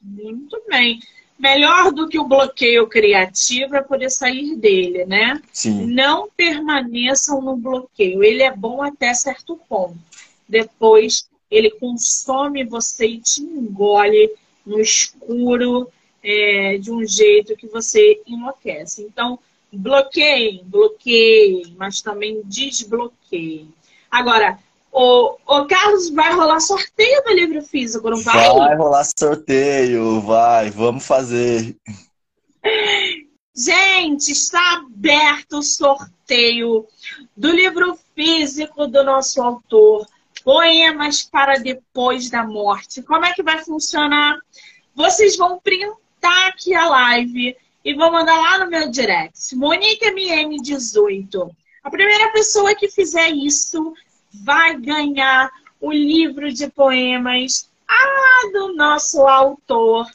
Muito 0.00 0.60
bem 0.68 1.00
melhor 1.42 1.90
do 1.92 2.08
que 2.08 2.20
o 2.20 2.24
bloqueio 2.24 2.86
criativo 2.86 3.74
é 3.74 3.82
poder 3.82 4.10
sair 4.10 4.54
dele, 4.54 5.04
né? 5.04 5.42
Sim. 5.52 5.86
Não 5.86 6.28
permaneçam 6.36 7.42
no 7.42 7.56
bloqueio. 7.56 8.22
Ele 8.22 8.44
é 8.44 8.54
bom 8.54 8.80
até 8.80 9.12
certo 9.12 9.58
ponto. 9.68 9.98
Depois 10.48 11.28
ele 11.50 11.70
consome 11.72 12.64
você 12.64 13.06
e 13.08 13.20
te 13.20 13.42
engole 13.42 14.30
no 14.64 14.80
escuro 14.80 15.90
é, 16.22 16.78
de 16.78 16.90
um 16.90 17.04
jeito 17.06 17.56
que 17.56 17.66
você 17.66 18.20
enlouquece. 18.26 19.02
Então, 19.02 19.38
bloqueiem, 19.72 20.62
bloqueiem, 20.64 21.74
mas 21.76 22.00
também 22.00 22.42
desbloqueiem. 22.44 23.72
Agora, 24.10 24.58
o, 24.92 25.36
o 25.46 25.66
Carlos, 25.66 26.10
vai 26.10 26.32
rolar 26.34 26.60
sorteio 26.60 27.22
do 27.24 27.32
livro 27.32 27.62
físico, 27.62 28.10
não 28.10 28.18
vai? 28.18 28.46
Vai 28.46 28.76
rolar 28.76 29.06
sorteio, 29.18 30.20
vai, 30.20 30.70
vamos 30.70 31.06
fazer. 31.06 31.74
Gente, 33.54 34.32
está 34.32 34.76
aberto 34.76 35.58
o 35.58 35.62
sorteio 35.62 36.86
do 37.36 37.50
livro 37.50 37.98
físico 38.14 38.86
do 38.86 39.02
nosso 39.02 39.42
autor, 39.42 40.06
Poemas 40.44 41.22
para 41.22 41.58
Depois 41.58 42.28
da 42.28 42.44
Morte. 42.44 43.02
Como 43.02 43.24
é 43.24 43.32
que 43.32 43.42
vai 43.42 43.64
funcionar? 43.64 44.36
Vocês 44.94 45.36
vão 45.36 45.58
printar 45.58 46.01
aqui 46.28 46.74
a 46.74 46.88
live 46.88 47.56
e 47.84 47.94
vão 47.94 48.12
mandar 48.12 48.38
lá 48.38 48.58
no 48.58 48.70
meu 48.70 48.90
direct, 48.90 49.54
Monique 49.56 50.04
MM18. 50.04 51.50
A 51.82 51.90
primeira 51.90 52.30
pessoa 52.32 52.74
que 52.74 52.88
fizer 52.88 53.30
isso 53.30 53.92
vai 54.32 54.78
ganhar 54.78 55.50
o 55.80 55.92
livro 55.92 56.52
de 56.52 56.68
poemas 56.68 57.68
ah, 57.88 58.50
do 58.52 58.74
nosso 58.74 59.26
autor, 59.26 60.06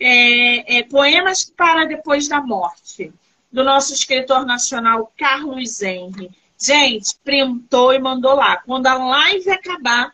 é, 0.00 0.78
é, 0.78 0.82
Poemas 0.82 1.44
para 1.44 1.86
Depois 1.86 2.28
da 2.28 2.40
Morte, 2.40 3.12
do 3.50 3.62
nosso 3.62 3.94
escritor 3.94 4.44
nacional 4.44 5.12
Carlos 5.16 5.80
Henry. 5.80 6.30
Gente, 6.58 7.16
printou 7.24 7.92
e 7.92 7.98
mandou 7.98 8.34
lá. 8.34 8.56
Quando 8.58 8.86
a 8.86 8.94
live 8.94 9.50
acabar, 9.50 10.12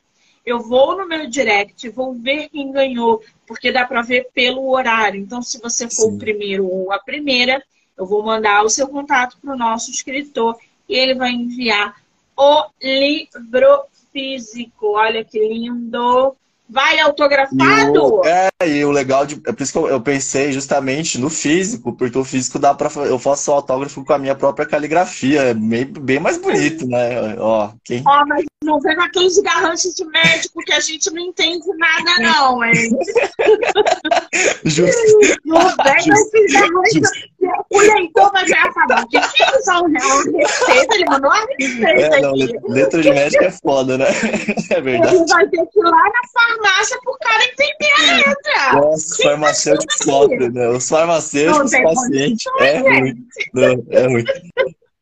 eu 0.49 0.61
vou 0.61 0.97
no 0.97 1.07
meu 1.07 1.29
direct, 1.29 1.89
vou 1.91 2.15
ver 2.15 2.49
quem 2.49 2.73
ganhou, 2.73 3.23
porque 3.47 3.71
dá 3.71 3.85
para 3.85 4.01
ver 4.01 4.29
pelo 4.33 4.71
horário. 4.71 5.21
Então, 5.21 5.43
se 5.43 5.61
você 5.61 5.85
for 5.85 6.09
Sim. 6.09 6.17
o 6.17 6.19
primeiro 6.19 6.67
ou 6.67 6.91
a 6.91 6.99
primeira, 6.99 7.63
eu 7.97 8.07
vou 8.07 8.23
mandar 8.23 8.65
o 8.65 8.71
seu 8.71 8.89
contato 8.89 9.37
para 9.43 9.53
o 9.53 9.59
nosso 9.59 9.91
escritor 9.91 10.57
e 10.89 10.95
ele 10.95 11.15
vai 11.15 11.33
enviar 11.33 11.97
o 12.35 12.65
livro 12.83 13.85
físico. 14.11 14.93
Olha 14.93 15.23
que 15.23 15.39
lindo! 15.39 16.35
Vai 16.71 16.99
autografado? 17.01 17.95
E 17.95 17.99
o, 17.99 18.25
é, 18.25 18.49
e 18.69 18.85
o 18.85 18.91
legal 18.91 19.25
de. 19.25 19.41
É 19.47 19.53
por 19.53 19.63
isso 19.63 19.73
que 19.73 19.79
eu, 19.79 19.89
eu, 19.89 20.01
pensei 20.03 20.53
justamente 20.53 21.19
no 21.19 21.31
físico, 21.31 21.95
porque 21.95 22.19
o 22.19 22.25
físico 22.25 22.59
dá 22.59 22.75
para 22.75 22.91
Eu 23.07 23.19
faço 23.19 23.51
autógrafo 23.51 24.05
com 24.05 24.13
a 24.13 24.19
minha 24.19 24.35
própria 24.35 24.67
caligrafia. 24.67 25.43
É 25.45 25.55
bem, 25.55 25.87
bem 25.87 26.21
mais 26.21 26.37
bonito, 26.37 26.87
né? 26.87 27.37
Ó, 27.39 27.71
quem... 27.83 28.03
Ó, 28.07 28.27
mas 28.27 28.45
não 28.65 28.81
vem 28.81 28.97
naqueles 28.97 29.39
garranchos 29.41 29.95
de 29.95 30.05
médico 30.05 30.61
que 30.63 30.73
a 30.73 30.81
gente 30.81 31.11
não 31.11 31.21
entende 31.21 31.67
nada, 31.77 32.21
não, 32.21 32.65
hein? 32.65 32.91
Justo. 34.65 35.01
Não 35.45 35.61
vem 35.61 36.07
naqueles 36.07 36.53
garranchos. 36.53 37.29
O 37.71 37.79
leitor 37.79 38.33
vai 38.33 38.45
o 38.45 39.09
que, 39.09 39.21
que 39.21 39.43
eles 39.43 39.65
vão 39.65 39.87
receita? 39.87 40.95
Ele 40.95 41.05
mandou 41.07 41.31
uma 41.31 41.47
receita. 41.59 42.17
É, 42.17 42.21
não, 42.21 42.35
aqui. 42.35 42.59
letra 42.69 43.01
de 43.01 43.11
médico 43.11 43.45
é 43.45 43.51
foda, 43.51 43.99
né? 43.99 44.07
É 44.71 44.81
verdade. 44.81 45.17
Ele 45.17 45.27
vai 45.27 45.49
ter 45.49 45.67
que 45.67 45.81
ir 45.81 45.83
lá 45.83 45.91
na 45.91 46.21
farmácia 46.33 46.99
pro 47.03 47.17
cara 47.21 47.45
entender 47.45 47.93
a 47.97 48.17
letra. 48.17 48.73
Nossa, 48.81 48.97
os 48.97 49.17
farmacêuticos 49.17 49.97
sofrem, 49.97 50.51
né? 50.51 50.69
Os 50.69 50.89
farmacêuticos, 50.89 51.73
os 51.73 51.81
pacientes. 51.81 52.45
É 52.61 52.79
ruim. 52.79 53.27
Não, 53.55 53.85
é 53.91 54.07
ruim. 54.07 54.25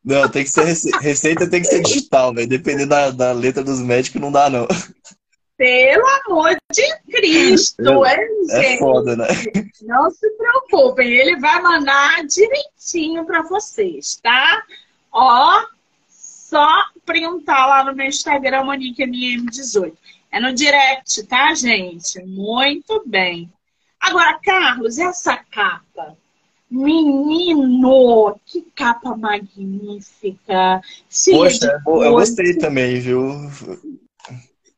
Não, 0.07 0.29
tem 0.29 0.45
que 0.45 0.51
ser 0.51 0.65
receita, 1.01 1.51
tem 1.51 1.61
que 1.61 1.67
ser 1.67 1.83
digital, 1.83 2.33
velho. 2.33 2.49
Dependendo 2.49 2.91
da, 2.91 3.11
da 3.11 3.33
letra 3.33 3.65
dos 3.65 3.81
médicos, 3.81 4.21
não 4.21 4.31
dá, 4.31 4.49
não. 4.49 4.69
Pelo 5.57 6.07
amor 6.27 6.57
de 6.73 6.97
Cristo, 7.11 8.05
é, 8.05 8.29
é 8.51 8.79
foda, 8.79 9.17
né? 9.17 9.27
Não 9.83 10.09
se 10.11 10.31
preocupem, 10.37 11.13
ele 11.13 11.41
vai 11.41 11.61
mandar 11.61 12.25
direitinho 12.25 13.25
para 13.25 13.43
vocês, 13.43 14.21
tá? 14.23 14.63
Ó, 15.11 15.65
só 16.09 16.69
printar 17.05 17.67
lá 17.67 17.85
no 17.85 17.97
meu 17.97 18.07
Instagram, 18.07 18.65
MoniqueMM18. 18.65 19.93
É 20.31 20.39
no 20.39 20.53
direct, 20.53 21.25
tá, 21.25 21.53
gente? 21.55 22.23
Muito 22.25 23.03
bem. 23.07 23.51
Agora, 23.99 24.39
Carlos, 24.45 24.99
essa 24.99 25.37
capa? 25.37 26.17
Menino, 26.71 28.39
que 28.45 28.63
capa 28.75 29.17
magnífica. 29.17 30.81
Poxa, 31.31 31.81
eu 31.87 32.13
gostei 32.13 32.55
também, 32.59 32.99
viu? 32.99 33.51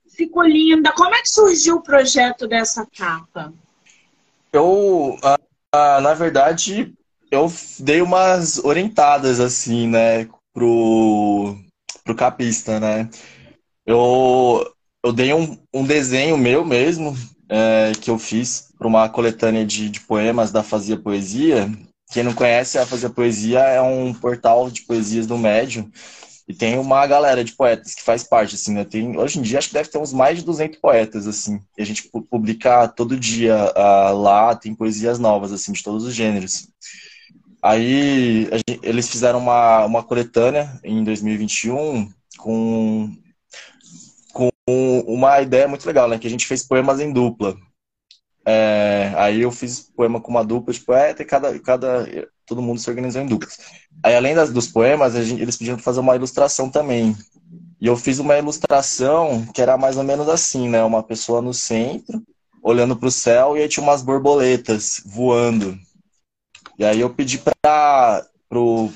Ficou 0.07 0.43
linda. 0.43 0.93
Como 0.93 1.15
é 1.15 1.23
que 1.23 1.29
surgiu 1.31 1.77
o 1.77 1.83
projeto 1.83 2.47
dessa 2.47 2.87
capa? 2.87 3.53
Eu, 4.53 5.17
ah, 5.23 5.39
ah, 5.73 6.01
na 6.01 6.13
verdade, 6.15 6.93
eu 7.31 7.51
dei 7.79 8.03
umas 8.03 8.59
orientadas, 8.59 9.41
assim, 9.41 9.87
né, 9.87 10.29
pro, 10.53 11.57
pro 12.05 12.15
capista, 12.15 12.79
né? 12.81 13.09
Eu, 13.87 14.71
eu 15.05 15.13
dei 15.13 15.33
um, 15.33 15.57
um 15.73 15.85
desenho 15.85 16.37
meu 16.37 16.65
mesmo, 16.65 17.17
é, 17.49 17.93
que 18.01 18.11
eu 18.11 18.19
fiz 18.19 18.69
para 18.79 18.87
uma 18.87 19.09
coletânea 19.09 19.65
de, 19.65 19.89
de, 19.89 20.01
poemas 20.01 20.53
da 20.53 20.63
Fazia 20.63 20.97
Poesia. 20.97 21.71
Quem 22.13 22.23
não 22.23 22.35
conhece, 22.35 22.79
a 22.79 22.87
Fazia 22.87 23.11
Poesia 23.11 23.61
é 23.61 23.81
um 23.81 24.13
portal 24.15 24.71
de 24.71 24.83
poesias 24.83 25.27
do 25.27 25.39
Médium. 25.39 25.91
E 26.49 26.55
tem 26.55 26.79
uma 26.79 27.07
galera 27.07 27.45
de 27.45 27.53
poetas 27.53 27.95
que 27.95 28.03
faz 28.03 28.25
parte, 28.25 28.55
assim, 28.55 28.73
né? 28.73 28.83
Tem, 28.83 29.19
hoje 29.19 29.39
em 29.39 29.43
dia, 29.43 29.59
acho 29.59 29.69
que 29.69 29.75
deve 29.75 29.91
ter 29.91 29.99
uns 29.99 30.15
mais 30.15 30.39
de 30.39 30.45
200 30.45 30.79
poetas, 30.79 31.27
assim. 31.27 31.61
E 31.77 31.83
a 31.83 31.85
gente 31.85 32.11
publica 32.31 32.89
todo 32.89 33.19
dia 33.19 33.71
uh, 33.77 34.17
lá, 34.17 34.57
tem 34.57 34.75
poesias 34.75 35.19
novas, 35.19 35.53
assim, 35.53 35.73
de 35.73 35.83
todos 35.83 36.05
os 36.05 36.15
gêneros. 36.15 36.69
Aí, 37.63 38.45
gente, 38.45 38.81
eles 38.83 39.11
fizeram 39.11 39.41
uma, 39.41 39.85
uma 39.85 40.03
coletânea 40.03 40.81
em 40.83 41.05
2021 41.05 42.11
com 42.39 43.13
com 44.39 44.51
uma 44.67 45.41
ideia 45.41 45.67
muito 45.67 45.85
legal, 45.87 46.09
né? 46.09 46.19
Que 46.19 46.29
a 46.29 46.31
gente 46.31 46.47
fez 46.47 46.63
poemas 46.63 47.01
em 47.01 47.13
dupla. 47.13 47.57
É, 48.47 49.13
aí 49.17 49.43
eu 49.43 49.51
fiz 49.51 49.91
poema 49.95 50.21
com 50.21 50.31
uma 50.31 50.45
dupla, 50.45 50.73
tipo, 50.73 50.93
é, 50.93 51.13
tem 51.13 51.27
cada, 51.27 51.59
cada, 51.59 52.07
todo 52.47 52.63
mundo 52.63 52.81
se 52.81 52.89
organizou 52.89 53.21
em 53.21 53.27
duplas. 53.27 53.59
Aí 54.03 54.15
além 54.15 54.35
das, 54.35 54.53
dos 54.53 54.69
poemas, 54.69 55.15
gente, 55.15 55.43
eles 55.43 55.57
pediram 55.57 55.77
fazer 55.79 56.01
uma 56.01 56.15
ilustração 56.15 56.71
também. 56.71 57.17
E 57.81 57.87
eu 57.87 57.97
fiz 57.97 58.19
uma 58.19 58.39
ilustração 58.39 59.45
que 59.53 59.61
era 59.61 59.77
mais 59.77 59.97
ou 59.97 60.05
menos 60.05 60.29
assim, 60.29 60.69
né? 60.69 60.83
Uma 60.85 61.03
pessoa 61.03 61.43
no 61.43 61.53
centro, 61.53 62.23
olhando 62.63 62.97
para 62.97 63.09
o 63.09 63.13
céu, 63.13 63.57
e 63.57 63.63
aí 63.63 63.69
tinha 63.69 63.83
umas 63.83 64.03
borboletas 64.03 65.03
voando. 65.05 65.79
E 66.79 66.85
aí 66.85 67.01
eu 67.01 67.11
pedi 67.11 67.39
para 67.39 68.25
pro 68.49 68.91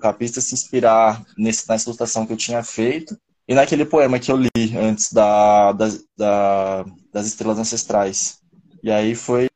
capista 0.00 0.40
se 0.40 0.54
inspirar 0.54 1.24
nesse, 1.36 1.68
nessa 1.68 1.88
ilustração 1.88 2.24
que 2.24 2.32
eu 2.32 2.36
tinha 2.36 2.62
feito 2.62 3.18
e 3.48 3.54
naquele 3.54 3.86
poema 3.86 4.18
que 4.18 4.30
eu 4.30 4.36
li 4.36 4.76
antes 4.76 5.10
da, 5.10 5.72
da, 5.72 5.88
da, 6.16 6.84
das 7.10 7.26
Estrelas 7.26 7.58
Ancestrais. 7.58 8.42
E 8.82 8.90
aí 8.90 9.14
foi, 9.14 9.48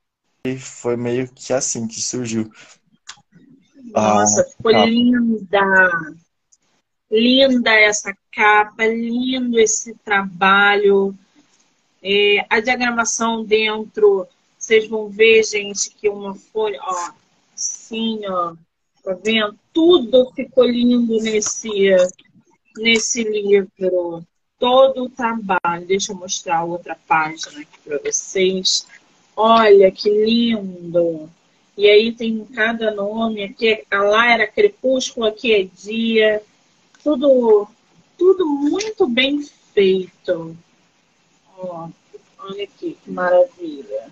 foi 0.58 0.96
meio 0.96 1.28
que 1.28 1.52
assim 1.52 1.86
que 1.86 2.00
surgiu. 2.00 2.50
Nossa, 3.92 4.40
ah, 4.40 4.44
ficou 4.44 4.72
capa. 4.72 4.86
linda! 4.86 5.90
Linda 7.10 7.70
essa 7.70 8.16
capa, 8.32 8.86
lindo 8.86 9.60
esse 9.60 9.94
trabalho. 10.02 11.14
É, 12.02 12.46
a 12.48 12.60
diagramação 12.60 13.44
dentro, 13.44 14.26
vocês 14.58 14.88
vão 14.88 15.10
ver, 15.10 15.44
gente, 15.44 15.90
que 15.90 16.08
uma 16.08 16.34
folha, 16.34 16.80
ó, 16.82 17.10
assim, 17.54 18.20
ó, 18.26 18.54
tá 19.04 19.14
vendo? 19.22 19.54
Tudo 19.70 20.32
ficou 20.34 20.64
lindo 20.64 21.20
nesse, 21.22 21.68
nesse 22.76 23.22
livro 23.22 24.24
todo 24.58 25.04
o 25.04 25.10
trabalho. 25.10 25.86
Deixa 25.86 26.12
eu 26.12 26.16
mostrar 26.16 26.64
outra 26.64 26.96
página 27.06 27.60
aqui 27.60 27.78
para 27.84 27.98
vocês. 27.98 28.86
Olha 29.36 29.90
que 29.90 30.08
lindo! 30.08 31.28
E 31.76 31.88
aí 31.88 32.12
tem 32.12 32.44
cada 32.44 32.90
nome, 32.90 33.42
aqui 33.42 33.84
lá 33.90 34.30
era 34.30 34.46
crepúsculo, 34.46 35.26
aqui 35.26 35.54
é 35.54 35.64
dia. 35.64 36.42
Tudo, 37.02 37.66
tudo 38.18 38.46
muito 38.46 39.08
bem 39.08 39.42
feito. 39.74 40.56
Ó, 41.58 41.88
olha 42.38 42.64
aqui 42.64 42.96
que 43.02 43.10
maravilha. 43.10 44.10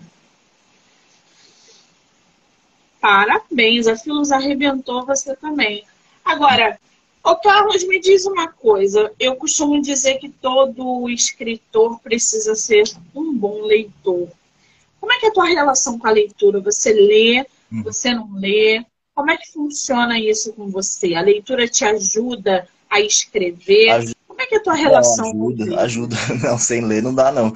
Parabéns, 2.99 3.87
a 3.87 3.95
Filos 3.95 4.31
arrebentou 4.31 5.05
você 5.05 5.35
também. 5.35 5.85
Agora, 6.25 6.79
Ô, 7.23 7.35
Carlos, 7.35 7.83
me 7.83 7.99
diz 7.99 8.25
uma 8.25 8.47
coisa. 8.47 9.11
Eu 9.19 9.35
costumo 9.35 9.81
dizer 9.81 10.15
que 10.15 10.29
todo 10.29 11.09
escritor 11.09 11.99
precisa 11.99 12.55
ser 12.55 12.83
um 13.15 13.33
bom 13.33 13.63
leitor. 13.63 14.27
Como 14.99 15.13
é 15.13 15.19
que 15.19 15.27
é 15.27 15.29
a 15.29 15.33
tua 15.33 15.45
relação 15.45 15.99
com 15.99 16.07
a 16.07 16.11
leitura? 16.11 16.59
Você 16.61 16.93
lê, 16.93 17.45
hum. 17.71 17.83
você 17.83 18.13
não 18.13 18.29
lê? 18.33 18.83
Como 19.13 19.29
é 19.29 19.37
que 19.37 19.51
funciona 19.51 20.19
isso 20.19 20.53
com 20.53 20.69
você? 20.69 21.13
A 21.13 21.21
leitura 21.21 21.67
te 21.67 21.85
ajuda 21.85 22.67
a 22.89 22.99
escrever? 22.99 23.89
Ajuda. 23.89 24.15
Como 24.27 24.41
é 24.41 24.45
que 24.45 24.55
é 24.55 24.57
a 24.57 24.63
tua 24.63 24.73
relação? 24.73 25.33
Não, 25.33 25.49
ajuda, 25.49 25.81
ajuda. 25.81 26.15
Não, 26.41 26.57
sem 26.57 26.81
ler 26.81 27.03
não 27.03 27.13
dá, 27.13 27.31
não. 27.31 27.53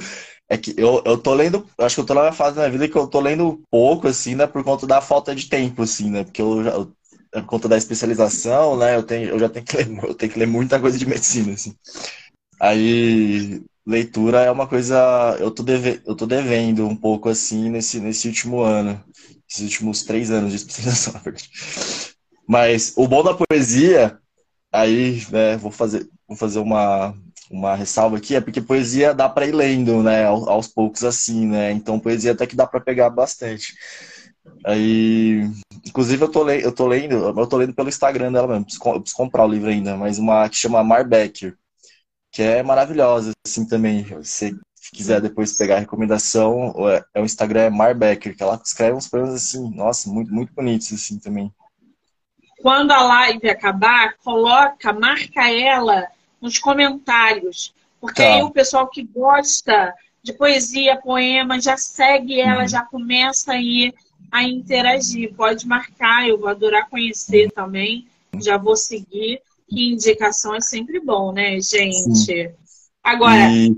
É 0.48 0.58
que 0.58 0.76
eu, 0.78 1.02
eu 1.06 1.18
tô 1.18 1.34
lendo, 1.34 1.66
acho 1.80 1.96
que 1.96 2.02
eu 2.02 2.06
tô 2.06 2.14
na 2.14 2.32
fase 2.32 2.56
da 2.56 2.62
minha 2.62 2.72
vida 2.72 2.88
que 2.88 2.96
eu 2.96 3.08
tô 3.08 3.20
lendo 3.20 3.64
pouco, 3.72 4.08
assim, 4.08 4.36
né, 4.36 4.46
por 4.46 4.64
conta 4.64 4.86
da 4.86 5.02
falta 5.02 5.34
de 5.34 5.50
tempo, 5.50 5.82
assim, 5.82 6.12
né, 6.12 6.24
porque 6.24 6.40
eu, 6.40 6.62
eu 6.62 6.92
por 7.42 7.48
conta 7.48 7.68
da 7.68 7.78
especialização, 7.78 8.78
né? 8.78 8.96
Eu, 8.96 9.04
tenho, 9.04 9.30
eu 9.30 9.40
já 9.40 9.50
tenho 9.50 9.66
que, 9.66 9.78
ler, 9.78 10.04
eu 10.04 10.16
tenho 10.16 10.32
que 10.32 10.40
ler 10.40 10.48
muita 10.48 10.80
coisa 10.80 10.98
de 10.98 11.06
medicina, 11.06 11.54
assim. 11.54 11.76
Aí, 12.60 13.62
leitura 13.86 14.42
é 14.42 14.52
uma 14.52 14.68
coisa. 14.68 14.96
Eu 15.40 15.52
tô, 15.52 15.64
deve, 15.64 16.02
eu 16.06 16.16
tô 16.16 16.26
devendo 16.26 16.88
um 16.88 16.96
pouco, 16.96 17.30
assim, 17.30 17.70
nesse, 17.70 18.00
nesse 18.00 18.28
último 18.28 18.62
ano. 18.62 19.04
Esses 19.50 19.64
últimos 19.64 20.04
três 20.04 20.32
anos 20.32 20.52
de 20.52 20.58
especialização. 20.58 21.22
Mas 22.48 22.94
o 22.96 23.08
bom 23.08 23.24
da 23.24 23.34
poesia, 23.34 24.20
aí, 24.72 25.26
né, 25.32 25.58
vou 25.58 25.72
fazer, 25.72 26.08
vou 26.28 26.38
fazer 26.38 26.60
uma, 26.60 27.16
uma 27.50 27.76
ressalva 27.76 28.18
aqui, 28.18 28.36
é 28.36 28.42
porque 28.42 28.62
poesia 28.62 29.14
dá 29.14 29.28
para 29.30 29.48
ir 29.48 29.52
lendo, 29.54 30.04
né, 30.04 30.26
aos 30.26 30.68
poucos 30.68 31.04
assim, 31.04 31.48
né? 31.48 31.72
Então 31.72 32.00
poesia 32.00 32.34
até 32.34 32.46
que 32.46 32.56
dá 32.56 32.68
para 32.68 32.80
pegar 32.82 33.10
bastante. 33.10 33.74
Aí, 34.66 35.42
inclusive 35.86 36.24
eu 36.24 36.32
tô, 36.32 36.44
le 36.44 36.62
eu 36.62 36.72
tô 36.72 36.88
lendo, 36.88 37.16
eu 37.16 37.48
tô 37.48 37.58
lendo 37.58 37.74
pelo 37.74 37.90
Instagram 37.90 38.32
dela 38.32 38.48
mesmo, 38.48 38.66
preciso, 38.66 38.84
eu 38.88 39.02
preciso 39.02 39.18
comprar 39.18 39.46
o 39.46 39.48
livro 39.48 39.70
ainda, 39.70 39.96
mas 39.96 40.18
uma 40.18 40.50
que 40.50 40.56
chama 40.56 40.84
Mar 40.84 41.08
Becker, 41.08 41.56
que 42.32 42.42
é 42.42 42.64
maravilhosa, 42.64 43.32
assim, 43.46 43.68
também. 43.68 44.06
Se 44.24 44.58
quiser 44.92 45.22
depois 45.22 45.58
pegar 45.58 45.76
a 45.78 45.80
recomendação, 45.80 46.74
é, 46.90 47.04
é, 47.14 47.22
o 47.22 47.26
Instagram 47.26 47.62
é 47.62 47.70
Mar 47.70 47.96
Becker, 47.96 48.36
que 48.36 48.44
ela 48.44 48.60
escreve 48.64 48.96
uns 48.96 49.08
poemas 49.08 49.34
assim, 49.34 49.70
nossa, 49.76 50.10
muito, 50.10 50.34
muito 50.34 50.54
bonitos, 50.54 50.92
assim, 50.92 51.20
também. 51.20 51.54
Quando 52.62 52.92
a 52.92 53.02
live 53.02 53.50
acabar, 53.50 54.16
coloca, 54.24 54.92
marca 54.94 55.50
ela 55.52 56.08
nos 56.42 56.58
comentários, 56.58 57.74
porque 58.02 58.22
tá. 58.24 58.34
aí 58.34 58.44
o 58.44 58.52
pessoal 58.52 58.88
que 58.88 59.04
gosta 59.04 59.94
de 60.24 60.34
poesia, 60.34 61.00
poema, 61.00 61.62
já 61.62 61.78
segue 61.78 62.42
ela, 62.42 62.64
uhum. 62.64 62.68
já 62.68 62.82
começa 62.84 63.54
a 63.54 63.62
ir 63.62 63.94
a 64.32 64.44
interagir. 64.44 65.34
Pode 65.34 65.68
marcar, 65.68 66.28
eu 66.28 66.38
vou 66.38 66.50
adorar 66.50 66.90
conhecer 66.90 67.52
também. 67.52 68.08
Já 68.42 68.58
vou 68.58 68.76
seguir. 68.76 69.42
Que 69.68 69.94
indicação 69.94 70.56
é 70.56 70.62
sempre 70.62 71.00
bom, 71.00 71.32
né, 71.32 71.60
gente? 71.60 72.16
Sim. 72.16 72.50
Agora. 73.04 73.50
E... 73.52 73.76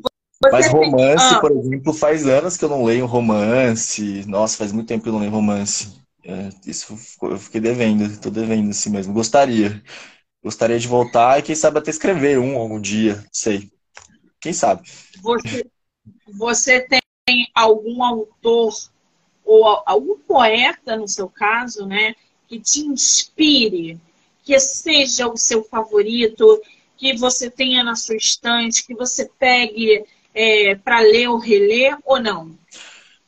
Mas 0.52 0.68
romance, 0.68 1.34
ah. 1.34 1.39
por 1.39 1.52
exemplo, 1.52 1.93
faz 1.93 2.28
anos 2.28 2.58
que 2.58 2.64
eu 2.64 2.70
não 2.70 2.84
leio 2.84 3.08
romance. 3.08 4.24
Nossa, 4.28 4.58
faz 4.58 4.72
muito 4.72 4.88
tempo 4.88 5.02
que 5.02 5.10
eu 5.10 5.14
não 5.14 5.20
leio 5.20 5.32
romance. 5.32 5.98
É, 6.24 6.50
isso 6.66 6.95
eu 7.24 7.39
fiquei 7.39 7.62
devendo, 7.62 8.20
tô 8.20 8.30
devendo 8.30 8.70
assim 8.70 8.89
mesmo. 8.89 9.14
Gostaria. 9.14 9.82
Gostaria 10.43 10.80
de 10.80 10.88
voltar 10.88 11.39
e 11.39 11.41
quem 11.41 11.56
sabe 11.56 11.80
até 11.80 11.89
escrever 11.89 12.38
um 12.38 12.58
algum 12.58 12.80
dia, 12.80 13.24
sei. 13.32 13.72
Quem 14.39 14.54
sabe? 14.54 14.88
Você, 15.22 15.66
você 16.38 16.82
tem 16.82 17.48
algum 17.56 18.04
autor 18.04 18.74
ou 19.48 19.82
algum 19.86 20.18
poeta, 20.18 20.98
no 20.98 21.08
seu 21.08 21.30
caso, 21.30 21.86
né, 21.86 22.14
que 22.48 22.60
te 22.60 22.82
inspire, 22.82 23.98
que 24.43 24.60
seja 24.60 25.28
o 25.28 25.38
seu 25.38 25.64
favorito, 25.64 26.62
que 26.98 27.16
você 27.16 27.50
tenha 27.50 27.84
na 27.84 27.95
sua 27.95 28.16
estante, 28.16 28.86
que 28.86 28.93
você 28.93 29.30
pegue 29.39 30.04
é, 30.36 30.76
para 30.76 31.00
ler 31.00 31.30
ou 31.30 31.38
reler, 31.38 31.98
ou 32.06 32.20
não? 32.20 32.52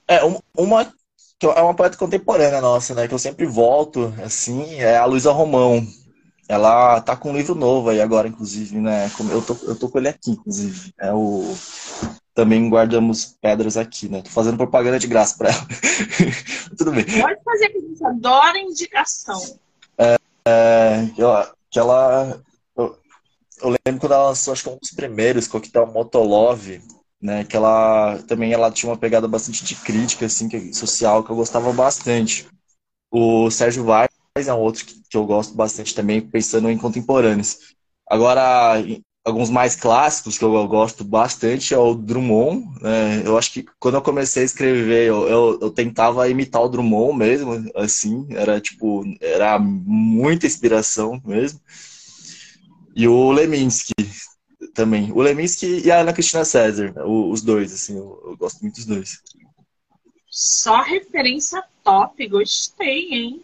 É, 0.08 0.20
uma 0.58 0.94
é 1.42 1.62
uma 1.62 1.74
poeta 1.74 1.96
contemporânea 1.96 2.60
nossa, 2.60 2.94
né, 2.94 3.08
que 3.08 3.14
eu 3.14 3.20
sempre 3.20 3.46
volto, 3.46 4.14
assim, 4.22 4.76
é 4.76 4.98
a 4.98 5.06
Luísa 5.06 5.32
Romão. 5.32 5.88
Ela 6.50 7.00
tá 7.00 7.16
com 7.16 7.30
um 7.30 7.38
livro 7.38 7.56
novo 7.56 7.90
aí 7.90 8.02
agora, 8.02 8.28
inclusive, 8.28 8.76
né? 8.78 9.10
Eu 9.30 9.42
tô, 9.42 9.56
eu 9.68 9.76
tô 9.76 9.88
com 9.88 10.00
ele 10.00 10.10
aqui, 10.10 10.32
inclusive. 10.32 10.92
É 11.00 11.14
o 11.14 11.56
também 12.40 12.70
guardamos 12.70 13.36
pedras 13.42 13.76
aqui, 13.76 14.08
né? 14.08 14.22
Tô 14.22 14.30
fazendo 14.30 14.56
propaganda 14.56 14.98
de 14.98 15.08
graça 15.08 15.38
para 15.38 15.50
ela. 15.50 15.68
Tudo 16.78 16.94
bem. 16.94 17.04
Pode 17.04 17.44
fazer, 17.44 17.68
que 17.68 17.78
a 17.78 17.82
gente 17.82 18.06
adora 18.06 18.58
indicação. 18.58 19.60
É, 19.98 20.16
é, 20.46 21.10
que 21.70 21.78
ela. 21.78 22.42
Eu, 22.78 22.98
eu, 23.62 23.76
lembro 23.86 24.00
quando 24.00 24.14
ela 24.14 24.30
lançou, 24.30 24.54
acho 24.54 24.64
que 24.64 24.70
um 24.70 24.78
dos 24.78 24.92
primeiros, 24.92 25.50
Coquetel 25.50 25.86
Motolove, 25.88 26.82
né? 27.22 27.44
Que 27.44 27.58
ela 27.58 28.18
também 28.26 28.54
ela 28.54 28.72
tinha 28.72 28.90
uma 28.90 28.98
pegada 28.98 29.28
bastante 29.28 29.66
de 29.66 29.76
crítica, 29.76 30.26
assim, 30.26 30.48
que, 30.48 30.74
social, 30.74 31.26
que 31.26 31.30
eu 31.30 31.36
gostava 31.36 31.74
bastante. 31.74 32.48
O 33.12 33.52
Sérgio 33.52 33.84
Vaz 33.84 34.10
é 34.38 34.54
um 34.54 34.60
outro 34.60 34.86
que, 34.86 35.02
que 35.10 35.18
eu 35.18 35.26
gosto 35.26 35.54
bastante 35.56 35.94
também, 35.94 36.22
pensando 36.22 36.70
em 36.70 36.78
contemporâneos. 36.78 37.76
Agora, 38.10 38.76
alguns 39.24 39.50
mais 39.50 39.76
clássicos 39.76 40.38
que 40.38 40.44
eu 40.44 40.68
gosto 40.68 41.04
bastante 41.04 41.74
é 41.74 41.78
o 41.78 41.94
Drummond. 41.94 42.66
Né? 42.82 43.24
Eu 43.26 43.38
acho 43.38 43.52
que 43.52 43.66
quando 43.80 43.96
eu 43.96 44.02
comecei 44.02 44.44
a 44.44 44.46
escrever, 44.46 45.08
eu, 45.08 45.28
eu, 45.28 45.60
eu, 45.62 45.72
tentava 45.72 46.28
imitar 46.30 46.62
o 46.62 46.70
Drummond 46.70 47.18
mesmo, 47.18 47.72
assim, 47.76 48.28
era 48.32 48.60
tipo, 48.60 49.04
era 49.22 49.60
muita 49.60 50.48
inspiração 50.48 51.22
mesmo. 51.26 51.60
E 52.96 53.08
o 53.08 53.32
Leminski 53.32 53.94
também. 54.74 55.12
O 55.12 55.22
Leminski 55.22 55.82
e 55.86 55.92
a 55.92 56.00
Ana 56.00 56.14
Cristina 56.14 56.44
César, 56.44 56.94
os 57.06 57.42
dois, 57.42 57.74
assim, 57.74 57.96
eu, 57.98 58.22
eu 58.26 58.38
gosto 58.38 58.62
muito 58.62 58.76
dos 58.76 58.86
dois. 58.86 59.22
Só 60.30 60.82
referência 60.82 61.64
top, 61.84 62.28
gostei, 62.28 63.10
hein? 63.12 63.42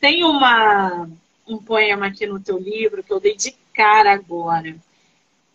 Tem 0.00 0.24
uma, 0.24 1.08
um 1.46 1.58
poema 1.58 2.06
aqui 2.06 2.26
no 2.26 2.40
teu 2.40 2.58
livro 2.58 3.02
que 3.02 3.12
eu 3.12 3.20
dei 3.20 3.36
de 3.36 3.54
cara 3.74 4.12
agora 4.12 4.76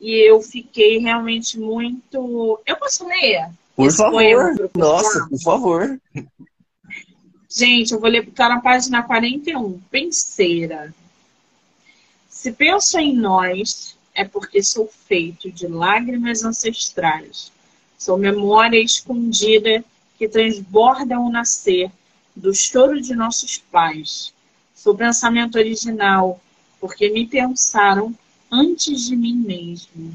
e 0.01 0.27
eu 0.27 0.41
fiquei 0.41 0.97
realmente 0.97 1.59
muito. 1.59 2.59
Eu 2.65 2.75
posso 2.77 3.07
ler? 3.07 3.51
Por 3.75 3.91
favor. 3.91 4.71
Nossa, 4.75 5.27
por 5.29 5.39
favor. 5.39 6.01
Gente, 7.47 7.93
eu 7.93 7.99
vou 7.99 8.09
ler 8.09 8.23
porque 8.23 8.35
tá 8.35 8.49
na 8.49 8.59
página 8.59 9.03
41. 9.03 9.79
Penseira. 9.91 10.91
Se 12.27 12.51
penso 12.51 12.97
em 12.97 13.13
nós, 13.15 13.95
é 14.15 14.25
porque 14.25 14.63
sou 14.63 14.87
feito 14.87 15.51
de 15.51 15.67
lágrimas 15.67 16.43
ancestrais. 16.43 17.51
Sou 17.95 18.17
memória 18.17 18.81
escondida 18.81 19.85
que 20.17 20.27
transborda 20.27 21.15
ao 21.15 21.29
nascer 21.29 21.91
do 22.35 22.55
choro 22.55 22.99
de 22.99 23.13
nossos 23.13 23.59
pais. 23.59 24.33
Sou 24.73 24.95
pensamento 24.95 25.59
original, 25.59 26.41
porque 26.79 27.09
me 27.09 27.27
pensaram 27.27 28.15
antes 28.51 29.07
de 29.07 29.15
mim 29.15 29.35
mesmo. 29.35 30.13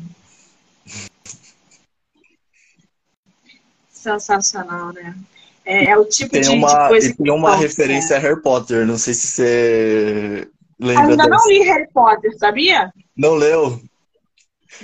Sensacional, 3.91 4.93
né? 4.93 5.17
É, 5.65 5.87
é 5.87 5.99
o 5.99 6.05
tipo 6.05 6.31
tem 6.31 6.43
de, 6.43 6.51
uma, 6.51 6.69
de 6.69 6.89
coisa 6.89 7.13
que. 7.13 7.23
Tem 7.23 7.33
uma 7.33 7.57
referência 7.57 8.17
a 8.17 8.21
Harry 8.21 8.41
Potter, 8.41 8.87
não 8.87 8.97
sei 8.97 9.15
se 9.15 9.27
você 9.27 10.49
lembra. 10.79 11.03
Ainda 11.03 11.17
dessa. 11.17 11.29
não 11.29 11.49
li 11.49 11.59
Harry 11.65 11.89
Potter, 11.93 12.39
sabia? 12.39 12.93
Não 13.17 13.35
leu? 13.35 13.83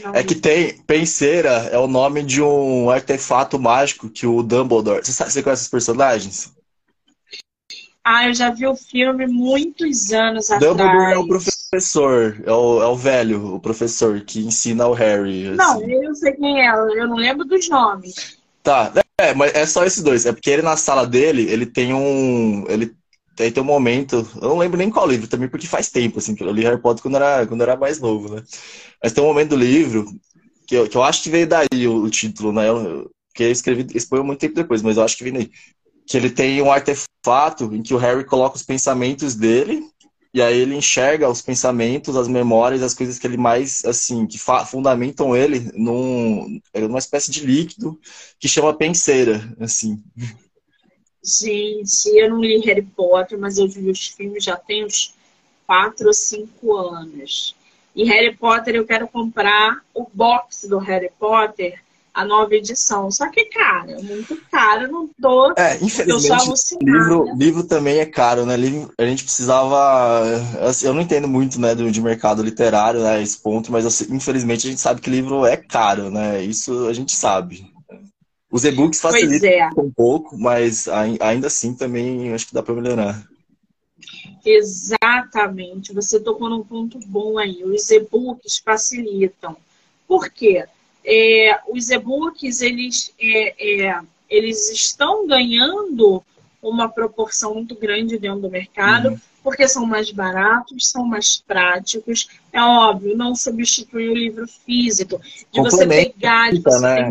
Não 0.03 0.14
é 0.14 0.22
li. 0.22 0.26
que 0.26 0.34
tem. 0.34 0.76
Penseira 0.82 1.50
é 1.70 1.78
o 1.78 1.86
nome 1.86 2.24
de 2.24 2.42
um 2.42 2.90
artefato 2.90 3.61
mágico 3.61 4.11
que 4.11 4.26
o 4.26 4.42
Dumbledore. 4.42 5.05
Você, 5.05 5.12
sabe, 5.12 5.30
você 5.30 5.42
conhece 5.42 5.62
os 5.62 5.68
personagens? 5.68 6.53
Ah, 8.05 8.26
eu 8.26 8.34
já 8.34 8.50
vi 8.50 8.66
o 8.66 8.74
filme 8.74 9.28
muitos 9.28 10.12
anos 10.12 10.48
Dumbledore 10.48 10.88
atrás. 10.88 11.14
é 11.14 11.18
o 11.18 11.28
professor, 11.28 11.61
é 11.74 12.52
o, 12.52 12.82
é 12.82 12.86
o 12.86 12.94
velho, 12.94 13.54
o 13.54 13.60
professor 13.60 14.20
que 14.20 14.40
ensina 14.40 14.86
o 14.86 14.92
Harry. 14.92 15.48
Assim. 15.48 15.56
Não, 15.56 15.90
eu 15.90 16.02
não 16.02 16.14
sei 16.14 16.32
quem 16.32 16.60
é, 16.60 16.70
eu 16.70 17.08
não 17.08 17.16
lembro 17.16 17.46
dos 17.46 17.66
nomes. 17.70 18.36
Tá, 18.62 18.92
é, 19.18 19.32
mas 19.32 19.54
é 19.54 19.64
só 19.64 19.82
esses 19.82 20.02
dois. 20.02 20.26
É 20.26 20.32
porque 20.32 20.50
ele 20.50 20.60
na 20.60 20.76
sala 20.76 21.06
dele, 21.06 21.50
ele 21.50 21.64
tem 21.64 21.94
um. 21.94 22.66
Ele 22.68 22.94
tem, 23.34 23.50
tem 23.50 23.62
um 23.62 23.66
momento. 23.66 24.28
Eu 24.36 24.50
não 24.50 24.58
lembro 24.58 24.76
nem 24.76 24.90
qual 24.90 25.06
livro 25.06 25.26
também, 25.26 25.48
porque 25.48 25.66
faz 25.66 25.90
tempo, 25.90 26.18
assim, 26.18 26.34
que 26.34 26.44
eu 26.44 26.52
li 26.52 26.62
Harry 26.62 26.78
Potter 26.80 27.02
quando 27.02 27.16
era, 27.16 27.46
quando 27.46 27.62
era 27.62 27.74
mais 27.74 27.98
novo, 27.98 28.34
né? 28.34 28.42
Mas 29.02 29.12
tem 29.12 29.24
um 29.24 29.28
momento 29.28 29.50
do 29.50 29.56
livro 29.56 30.06
que 30.66 30.74
eu, 30.74 30.86
que 30.86 30.96
eu 30.96 31.02
acho 31.02 31.22
que 31.22 31.30
veio 31.30 31.46
daí 31.46 31.88
o, 31.88 32.02
o 32.02 32.10
título, 32.10 32.52
né? 32.52 32.68
Eu, 32.68 33.10
que 33.34 33.44
eu 33.44 33.50
escrevi, 33.50 33.98
foi 34.00 34.22
muito 34.22 34.40
tempo 34.40 34.54
depois, 34.54 34.82
mas 34.82 34.98
eu 34.98 35.04
acho 35.04 35.16
que 35.16 35.24
veio 35.24 35.36
daí 35.36 35.50
que 36.06 36.16
ele 36.16 36.28
tem 36.28 36.60
um 36.60 36.70
artefato 36.70 37.72
em 37.72 37.82
que 37.82 37.94
o 37.94 37.96
Harry 37.96 38.24
coloca 38.24 38.56
os 38.56 38.62
pensamentos 38.62 39.34
dele 39.34 39.82
e 40.35 40.41
aí 40.41 40.59
ele 40.59 40.74
enxerga 40.74 41.28
os 41.28 41.43
pensamentos, 41.43 42.16
as 42.16 42.26
memórias, 42.26 42.83
as 42.83 42.95
coisas 42.95 43.18
que 43.18 43.26
ele 43.26 43.37
mais, 43.37 43.85
assim, 43.85 44.26
que 44.26 44.39
fundamentam 44.39 45.37
ele 45.37 45.70
num, 45.74 46.59
numa 46.74 46.99
espécie 46.99 47.30
de 47.30 47.45
líquido 47.45 48.01
que 48.39 48.49
chama 48.49 48.72
penseira, 48.72 49.55
assim. 49.61 50.03
Gente, 51.22 52.09
eu 52.16 52.30
não 52.30 52.41
li 52.41 52.59
Harry 52.61 52.83
Potter, 52.83 53.39
mas 53.39 53.59
eu 53.59 53.68
vi 53.68 53.91
os 53.91 54.07
filmes 54.09 54.43
já 54.43 54.57
tem 54.57 54.87
uns 54.87 55.14
quatro 55.66 56.07
ou 56.07 56.14
cinco 56.14 56.76
anos. 56.76 57.55
E 57.95 58.05
Harry 58.05 58.35
Potter, 58.35 58.74
eu 58.74 58.87
quero 58.87 59.07
comprar 59.07 59.85
o 59.95 60.07
box 60.12 60.66
do 60.66 60.78
Harry 60.78 61.11
Potter 61.18 61.82
a 62.14 62.24
nova 62.24 62.54
edição. 62.54 63.10
Só 63.10 63.30
que, 63.30 63.46
cara, 63.46 63.96
muito 64.02 64.36
caro, 64.50 64.90
não 64.90 65.08
tô. 65.20 65.52
É, 65.56 65.76
infelizmente, 65.82 66.76
livro, 66.82 67.34
livro 67.36 67.64
também 67.64 67.98
é 67.98 68.06
caro, 68.06 68.44
né? 68.44 68.56
Livro, 68.56 68.92
a 68.98 69.04
gente 69.04 69.24
precisava. 69.24 70.22
Assim, 70.60 70.86
eu 70.86 70.94
não 70.94 71.00
entendo 71.00 71.26
muito, 71.26 71.60
né, 71.60 71.74
do, 71.74 71.90
de 71.90 72.00
mercado 72.00 72.42
literário, 72.42 73.00
né, 73.00 73.22
esse 73.22 73.38
ponto, 73.38 73.72
mas 73.72 73.86
assim, 73.86 74.06
infelizmente 74.14 74.66
a 74.66 74.70
gente 74.70 74.80
sabe 74.80 75.00
que 75.00 75.10
livro 75.10 75.46
é 75.46 75.56
caro, 75.56 76.10
né? 76.10 76.42
Isso 76.42 76.86
a 76.86 76.92
gente 76.92 77.14
sabe. 77.14 77.70
Os 78.50 78.64
e-books 78.64 79.00
facilitam 79.00 79.48
é. 79.48 79.70
um 79.78 79.90
pouco, 79.90 80.36
mas 80.38 80.86
ainda 81.20 81.46
assim 81.46 81.74
também 81.74 82.34
acho 82.34 82.46
que 82.46 82.54
dá 82.54 82.62
para 82.62 82.74
melhorar. 82.74 83.26
Exatamente, 84.44 85.94
você 85.94 86.20
tocou 86.20 86.50
num 86.50 86.62
ponto 86.62 86.98
bom 87.06 87.38
aí. 87.38 87.64
Os 87.64 87.90
e-books 87.90 88.58
facilitam. 88.58 89.56
Por 90.06 90.28
quê? 90.28 90.66
É, 91.05 91.61
os 91.68 91.90
e-books 91.90 92.61
eles, 92.61 93.12
é, 93.20 93.86
é, 93.86 94.00
eles 94.28 94.70
estão 94.70 95.26
ganhando 95.26 96.22
uma 96.62 96.88
proporção 96.88 97.55
muito 97.55 97.74
grande 97.74 98.18
dentro 98.18 98.42
do 98.42 98.50
mercado, 98.50 99.11
uhum. 99.11 99.20
porque 99.42 99.66
são 99.66 99.84
mais 99.84 100.11
baratos, 100.12 100.88
são 100.88 101.05
mais 101.05 101.42
práticos. 101.44 102.28
É 102.53 102.62
óbvio, 102.62 103.16
não 103.16 103.34
substitui 103.34 104.09
o 104.09 104.14
livro 104.14 104.46
físico, 104.46 105.20
de 105.50 105.61
você 105.61 105.86
pegar, 105.86 106.53
de 106.53 106.61
você 106.61 106.80
né? 106.80 107.11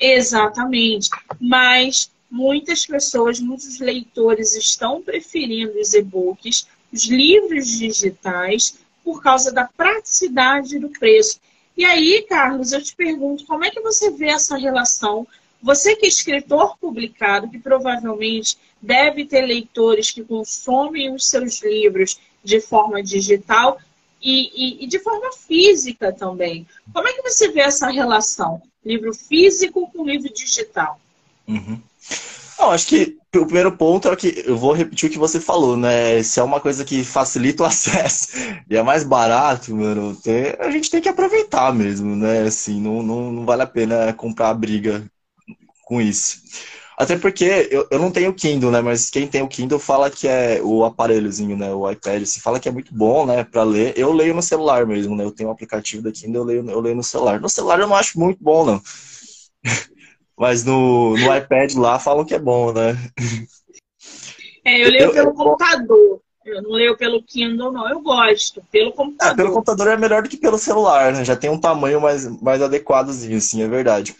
Exatamente. 0.00 1.08
Mas 1.40 2.10
muitas 2.28 2.84
pessoas, 2.84 3.38
muitos 3.38 3.78
leitores 3.78 4.56
estão 4.56 5.00
preferindo 5.00 5.78
os 5.78 5.94
e-books, 5.94 6.66
os 6.92 7.04
livros 7.06 7.78
digitais, 7.78 8.76
por 9.04 9.22
causa 9.22 9.52
da 9.52 9.64
praticidade 9.64 10.78
do 10.80 10.88
preço. 10.88 11.38
E 11.76 11.84
aí, 11.84 12.24
Carlos, 12.28 12.72
eu 12.72 12.82
te 12.82 12.94
pergunto, 12.94 13.46
como 13.46 13.64
é 13.64 13.70
que 13.70 13.80
você 13.80 14.10
vê 14.10 14.28
essa 14.28 14.56
relação? 14.56 15.26
Você 15.62 15.96
que 15.96 16.06
é 16.06 16.08
escritor 16.08 16.76
publicado, 16.78 17.48
que 17.48 17.58
provavelmente 17.58 18.56
deve 18.80 19.24
ter 19.24 19.42
leitores 19.42 20.10
que 20.10 20.22
consomem 20.22 21.12
os 21.12 21.28
seus 21.28 21.62
livros 21.62 22.20
de 22.44 22.60
forma 22.60 23.02
digital 23.02 23.78
e, 24.22 24.50
e, 24.54 24.84
e 24.84 24.86
de 24.86 24.98
forma 24.98 25.32
física 25.32 26.12
também. 26.12 26.66
Como 26.92 27.08
é 27.08 27.12
que 27.12 27.22
você 27.22 27.50
vê 27.50 27.60
essa 27.60 27.90
relação? 27.90 28.62
Livro 28.84 29.14
físico 29.14 29.90
com 29.90 30.04
livro 30.04 30.32
digital? 30.32 31.00
Uhum. 31.48 31.80
Não, 32.58 32.70
acho 32.70 32.86
que 32.86 33.16
o 33.34 33.44
primeiro 33.46 33.76
ponto 33.76 34.08
é 34.08 34.16
que 34.16 34.42
eu 34.46 34.56
vou 34.56 34.72
repetir 34.72 35.08
o 35.08 35.12
que 35.12 35.18
você 35.18 35.40
falou, 35.40 35.76
né? 35.76 36.22
Se 36.22 36.38
é 36.38 36.42
uma 36.42 36.60
coisa 36.60 36.84
que 36.84 37.04
facilita 37.04 37.62
o 37.62 37.66
acesso 37.66 38.28
e 38.70 38.76
é 38.76 38.82
mais 38.82 39.02
barato, 39.04 39.74
mano, 39.74 40.16
a 40.60 40.70
gente 40.70 40.90
tem 40.90 41.00
que 41.00 41.08
aproveitar 41.08 41.72
mesmo, 41.74 42.14
né? 42.14 42.42
Assim, 42.42 42.80
não, 42.80 43.02
não, 43.02 43.32
não 43.32 43.44
vale 43.44 43.62
a 43.62 43.66
pena 43.66 44.12
comprar 44.14 44.50
a 44.50 44.54
briga 44.54 45.04
com 45.86 46.00
isso. 46.00 46.38
Até 46.98 47.18
porque 47.18 47.68
eu, 47.70 47.88
eu 47.90 47.98
não 47.98 48.10
tenho 48.10 48.34
Kindle, 48.34 48.70
né? 48.70 48.80
Mas 48.82 49.10
quem 49.10 49.26
tem 49.28 49.42
o 49.42 49.48
Kindle 49.48 49.78
fala 49.80 50.10
que 50.10 50.28
é 50.28 50.60
o 50.62 50.84
aparelhozinho, 50.84 51.56
né? 51.56 51.72
O 51.74 51.90
iPad, 51.90 52.22
assim, 52.22 52.40
fala 52.40 52.60
que 52.60 52.68
é 52.68 52.72
muito 52.72 52.94
bom, 52.94 53.26
né? 53.26 53.44
Pra 53.44 53.64
ler. 53.64 53.94
Eu 53.98 54.12
leio 54.12 54.34
no 54.34 54.42
celular 54.42 54.86
mesmo, 54.86 55.16
né? 55.16 55.24
Eu 55.24 55.32
tenho 55.32 55.48
um 55.50 55.52
aplicativo 55.52 56.02
da 56.02 56.12
Kindle, 56.12 56.42
eu 56.42 56.44
leio, 56.44 56.70
eu 56.70 56.80
leio 56.80 56.96
no 56.96 57.02
celular. 57.04 57.40
No 57.40 57.48
celular 57.50 57.80
eu 57.80 57.88
não 57.88 57.96
acho 57.96 58.18
muito 58.20 58.38
bom, 58.42 58.64
não. 58.66 58.82
Mas 60.36 60.64
no, 60.64 61.16
no 61.16 61.36
iPad 61.36 61.74
lá 61.74 61.98
falam 61.98 62.24
que 62.24 62.34
é 62.34 62.38
bom, 62.38 62.72
né? 62.72 62.96
É, 64.64 64.84
eu 64.84 64.90
leio 64.90 65.02
eu, 65.04 65.12
pelo 65.12 65.28
eu, 65.28 65.34
computador. 65.34 66.20
Eu 66.44 66.62
não 66.62 66.70
leio 66.72 66.96
pelo 66.96 67.22
Kindle, 67.22 67.72
não. 67.72 67.88
Eu 67.88 68.00
gosto, 68.00 68.62
pelo 68.70 68.92
computador. 68.92 69.32
É, 69.32 69.36
pelo 69.36 69.52
computador 69.52 69.88
é 69.88 69.96
melhor 69.96 70.22
do 70.22 70.28
que 70.28 70.36
pelo 70.36 70.58
celular, 70.58 71.12
né? 71.12 71.24
Já 71.24 71.36
tem 71.36 71.48
um 71.50 71.60
tamanho 71.60 72.00
mais, 72.00 72.26
mais 72.42 72.60
adequadozinho, 72.60 73.38
assim, 73.38 73.62
é 73.62 73.68
verdade. 73.68 74.14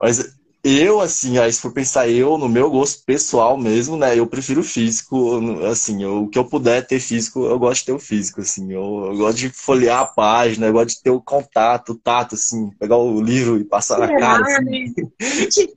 Mas 0.00 0.37
eu, 0.64 1.00
assim, 1.00 1.38
aí 1.38 1.52
se 1.52 1.60
for 1.60 1.72
pensar 1.72 2.08
eu, 2.08 2.36
no 2.36 2.48
meu 2.48 2.70
gosto 2.70 3.04
pessoal 3.04 3.56
mesmo, 3.56 3.96
né? 3.96 4.18
Eu 4.18 4.26
prefiro 4.26 4.62
físico, 4.62 5.40
assim, 5.66 6.02
eu, 6.02 6.24
o 6.24 6.28
que 6.28 6.38
eu 6.38 6.44
puder 6.44 6.86
ter 6.86 6.98
físico, 7.00 7.46
eu 7.46 7.58
gosto 7.58 7.80
de 7.80 7.86
ter 7.86 7.92
o 7.92 7.98
físico, 7.98 8.40
assim. 8.40 8.72
Eu, 8.72 9.06
eu 9.06 9.16
gosto 9.16 9.38
de 9.38 9.50
folhear 9.50 10.00
a 10.00 10.06
página, 10.06 10.66
eu 10.66 10.72
gosto 10.72 10.96
de 10.96 11.02
ter 11.02 11.10
o 11.10 11.20
contato, 11.20 11.92
o 11.92 11.94
tato, 11.94 12.34
assim, 12.34 12.70
pegar 12.78 12.96
o 12.96 13.20
livro 13.20 13.58
e 13.58 13.64
passar 13.64 13.98
na 13.98 14.08
cara. 14.08 14.44
Assim. 14.44 14.64
Né? 14.64 14.94
A 15.20 15.24
gente 15.24 15.74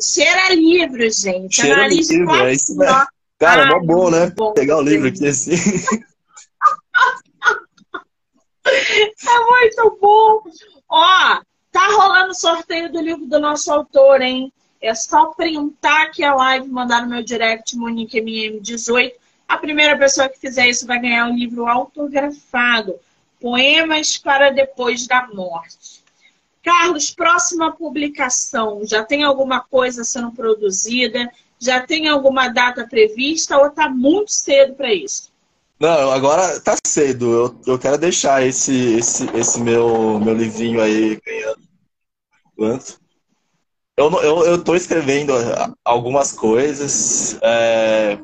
cheira 0.00 0.54
livro, 0.54 1.10
gente. 1.10 1.56
Cheira 1.56 1.86
livro, 1.88 2.34
é 2.36 2.52
isso 2.52 2.76
mesmo. 2.76 3.06
Cara, 3.38 3.62
é 3.62 3.66
mó 3.66 3.80
bom, 3.80 4.10
né? 4.10 4.30
Bom, 4.34 4.52
pegar 4.54 4.78
o 4.78 4.82
livro 4.82 5.08
aqui 5.08 5.26
assim. 5.26 5.52
É 8.68 9.40
muito 9.48 9.98
bom. 10.00 10.42
Ó, 10.90 11.40
Tá 11.76 11.88
rolando 11.88 12.34
sorteio 12.34 12.90
do 12.90 13.02
livro 13.02 13.26
do 13.26 13.38
nosso 13.38 13.70
autor, 13.70 14.22
hein? 14.22 14.50
É 14.80 14.94
só 14.94 15.26
printar 15.26 16.04
aqui 16.04 16.24
a 16.24 16.34
live, 16.34 16.70
mandar 16.70 17.02
no 17.02 17.10
meu 17.10 17.22
direct, 17.22 17.76
MoniqueMM18. 17.76 19.12
A 19.46 19.58
primeira 19.58 19.94
pessoa 19.98 20.26
que 20.26 20.38
fizer 20.38 20.70
isso 20.70 20.86
vai 20.86 20.98
ganhar 20.98 21.26
um 21.26 21.36
livro 21.36 21.66
autografado. 21.66 22.98
Poemas 23.38 24.16
para 24.16 24.48
depois 24.48 25.06
da 25.06 25.28
morte. 25.28 26.02
Carlos, 26.62 27.10
próxima 27.10 27.70
publicação, 27.70 28.80
já 28.82 29.04
tem 29.04 29.22
alguma 29.22 29.60
coisa 29.60 30.02
sendo 30.02 30.32
produzida? 30.32 31.30
Já 31.58 31.82
tem 31.82 32.08
alguma 32.08 32.48
data 32.48 32.86
prevista 32.88 33.58
ou 33.58 33.66
está 33.66 33.86
muito 33.86 34.32
cedo 34.32 34.72
para 34.72 34.94
isso? 34.94 35.30
Não, 35.78 36.10
agora 36.10 36.58
tá 36.58 36.74
cedo. 36.86 37.30
Eu, 37.66 37.74
eu 37.74 37.78
quero 37.78 37.98
deixar 37.98 38.46
esse, 38.46 38.94
esse, 38.94 39.28
esse 39.36 39.60
meu, 39.60 40.18
meu 40.18 40.34
livrinho 40.34 40.80
aí 40.80 41.20
ganhando 41.24 41.45
quanto. 42.56 42.98
Eu, 43.96 44.10
eu, 44.22 44.44
eu 44.46 44.64
tô 44.64 44.74
escrevendo 44.74 45.32
algumas 45.84 46.32
coisas 46.32 47.38
é, 47.42 48.18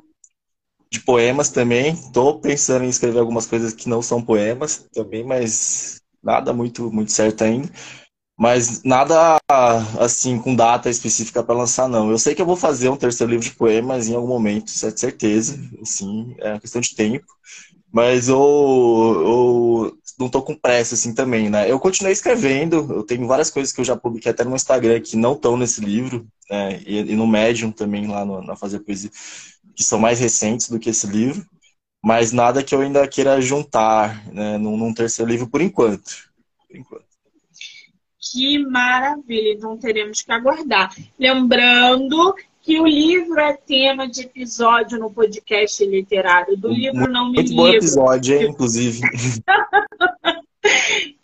de 0.91 1.01
poemas 1.01 1.51
também. 1.51 1.97
Tô 2.13 2.39
pensando 2.41 2.85
em 2.85 2.89
escrever 2.89 3.21
algumas 3.21 3.47
coisas 3.47 3.73
que 3.73 3.89
não 3.89 4.03
são 4.03 4.23
poemas 4.23 4.87
também, 4.93 5.25
mas 5.25 6.01
nada 6.23 6.53
muito, 6.53 6.91
muito 6.93 7.13
certo 7.13 7.43
ainda. 7.45 7.71
Mas 8.39 8.83
nada 8.85 9.39
assim 10.01 10.39
com 10.39 10.55
data 10.55 10.91
específica 10.91 11.43
para 11.45 11.55
lançar, 11.57 11.89
não. 11.89 12.11
Eu 12.11 12.19
sei 12.19 12.35
que 12.35 12.43
eu 12.43 12.47
vou 12.47 12.57
fazer 12.57 12.89
um 12.89 12.97
terceiro 12.97 13.31
livro 13.33 13.47
de 13.47 13.55
poemas 13.55 14.09
em 14.09 14.15
algum 14.15 14.29
momento, 14.29 14.69
isso 14.69 14.87
é 14.87 14.91
certeza. 14.91 15.59
Assim, 15.83 16.35
é 16.41 16.59
questão 16.59 16.81
de 16.81 16.95
tempo. 16.95 17.27
Mas 17.93 18.29
eu, 18.29 18.39
eu 18.39 19.99
não 20.19 20.29
tô 20.31 20.41
com 20.41 20.55
pressa, 20.55 20.95
assim, 20.95 21.15
também, 21.15 21.51
né? 21.51 21.71
Eu 21.71 21.79
continuei 21.79 22.13
escrevendo, 22.13 22.87
eu 22.91 23.03
tenho 23.03 23.27
várias 23.27 23.51
coisas 23.51 23.71
que 23.71 23.81
eu 23.81 23.85
já 23.85 23.95
publiquei 23.95 24.33
até 24.33 24.45
no 24.45 24.57
Instagram 24.57 25.01
que 25.01 25.17
não 25.17 25.35
estão 25.35 25.57
nesse 25.59 25.81
livro, 25.81 26.27
né? 26.51 26.81
E, 26.87 27.01
e, 27.01 27.17
no 27.17 27.27
Medium 27.27 27.71
também, 27.71 28.07
lá 28.07 28.25
no, 28.25 28.43
na 28.43 28.57
Fazer 28.57 28.81
Poesia, 28.81 29.11
que 29.77 29.85
são 29.85 29.99
mais 29.99 30.19
recentes 30.19 30.71
do 30.71 30.79
que 30.79 30.89
esse 30.89 31.07
livro. 31.07 31.47
Mas 32.03 32.33
nada 32.33 32.65
que 32.65 32.75
eu 32.75 32.81
ainda 32.81 33.07
queira 33.07 33.41
juntar, 33.41 34.27
né? 34.33 34.57
Num, 34.57 34.77
num 34.77 34.95
terceiro 34.95 35.31
livro, 35.31 35.47
por 35.47 35.61
enquanto. 35.61 36.31
Por 36.67 36.77
enquanto. 36.77 37.05
Que 38.19 38.59
maravilha! 38.59 39.53
Então 39.53 39.77
teremos 39.77 40.23
que 40.23 40.33
aguardar. 40.33 40.95
Lembrando 41.19 42.35
que 42.63 42.81
o 42.81 42.87
livro 42.87 43.41
é 43.41 43.55
tema 43.55 44.09
de 44.09 44.23
episódio 44.23 44.99
no 44.99 45.11
podcast 45.11 45.85
literário. 45.85 46.57
Do 46.57 46.69
livro 46.69 47.11
Não 47.11 47.29
Me 47.29 47.39
Muito 47.39 47.55
bom 47.55 47.67
episódio, 47.67 48.37
hein, 48.37 48.51
inclusive. 48.51 49.01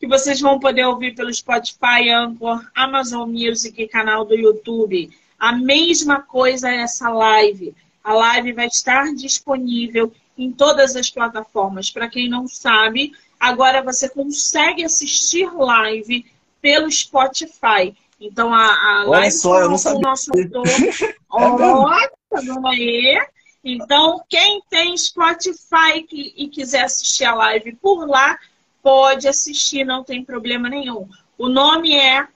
que 0.01 0.07
vocês 0.09 0.41
vão 0.41 0.59
poder 0.59 0.85
ouvir 0.85 1.15
pelo 1.15 1.33
Spotify, 1.33 2.11
Anchor, 2.11 2.61
Amazon 2.75 3.31
Music 3.31 3.81
e 3.81 3.87
canal 3.87 4.25
do 4.25 4.35
YouTube. 4.35 5.11
A 5.39 5.53
mesma 5.53 6.21
coisa 6.21 6.69
é 6.71 6.79
essa 6.79 7.09
live. 7.09 7.73
A 8.03 8.13
live 8.13 8.53
vai 8.53 8.67
estar 8.67 9.15
disponível 9.15 10.13
em 10.37 10.51
todas 10.51 10.97
as 10.97 11.09
plataformas. 11.09 11.89
Para 11.89 12.09
quem 12.09 12.29
não 12.29 12.49
sabe, 12.49 13.13
agora 13.39 13.81
você 13.81 14.09
consegue 14.09 14.85
assistir 14.85 15.49
live 15.55 16.27
pelo 16.61 16.91
Spotify. 16.91 17.95
Então 18.21 18.53
a, 18.53 18.67
a 18.67 19.01
Olha 19.03 19.21
live 19.21 19.33
só, 19.33 19.61
eu 19.61 19.71
não 19.71 19.79
sabia. 19.79 19.99
o 19.99 20.03
nosso 20.03 20.31
autor. 20.33 20.67
Olha, 21.31 22.11
tá 22.31 22.69
aí. 22.71 23.19
Então, 23.65 24.23
quem 24.29 24.63
tem 24.71 24.97
Spotify 24.97 26.07
e 26.11 26.49
quiser 26.49 26.85
assistir 26.85 27.25
a 27.25 27.35
live 27.35 27.75
por 27.77 28.09
lá, 28.09 28.39
pode 28.83 29.29
assistir, 29.29 29.85
não 29.85 30.03
tem 30.03 30.25
problema 30.25 30.69
nenhum. 30.69 31.09
O 31.37 31.49
nome 31.49 31.95
é 31.95 32.27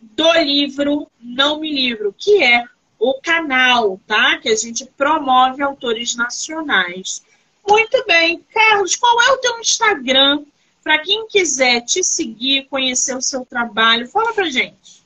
do 0.00 0.32
livro 0.32 1.08
Não 1.20 1.60
Me 1.60 1.72
Livro, 1.72 2.14
que 2.16 2.42
é 2.42 2.64
o 2.98 3.14
canal, 3.20 4.00
tá? 4.06 4.38
Que 4.38 4.48
a 4.48 4.56
gente 4.56 4.84
promove 4.96 5.62
autores 5.62 6.14
nacionais. 6.14 7.22
Muito 7.66 8.04
bem. 8.06 8.44
Carlos, 8.52 8.96
qual 8.96 9.20
é 9.22 9.32
o 9.32 9.38
teu 9.38 9.58
Instagram? 9.60 10.44
Para 10.82 10.98
quem 10.98 11.26
quiser 11.28 11.82
te 11.82 12.02
seguir, 12.02 12.66
conhecer 12.68 13.16
o 13.16 13.22
seu 13.22 13.46
trabalho, 13.46 14.08
fala 14.08 14.32
pra 14.32 14.50
gente. 14.50 15.01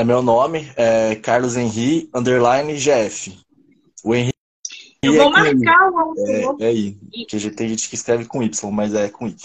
É 0.00 0.04
meu 0.04 0.22
nome, 0.22 0.72
é 0.76 1.14
Carlos 1.16 1.58
Henri, 1.58 2.08
underline 2.14 2.74
GF. 2.74 3.38
O 4.02 4.14
Henri 4.14 4.32
Eu 5.02 5.12
vou 5.12 5.36
é 5.36 5.52
marcar 5.52 5.92
o 5.92 5.98
autor. 5.98 6.56
É, 6.58 6.64
é 6.64 6.68
aí, 6.68 6.98
porque 7.28 7.50
tem 7.50 7.68
gente 7.68 7.86
que 7.86 7.96
escreve 7.96 8.24
com 8.24 8.42
Y, 8.42 8.72
mas 8.72 8.94
é 8.94 9.10
com 9.10 9.28
I. 9.28 9.36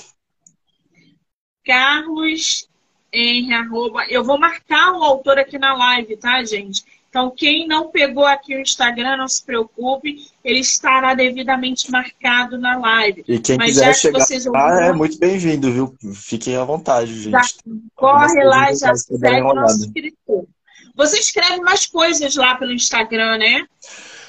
Carlos 1.65 2.69
Henri, 3.11 3.53
arroba. 3.53 4.05
Eu 4.07 4.23
vou 4.23 4.39
marcar 4.39 4.93
o 4.93 5.03
autor 5.03 5.37
aqui 5.39 5.59
na 5.59 5.73
live, 5.73 6.15
tá, 6.15 6.41
gente? 6.45 6.85
Então, 7.15 7.31
quem 7.31 7.65
não 7.65 7.87
pegou 7.87 8.25
aqui 8.25 8.53
o 8.57 8.59
Instagram, 8.59 9.15
não 9.15 9.27
se 9.29 9.41
preocupe, 9.41 10.27
ele 10.43 10.59
estará 10.59 11.13
devidamente 11.13 11.89
marcado 11.89 12.57
na 12.59 12.77
live. 12.77 13.23
E 13.25 13.39
quem 13.39 13.57
Mas 13.57 13.69
quiser 13.69 13.95
chegar 13.95 14.19
que 14.19 14.25
vocês 14.25 14.45
ouviram, 14.45 14.81
é 14.81 14.91
muito 14.91 15.17
bem-vindo, 15.17 15.71
viu? 15.71 15.95
Fiquem 16.13 16.57
à 16.57 16.65
vontade, 16.65 17.17
gente. 17.17 17.31
Já 17.31 17.41
corre 17.95 18.43
lá 18.43 18.69
e 18.69 18.75
já 18.75 18.93
segue 18.93 19.41
o 19.43 19.53
nosso 19.53 19.85
escritor. 19.85 20.45
Você 20.93 21.17
escreve 21.17 21.61
mais 21.61 21.85
coisas 21.85 22.35
lá 22.35 22.55
pelo 22.55 22.73
Instagram, 22.73 23.37
né? 23.37 23.65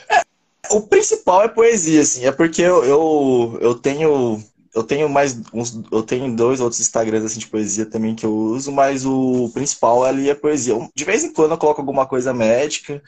É, 0.08 0.22
o 0.70 0.82
principal 0.82 1.42
é 1.42 1.48
poesia, 1.48 2.02
assim. 2.02 2.24
É 2.24 2.30
porque 2.30 2.62
eu, 2.62 2.84
eu, 2.84 3.58
eu 3.62 3.74
tenho 3.74 4.40
eu 4.76 4.84
tenho 4.84 5.08
mais 5.08 5.40
uns, 5.54 5.80
eu 5.90 6.02
tenho 6.02 6.36
dois 6.36 6.60
outros 6.60 6.80
Instagrams 6.80 7.24
assim 7.24 7.40
de 7.40 7.46
poesia 7.46 7.86
também 7.86 8.14
que 8.14 8.26
eu 8.26 8.36
uso, 8.36 8.70
mas 8.70 9.06
o 9.06 9.50
principal 9.54 10.04
ali 10.04 10.28
é 10.28 10.34
poesia. 10.34 10.74
De 10.94 11.02
vez 11.02 11.24
em 11.24 11.32
quando 11.32 11.52
eu 11.52 11.58
coloco 11.58 11.80
alguma 11.80 12.06
coisa 12.06 12.34
médica. 12.34 13.02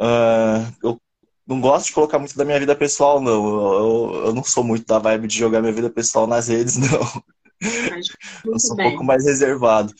Uh, 0.00 0.74
eu 0.82 1.00
não 1.46 1.60
gosto 1.60 1.86
de 1.86 1.92
colocar 1.92 2.18
muito 2.18 2.36
da 2.36 2.44
minha 2.44 2.58
vida 2.58 2.74
pessoal, 2.74 3.20
não. 3.20 3.46
Eu, 3.46 4.24
eu, 4.26 4.34
não 4.34 4.42
sou 4.42 4.64
muito 4.64 4.84
da 4.84 4.98
vibe 4.98 5.28
de 5.28 5.38
jogar 5.38 5.60
minha 5.60 5.72
vida 5.72 5.88
pessoal 5.88 6.26
nas 6.26 6.48
redes, 6.48 6.74
não. 6.90 7.22
Eu 8.44 8.58
sou 8.58 8.74
bem. 8.74 8.86
um 8.86 8.90
pouco 8.90 9.04
mais 9.04 9.24
reservado. 9.24 9.94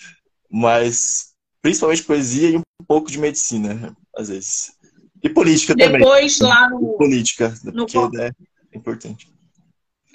Mas 0.50 1.34
principalmente 1.62 2.02
poesia 2.02 2.50
e 2.50 2.56
um 2.56 2.62
pouco 2.86 3.12
de 3.12 3.18
medicina, 3.20 3.96
às 4.16 4.28
vezes. 4.28 4.72
E 5.22 5.28
política 5.28 5.72
Depois, 5.72 5.92
também. 5.92 6.00
Depois 6.00 6.40
lá 6.40 6.68
no. 6.68 6.98
Política, 6.98 7.54
porque 7.62 7.96
no... 7.96 8.10
né, 8.10 8.32
é 8.72 8.76
importante 8.76 9.35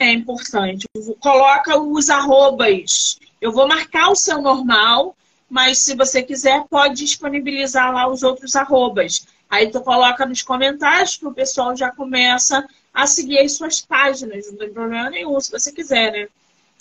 é 0.04 0.12
importante. 0.12 0.88
Coloca 1.20 1.80
os 1.80 2.10
arrobas. 2.10 3.20
Eu 3.40 3.52
vou 3.52 3.68
marcar 3.68 4.10
o 4.10 4.16
seu 4.16 4.42
normal, 4.42 5.16
mas 5.50 5.80
se 5.80 5.96
você 5.96 6.22
quiser, 6.22 6.66
pode 6.70 6.96
disponibilizar 6.96 7.94
lá 7.94 8.08
os 8.08 8.24
outros 8.24 8.56
arrobas. 8.56 9.26
Aí 9.50 9.70
tu 9.70 9.82
coloca 9.82 10.26
nos 10.26 10.42
comentários 10.42 11.18
que 11.18 11.28
o 11.28 11.34
pessoal 11.34 11.76
já 11.76 11.92
começa 11.92 12.66
a 12.94 13.06
seguir 13.06 13.40
as 13.40 13.54
suas 13.54 13.82
páginas. 13.82 14.50
Não 14.50 14.58
tem 14.58 14.72
problema 14.72 15.10
nenhum, 15.10 15.40
se 15.40 15.52
você 15.52 15.72
quiser, 15.72 16.12
né? 16.12 16.28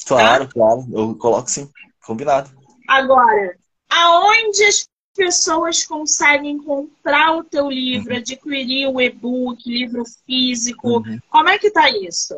Claro, 0.06 0.46
tá? 0.46 0.52
claro. 0.52 0.86
Eu 0.92 1.14
coloco 1.16 1.50
sim. 1.50 1.68
Combinado. 2.04 2.50
Agora, 2.88 3.56
aonde 3.88 4.64
as 4.64 4.88
pessoas 5.14 5.84
conseguem 5.84 6.58
comprar 6.58 7.36
o 7.36 7.44
teu 7.44 7.70
livro, 7.70 8.12
uhum. 8.12 8.18
adquirir 8.18 8.88
o 8.88 9.00
e-book, 9.00 9.68
livro 9.68 10.04
físico? 10.26 10.98
Uhum. 10.98 11.18
Como 11.28 11.48
é 11.48 11.58
que 11.58 11.70
tá 11.70 11.90
isso? 11.90 12.34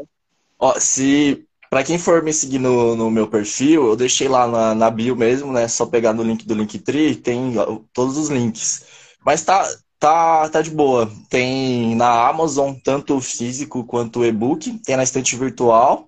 Ó, 0.63 0.79
se 0.79 1.45
para 1.69 1.83
quem 1.83 1.99
for 1.99 2.23
me 2.23 2.33
seguir 2.33 2.61
no, 2.61 2.95
no, 2.95 3.11
meu 3.11 3.27
perfil, 3.27 3.89
eu 3.89 3.97
deixei 3.97 4.29
lá 4.29 4.47
na, 4.47 4.77
na 4.77 4.89
bio 4.89 5.17
mesmo, 5.17 5.53
né? 5.53 5.67
Só 5.67 5.85
pegar 5.85 6.13
no 6.13 6.23
link 6.23 6.47
do 6.47 6.55
Linktree, 6.55 7.17
tem 7.17 7.55
todos 7.93 8.17
os 8.17 8.29
links. 8.29 8.85
Mas 9.27 9.43
tá, 9.43 9.69
tá, 9.99 10.49
tá 10.49 10.63
de 10.63 10.71
boa. 10.71 11.11
Tem 11.29 11.97
na 11.97 12.29
Amazon, 12.29 12.75
tanto 12.85 13.21
físico 13.21 13.83
quanto 13.83 14.25
e-book, 14.25 14.79
tem 14.85 14.97
na 14.97 15.03
estante 15.03 15.35
virtual, 15.35 16.07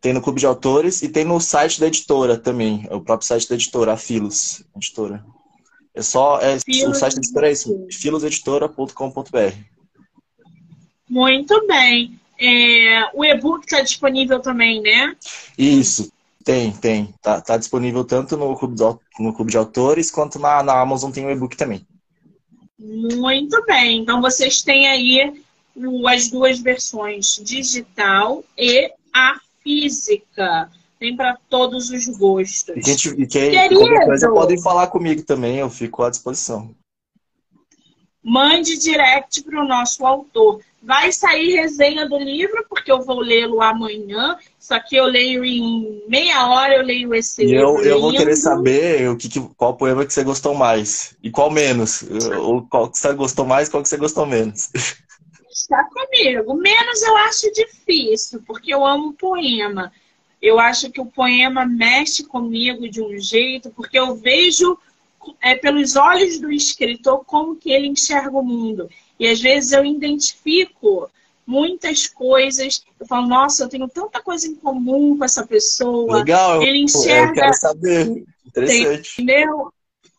tem 0.00 0.12
no 0.12 0.20
Clube 0.20 0.40
de 0.40 0.46
Autores 0.46 1.00
e 1.02 1.08
tem 1.08 1.24
no 1.24 1.38
site 1.38 1.78
da 1.78 1.86
editora 1.86 2.36
também, 2.36 2.88
o 2.90 3.00
próprio 3.00 3.28
site 3.28 3.48
da 3.48 3.54
editora, 3.54 3.92
a 3.92 3.96
Filos, 3.96 4.64
editora. 4.74 5.24
É 5.94 6.02
só, 6.02 6.40
é, 6.40 6.56
o 6.56 6.94
site 6.94 7.14
da 7.14 7.20
editora 7.20 7.48
é 7.48 7.52
isso, 7.52 7.86
filoseditora.com.br. 7.92 9.54
Muito 11.08 11.66
bem. 11.68 12.20
É, 12.44 13.08
o 13.14 13.24
e-book 13.24 13.64
está 13.64 13.80
disponível 13.82 14.40
também, 14.40 14.82
né? 14.82 15.14
Isso, 15.56 16.12
tem, 16.44 16.72
tem. 16.72 17.14
Tá, 17.22 17.40
tá 17.40 17.56
disponível 17.56 18.04
tanto 18.04 18.36
no 18.36 18.56
Clube, 18.56 18.74
de, 18.74 18.82
no 19.20 19.32
Clube 19.32 19.52
de 19.52 19.56
Autores 19.56 20.10
quanto 20.10 20.40
na, 20.40 20.60
na 20.60 20.80
Amazon 20.80 21.12
tem 21.12 21.24
o 21.24 21.30
e-book 21.30 21.56
também. 21.56 21.86
Muito 22.76 23.64
bem. 23.64 24.00
Então 24.00 24.20
vocês 24.20 24.60
têm 24.60 24.88
aí 24.88 25.40
as 26.08 26.28
duas 26.28 26.58
versões, 26.58 27.36
digital 27.40 28.42
e 28.58 28.90
a 29.14 29.40
física. 29.62 30.68
Tem 30.98 31.14
para 31.14 31.38
todos 31.48 31.90
os 31.90 32.06
gostos. 32.08 32.76
E, 32.76 32.82
gente, 32.82 33.08
e 33.10 33.26
quem, 33.26 33.52
qualquer 33.68 34.04
coisa 34.04 34.28
podem 34.28 34.60
falar 34.60 34.88
comigo 34.88 35.22
também, 35.22 35.58
eu 35.58 35.70
fico 35.70 36.02
à 36.02 36.10
disposição. 36.10 36.74
Mande 38.20 38.76
direct 38.78 39.42
para 39.44 39.62
o 39.62 39.66
nosso 39.66 40.04
autor. 40.04 40.60
Vai 40.82 41.12
sair 41.12 41.54
resenha 41.54 42.08
do 42.08 42.18
livro, 42.18 42.66
porque 42.68 42.90
eu 42.90 43.02
vou 43.02 43.20
lê-lo 43.20 43.62
amanhã. 43.62 44.36
Só 44.58 44.80
que 44.80 44.96
eu 44.96 45.04
leio 45.04 45.44
em 45.44 46.02
meia 46.08 46.48
hora, 46.48 46.74
eu 46.74 46.82
leio 46.82 47.14
esse 47.14 47.42
e 47.42 47.46
livro. 47.46 47.78
Eu, 47.78 47.84
eu 47.84 48.00
vou 48.00 48.10
querer 48.12 48.34
saber 48.34 49.08
o 49.08 49.16
que, 49.16 49.28
qual 49.56 49.76
poema 49.76 50.04
que 50.04 50.12
você 50.12 50.24
gostou 50.24 50.54
mais. 50.54 51.16
E 51.22 51.30
qual 51.30 51.50
menos. 51.50 52.04
Ou 52.40 52.62
qual 52.62 52.90
que 52.90 52.98
você 52.98 53.12
gostou 53.12 53.44
mais 53.44 53.68
qual 53.68 53.82
que 53.82 53.88
você 53.88 53.96
gostou 53.96 54.26
menos. 54.26 54.70
Está 55.52 55.84
comigo. 55.84 56.54
Menos 56.54 57.02
eu 57.02 57.16
acho 57.18 57.52
difícil, 57.52 58.42
porque 58.44 58.74
eu 58.74 58.84
amo 58.84 59.12
poema. 59.12 59.92
Eu 60.40 60.58
acho 60.58 60.90
que 60.90 61.00
o 61.00 61.06
poema 61.06 61.64
mexe 61.64 62.24
comigo 62.24 62.88
de 62.88 63.00
um 63.00 63.16
jeito, 63.18 63.70
porque 63.70 63.96
eu 63.96 64.16
vejo 64.16 64.76
é, 65.40 65.54
pelos 65.54 65.94
olhos 65.94 66.40
do 66.40 66.50
escritor 66.50 67.24
como 67.24 67.54
que 67.54 67.70
ele 67.70 67.86
enxerga 67.86 68.36
o 68.36 68.42
mundo. 68.42 68.90
E 69.22 69.28
às 69.28 69.40
vezes 69.40 69.70
eu 69.70 69.84
identifico 69.84 71.08
muitas 71.46 72.08
coisas. 72.08 72.84
Eu 72.98 73.06
falo, 73.06 73.28
nossa, 73.28 73.62
eu 73.62 73.68
tenho 73.68 73.86
tanta 73.88 74.20
coisa 74.20 74.48
em 74.48 74.56
comum 74.56 75.16
com 75.16 75.24
essa 75.24 75.46
pessoa. 75.46 76.18
Legal, 76.18 76.60
ele 76.60 76.78
enxerga. 76.78 77.30
Eu 77.30 77.34
quero 77.34 77.54
saber. 77.54 78.24
Interessante. 78.44 79.22
Entendeu? 79.22 79.72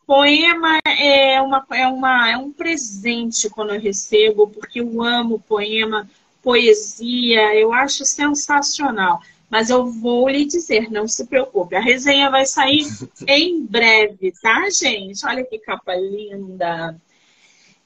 Poema 0.08 0.80
é, 0.88 1.42
uma, 1.42 1.66
é, 1.70 1.86
uma, 1.86 2.32
é 2.32 2.38
um 2.38 2.54
presente 2.54 3.50
quando 3.50 3.74
eu 3.74 3.82
recebo, 3.82 4.48
porque 4.48 4.80
eu 4.80 5.04
amo 5.04 5.38
poema, 5.38 6.10
poesia, 6.42 7.54
eu 7.56 7.74
acho 7.74 8.06
sensacional. 8.06 9.22
Mas 9.50 9.70
eu 9.70 9.86
vou 9.86 10.30
lhe 10.30 10.46
dizer, 10.46 10.90
não 10.90 11.10
se 11.10 11.26
preocupe, 11.26 11.76
a 11.76 11.82
resenha 11.82 12.30
vai 12.30 12.46
sair 12.46 12.88
em 13.28 13.66
breve, 13.66 14.32
tá, 14.42 14.70
gente? 14.70 15.26
Olha 15.26 15.44
que 15.44 15.60
capa 15.60 15.94
linda. 15.94 16.96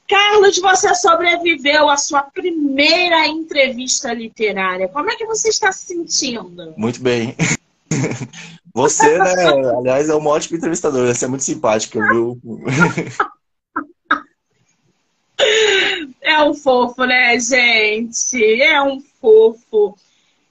Carlos, 0.07 0.57
você 0.59 0.95
sobreviveu 0.95 1.89
à 1.89 1.97
sua 1.97 2.23
primeira 2.23 3.27
entrevista 3.27 4.13
literária. 4.13 4.87
Como 4.87 5.11
é 5.11 5.15
que 5.15 5.25
você 5.25 5.49
está 5.49 5.71
se 5.71 5.87
sentindo? 5.87 6.73
Muito 6.77 7.01
bem. 7.01 7.35
Você, 8.73 9.17
né? 9.17 9.33
Aliás, 9.79 10.07
é 10.07 10.15
um 10.15 10.27
ótimo 10.27 10.55
entrevistador. 10.55 11.07
Você 11.07 11.25
é 11.25 11.27
muito 11.27 11.43
simpática, 11.43 11.99
viu? 11.99 12.39
É 16.21 16.43
um 16.43 16.53
fofo, 16.53 17.05
né, 17.05 17.39
gente? 17.39 18.61
É 18.61 18.81
um 18.81 18.99
fofo. 19.21 19.97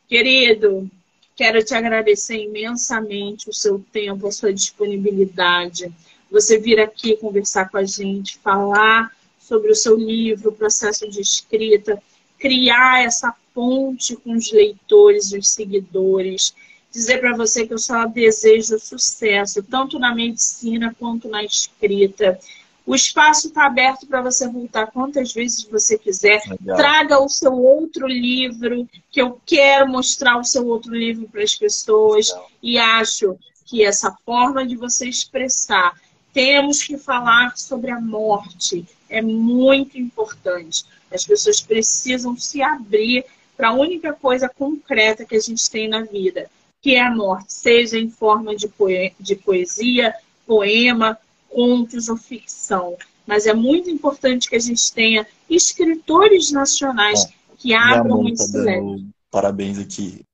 Querido, 0.09 0.91
quero 1.35 1.63
te 1.63 1.75
agradecer 1.75 2.39
imensamente 2.39 3.51
o 3.51 3.53
seu 3.53 3.85
tempo, 3.93 4.27
a 4.27 4.33
sua 4.33 4.53
disponibilidade. 4.53 5.93
Você 6.31 6.59
vir 6.59 6.81
aqui 6.81 7.17
conversar 7.17 7.69
com 7.69 7.77
a 7.77 7.85
gente, 7.85 8.39
falar 8.39 9.13
sobre 9.47 9.71
o 9.71 9.75
seu 9.75 9.97
livro, 9.97 10.51
o 10.51 10.53
processo 10.53 11.09
de 11.09 11.21
escrita, 11.21 12.03
criar 12.39 13.05
essa 13.05 13.35
ponte 13.55 14.17
com 14.17 14.33
os 14.35 14.53
leitores, 14.53 15.33
os 15.33 15.49
seguidores. 15.49 16.55
Dizer 16.91 17.19
para 17.19 17.37
você 17.37 17.67
que 17.67 17.75
eu 17.75 17.79
só 17.79 18.07
desejo 18.07 18.79
sucesso, 18.79 19.63
tanto 19.63 19.99
na 19.99 20.15
medicina 20.15 20.95
quanto 20.99 21.29
na 21.29 21.45
escrita. 21.45 22.39
O 22.85 22.95
espaço 22.95 23.49
está 23.49 23.67
aberto 23.67 24.07
para 24.07 24.23
você 24.23 24.49
voltar 24.49 24.87
quantas 24.87 25.33
vezes 25.33 25.65
você 25.65 25.99
quiser. 25.99 26.41
Legal. 26.49 26.77
Traga 26.77 27.19
o 27.21 27.29
seu 27.29 27.53
outro 27.53 28.07
livro, 28.07 28.89
que 29.11 29.21
eu 29.21 29.41
quero 29.45 29.89
mostrar 29.89 30.39
o 30.39 30.45
seu 30.45 30.67
outro 30.67 30.95
livro 30.95 31.29
para 31.29 31.43
as 31.43 31.55
pessoas. 31.55 32.29
Legal. 32.29 32.51
E 32.63 32.79
acho 32.79 33.37
que 33.65 33.85
essa 33.85 34.17
forma 34.25 34.67
de 34.67 34.77
você 34.77 35.09
expressar, 35.09 35.93
temos 36.33 36.83
que 36.83 36.97
falar 36.97 37.57
sobre 37.57 37.91
a 37.91 38.01
morte, 38.01 38.87
é 39.09 39.23
muito 39.23 39.99
importante. 39.99 40.85
As 41.13 41.25
pessoas 41.25 41.61
precisam 41.61 42.37
se 42.37 42.63
abrir 42.63 43.25
para 43.57 43.69
a 43.69 43.75
única 43.75 44.13
coisa 44.13 44.49
concreta 44.49 45.25
que 45.25 45.37
a 45.37 45.41
gente 45.41 45.71
tem 45.71 45.89
na 45.89 46.03
vida, 46.03 46.51
que 46.83 46.95
é 46.95 47.03
a 47.03 47.15
morte, 47.15 47.53
seja 47.53 47.99
em 47.99 48.11
forma 48.11 48.55
de, 48.55 48.69
poe 48.69 49.13
de 49.19 49.35
poesia, 49.35 50.15
poema, 50.47 51.19
contos 51.49 52.09
ou 52.09 52.17
ficção. 52.17 52.97
Mas 53.27 53.47
é 53.47 53.55
muito 53.55 53.91
importante 53.91 54.49
que 54.49 54.57
a 54.57 54.61
gente 54.61 54.93
tenha 54.93 55.27
escritores 55.49 56.53
nacionais 56.53 57.25
Bom, 57.25 57.33
que 57.59 57.75
abram 57.75 58.25
tá 58.25 58.31
esse 58.31 58.57
leque. 58.59 59.07
Parabéns 59.31 59.79
aqui. 59.79 60.25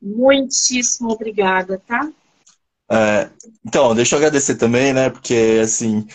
Muitíssimo 0.00 1.10
obrigada, 1.10 1.80
tá? 1.86 2.10
É, 2.90 3.30
então, 3.64 3.94
deixa 3.94 4.14
eu 4.14 4.18
agradecer 4.18 4.56
também, 4.56 4.92
né? 4.92 5.08
Porque, 5.08 5.60
assim, 5.62 6.06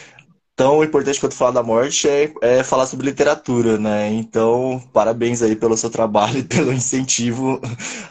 tão 0.58 0.84
importante 0.84 1.20
quanto 1.20 1.36
falar 1.36 1.51
da 1.51 1.62
morte 1.62 2.10
é, 2.10 2.34
é, 2.41 2.64
falar 2.64 2.88
sobre 2.88 3.05
literatura, 3.05 3.78
né? 3.78 4.12
Então, 4.12 4.84
parabéns 4.91 5.43
aí 5.43 5.55
pelo 5.55 5.78
seu 5.78 5.89
trabalho 5.91 6.39
e 6.39 6.43
pelo 6.43 6.74
incentivo 6.74 7.62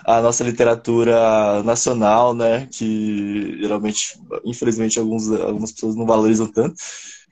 à 0.05 0.21
nossa 0.21 0.45
literatura 0.45 1.61
nacional, 1.65 2.33
né? 2.33 2.69
Que 2.71 3.59
geralmente, 3.59 4.17
infelizmente, 4.45 4.97
alguns, 4.99 5.29
algumas 5.33 5.73
pessoas 5.73 5.97
não 5.97 6.07
valorizam 6.07 6.47
tanto, 6.47 6.77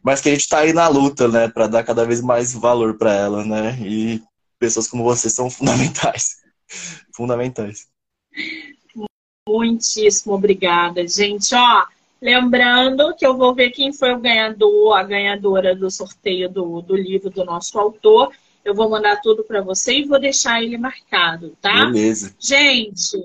mas 0.03 0.21
que 0.21 0.29
a 0.29 0.33
gente 0.33 0.43
está 0.43 0.59
aí 0.59 0.73
na 0.73 0.89
luta, 0.89 1.29
né? 1.29 1.47
Para 1.49 1.69
dar 1.69 1.85
cada 1.85 2.05
vez 2.05 2.21
mais 2.21 2.53
valor 2.53 2.99
para 2.99 3.13
ela, 3.15 3.45
né? 3.45 3.79
E 3.81 4.21
pessoas 4.59 4.89
como 4.89 5.05
você 5.05 5.31
são 5.31 5.49
fundamentais, 5.49 6.39
fundamentais. 7.15 7.87
Muitíssimo 9.49 10.35
obrigada, 10.35 11.07
gente. 11.07 11.55
Ó, 11.55 11.85
Lembrando 12.25 13.15
que 13.15 13.27
eu 13.27 13.37
vou 13.37 13.55
ver 13.55 13.69
quem 13.69 13.93
foi 13.93 14.15
o 14.15 14.19
ganhador, 14.19 14.97
a 14.97 15.03
ganhadora 15.03 15.77
do 15.77 15.91
sorteio 15.91 16.49
do, 16.49 16.81
do 16.81 16.97
livro 16.97 17.29
do 17.29 17.45
nosso 17.45 17.79
autor. 17.79 18.33
Eu 18.65 18.75
vou 18.75 18.89
mandar 18.89 19.21
tudo 19.21 19.45
para 19.45 19.61
você 19.61 19.99
e 19.99 20.07
vou 20.07 20.19
deixar 20.19 20.63
ele 20.63 20.79
marcado, 20.79 21.55
tá? 21.61 21.85
Beleza. 21.85 22.35
Gente, 22.41 23.23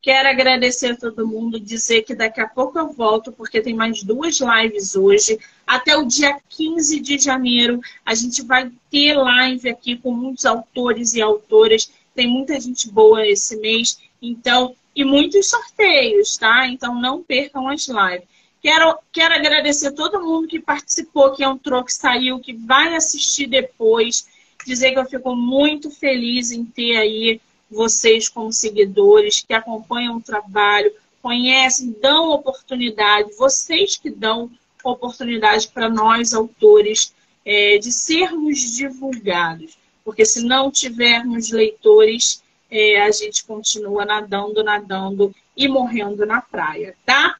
quero 0.00 0.28
agradecer 0.28 0.92
a 0.92 0.96
todo 0.96 1.26
mundo, 1.26 1.58
dizer 1.58 2.02
que 2.02 2.14
daqui 2.14 2.40
a 2.40 2.46
pouco 2.46 2.78
eu 2.78 2.92
volto, 2.92 3.32
porque 3.32 3.60
tem 3.60 3.74
mais 3.74 4.04
duas 4.04 4.38
lives 4.38 4.94
hoje. 4.94 5.36
Até 5.66 5.96
o 5.96 6.06
dia 6.06 6.38
15 6.48 7.00
de 7.00 7.18
janeiro, 7.18 7.80
a 8.06 8.14
gente 8.14 8.42
vai 8.42 8.70
ter 8.88 9.14
live 9.14 9.68
aqui 9.68 9.96
com 9.96 10.12
muitos 10.12 10.46
autores 10.46 11.12
e 11.14 11.20
autoras. 11.20 11.90
Tem 12.14 12.28
muita 12.28 12.60
gente 12.60 12.88
boa 12.88 13.26
esse 13.26 13.56
mês. 13.56 13.98
Então, 14.22 14.76
e 14.98 15.04
muitos 15.04 15.48
sorteios, 15.48 16.36
tá? 16.36 16.66
Então 16.66 17.00
não 17.00 17.22
percam 17.22 17.68
as 17.68 17.86
lives. 17.86 18.26
Quero, 18.60 18.98
quero 19.12 19.32
agradecer 19.32 19.92
todo 19.92 20.20
mundo 20.20 20.48
que 20.48 20.58
participou, 20.58 21.30
que 21.30 21.44
entrou, 21.44 21.84
que 21.84 21.94
saiu, 21.94 22.40
que 22.40 22.52
vai 22.52 22.96
assistir 22.96 23.46
depois. 23.46 24.26
Dizer 24.66 24.90
que 24.90 24.98
eu 24.98 25.04
fico 25.04 25.36
muito 25.36 25.88
feliz 25.88 26.50
em 26.50 26.64
ter 26.64 26.96
aí 26.96 27.40
vocês 27.70 28.28
como 28.28 28.52
seguidores, 28.52 29.40
que 29.46 29.54
acompanham 29.54 30.16
o 30.16 30.20
trabalho, 30.20 30.92
conhecem, 31.22 31.94
dão 32.00 32.32
oportunidade, 32.32 33.36
vocês 33.38 33.96
que 33.96 34.10
dão 34.10 34.50
oportunidade 34.82 35.68
para 35.68 35.88
nós, 35.88 36.34
autores, 36.34 37.14
é, 37.44 37.78
de 37.78 37.92
sermos 37.92 38.58
divulgados. 38.76 39.78
Porque 40.04 40.24
se 40.24 40.42
não 40.42 40.72
tivermos 40.72 41.52
leitores, 41.52 42.42
é, 42.70 43.02
a 43.02 43.10
gente 43.10 43.44
continua 43.44 44.04
nadando, 44.04 44.62
nadando 44.62 45.34
e 45.56 45.68
morrendo 45.68 46.24
na 46.26 46.40
praia, 46.40 46.94
tá? 47.04 47.36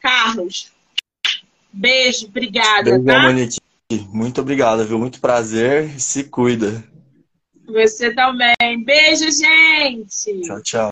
Carlos, 0.00 0.72
beijo, 1.72 2.26
obrigada, 2.26 2.90
beijo, 2.90 3.04
tá? 3.04 3.22
Monique. 3.22 3.60
Muito 4.12 4.40
obrigada, 4.40 4.84
viu? 4.84 4.98
Muito 4.98 5.20
prazer. 5.20 6.00
Se 6.00 6.24
cuida. 6.24 6.82
Você 7.66 8.12
também. 8.14 8.84
Beijo, 8.84 9.30
gente. 9.30 10.40
Tchau, 10.42 10.62
tchau. 10.62 10.90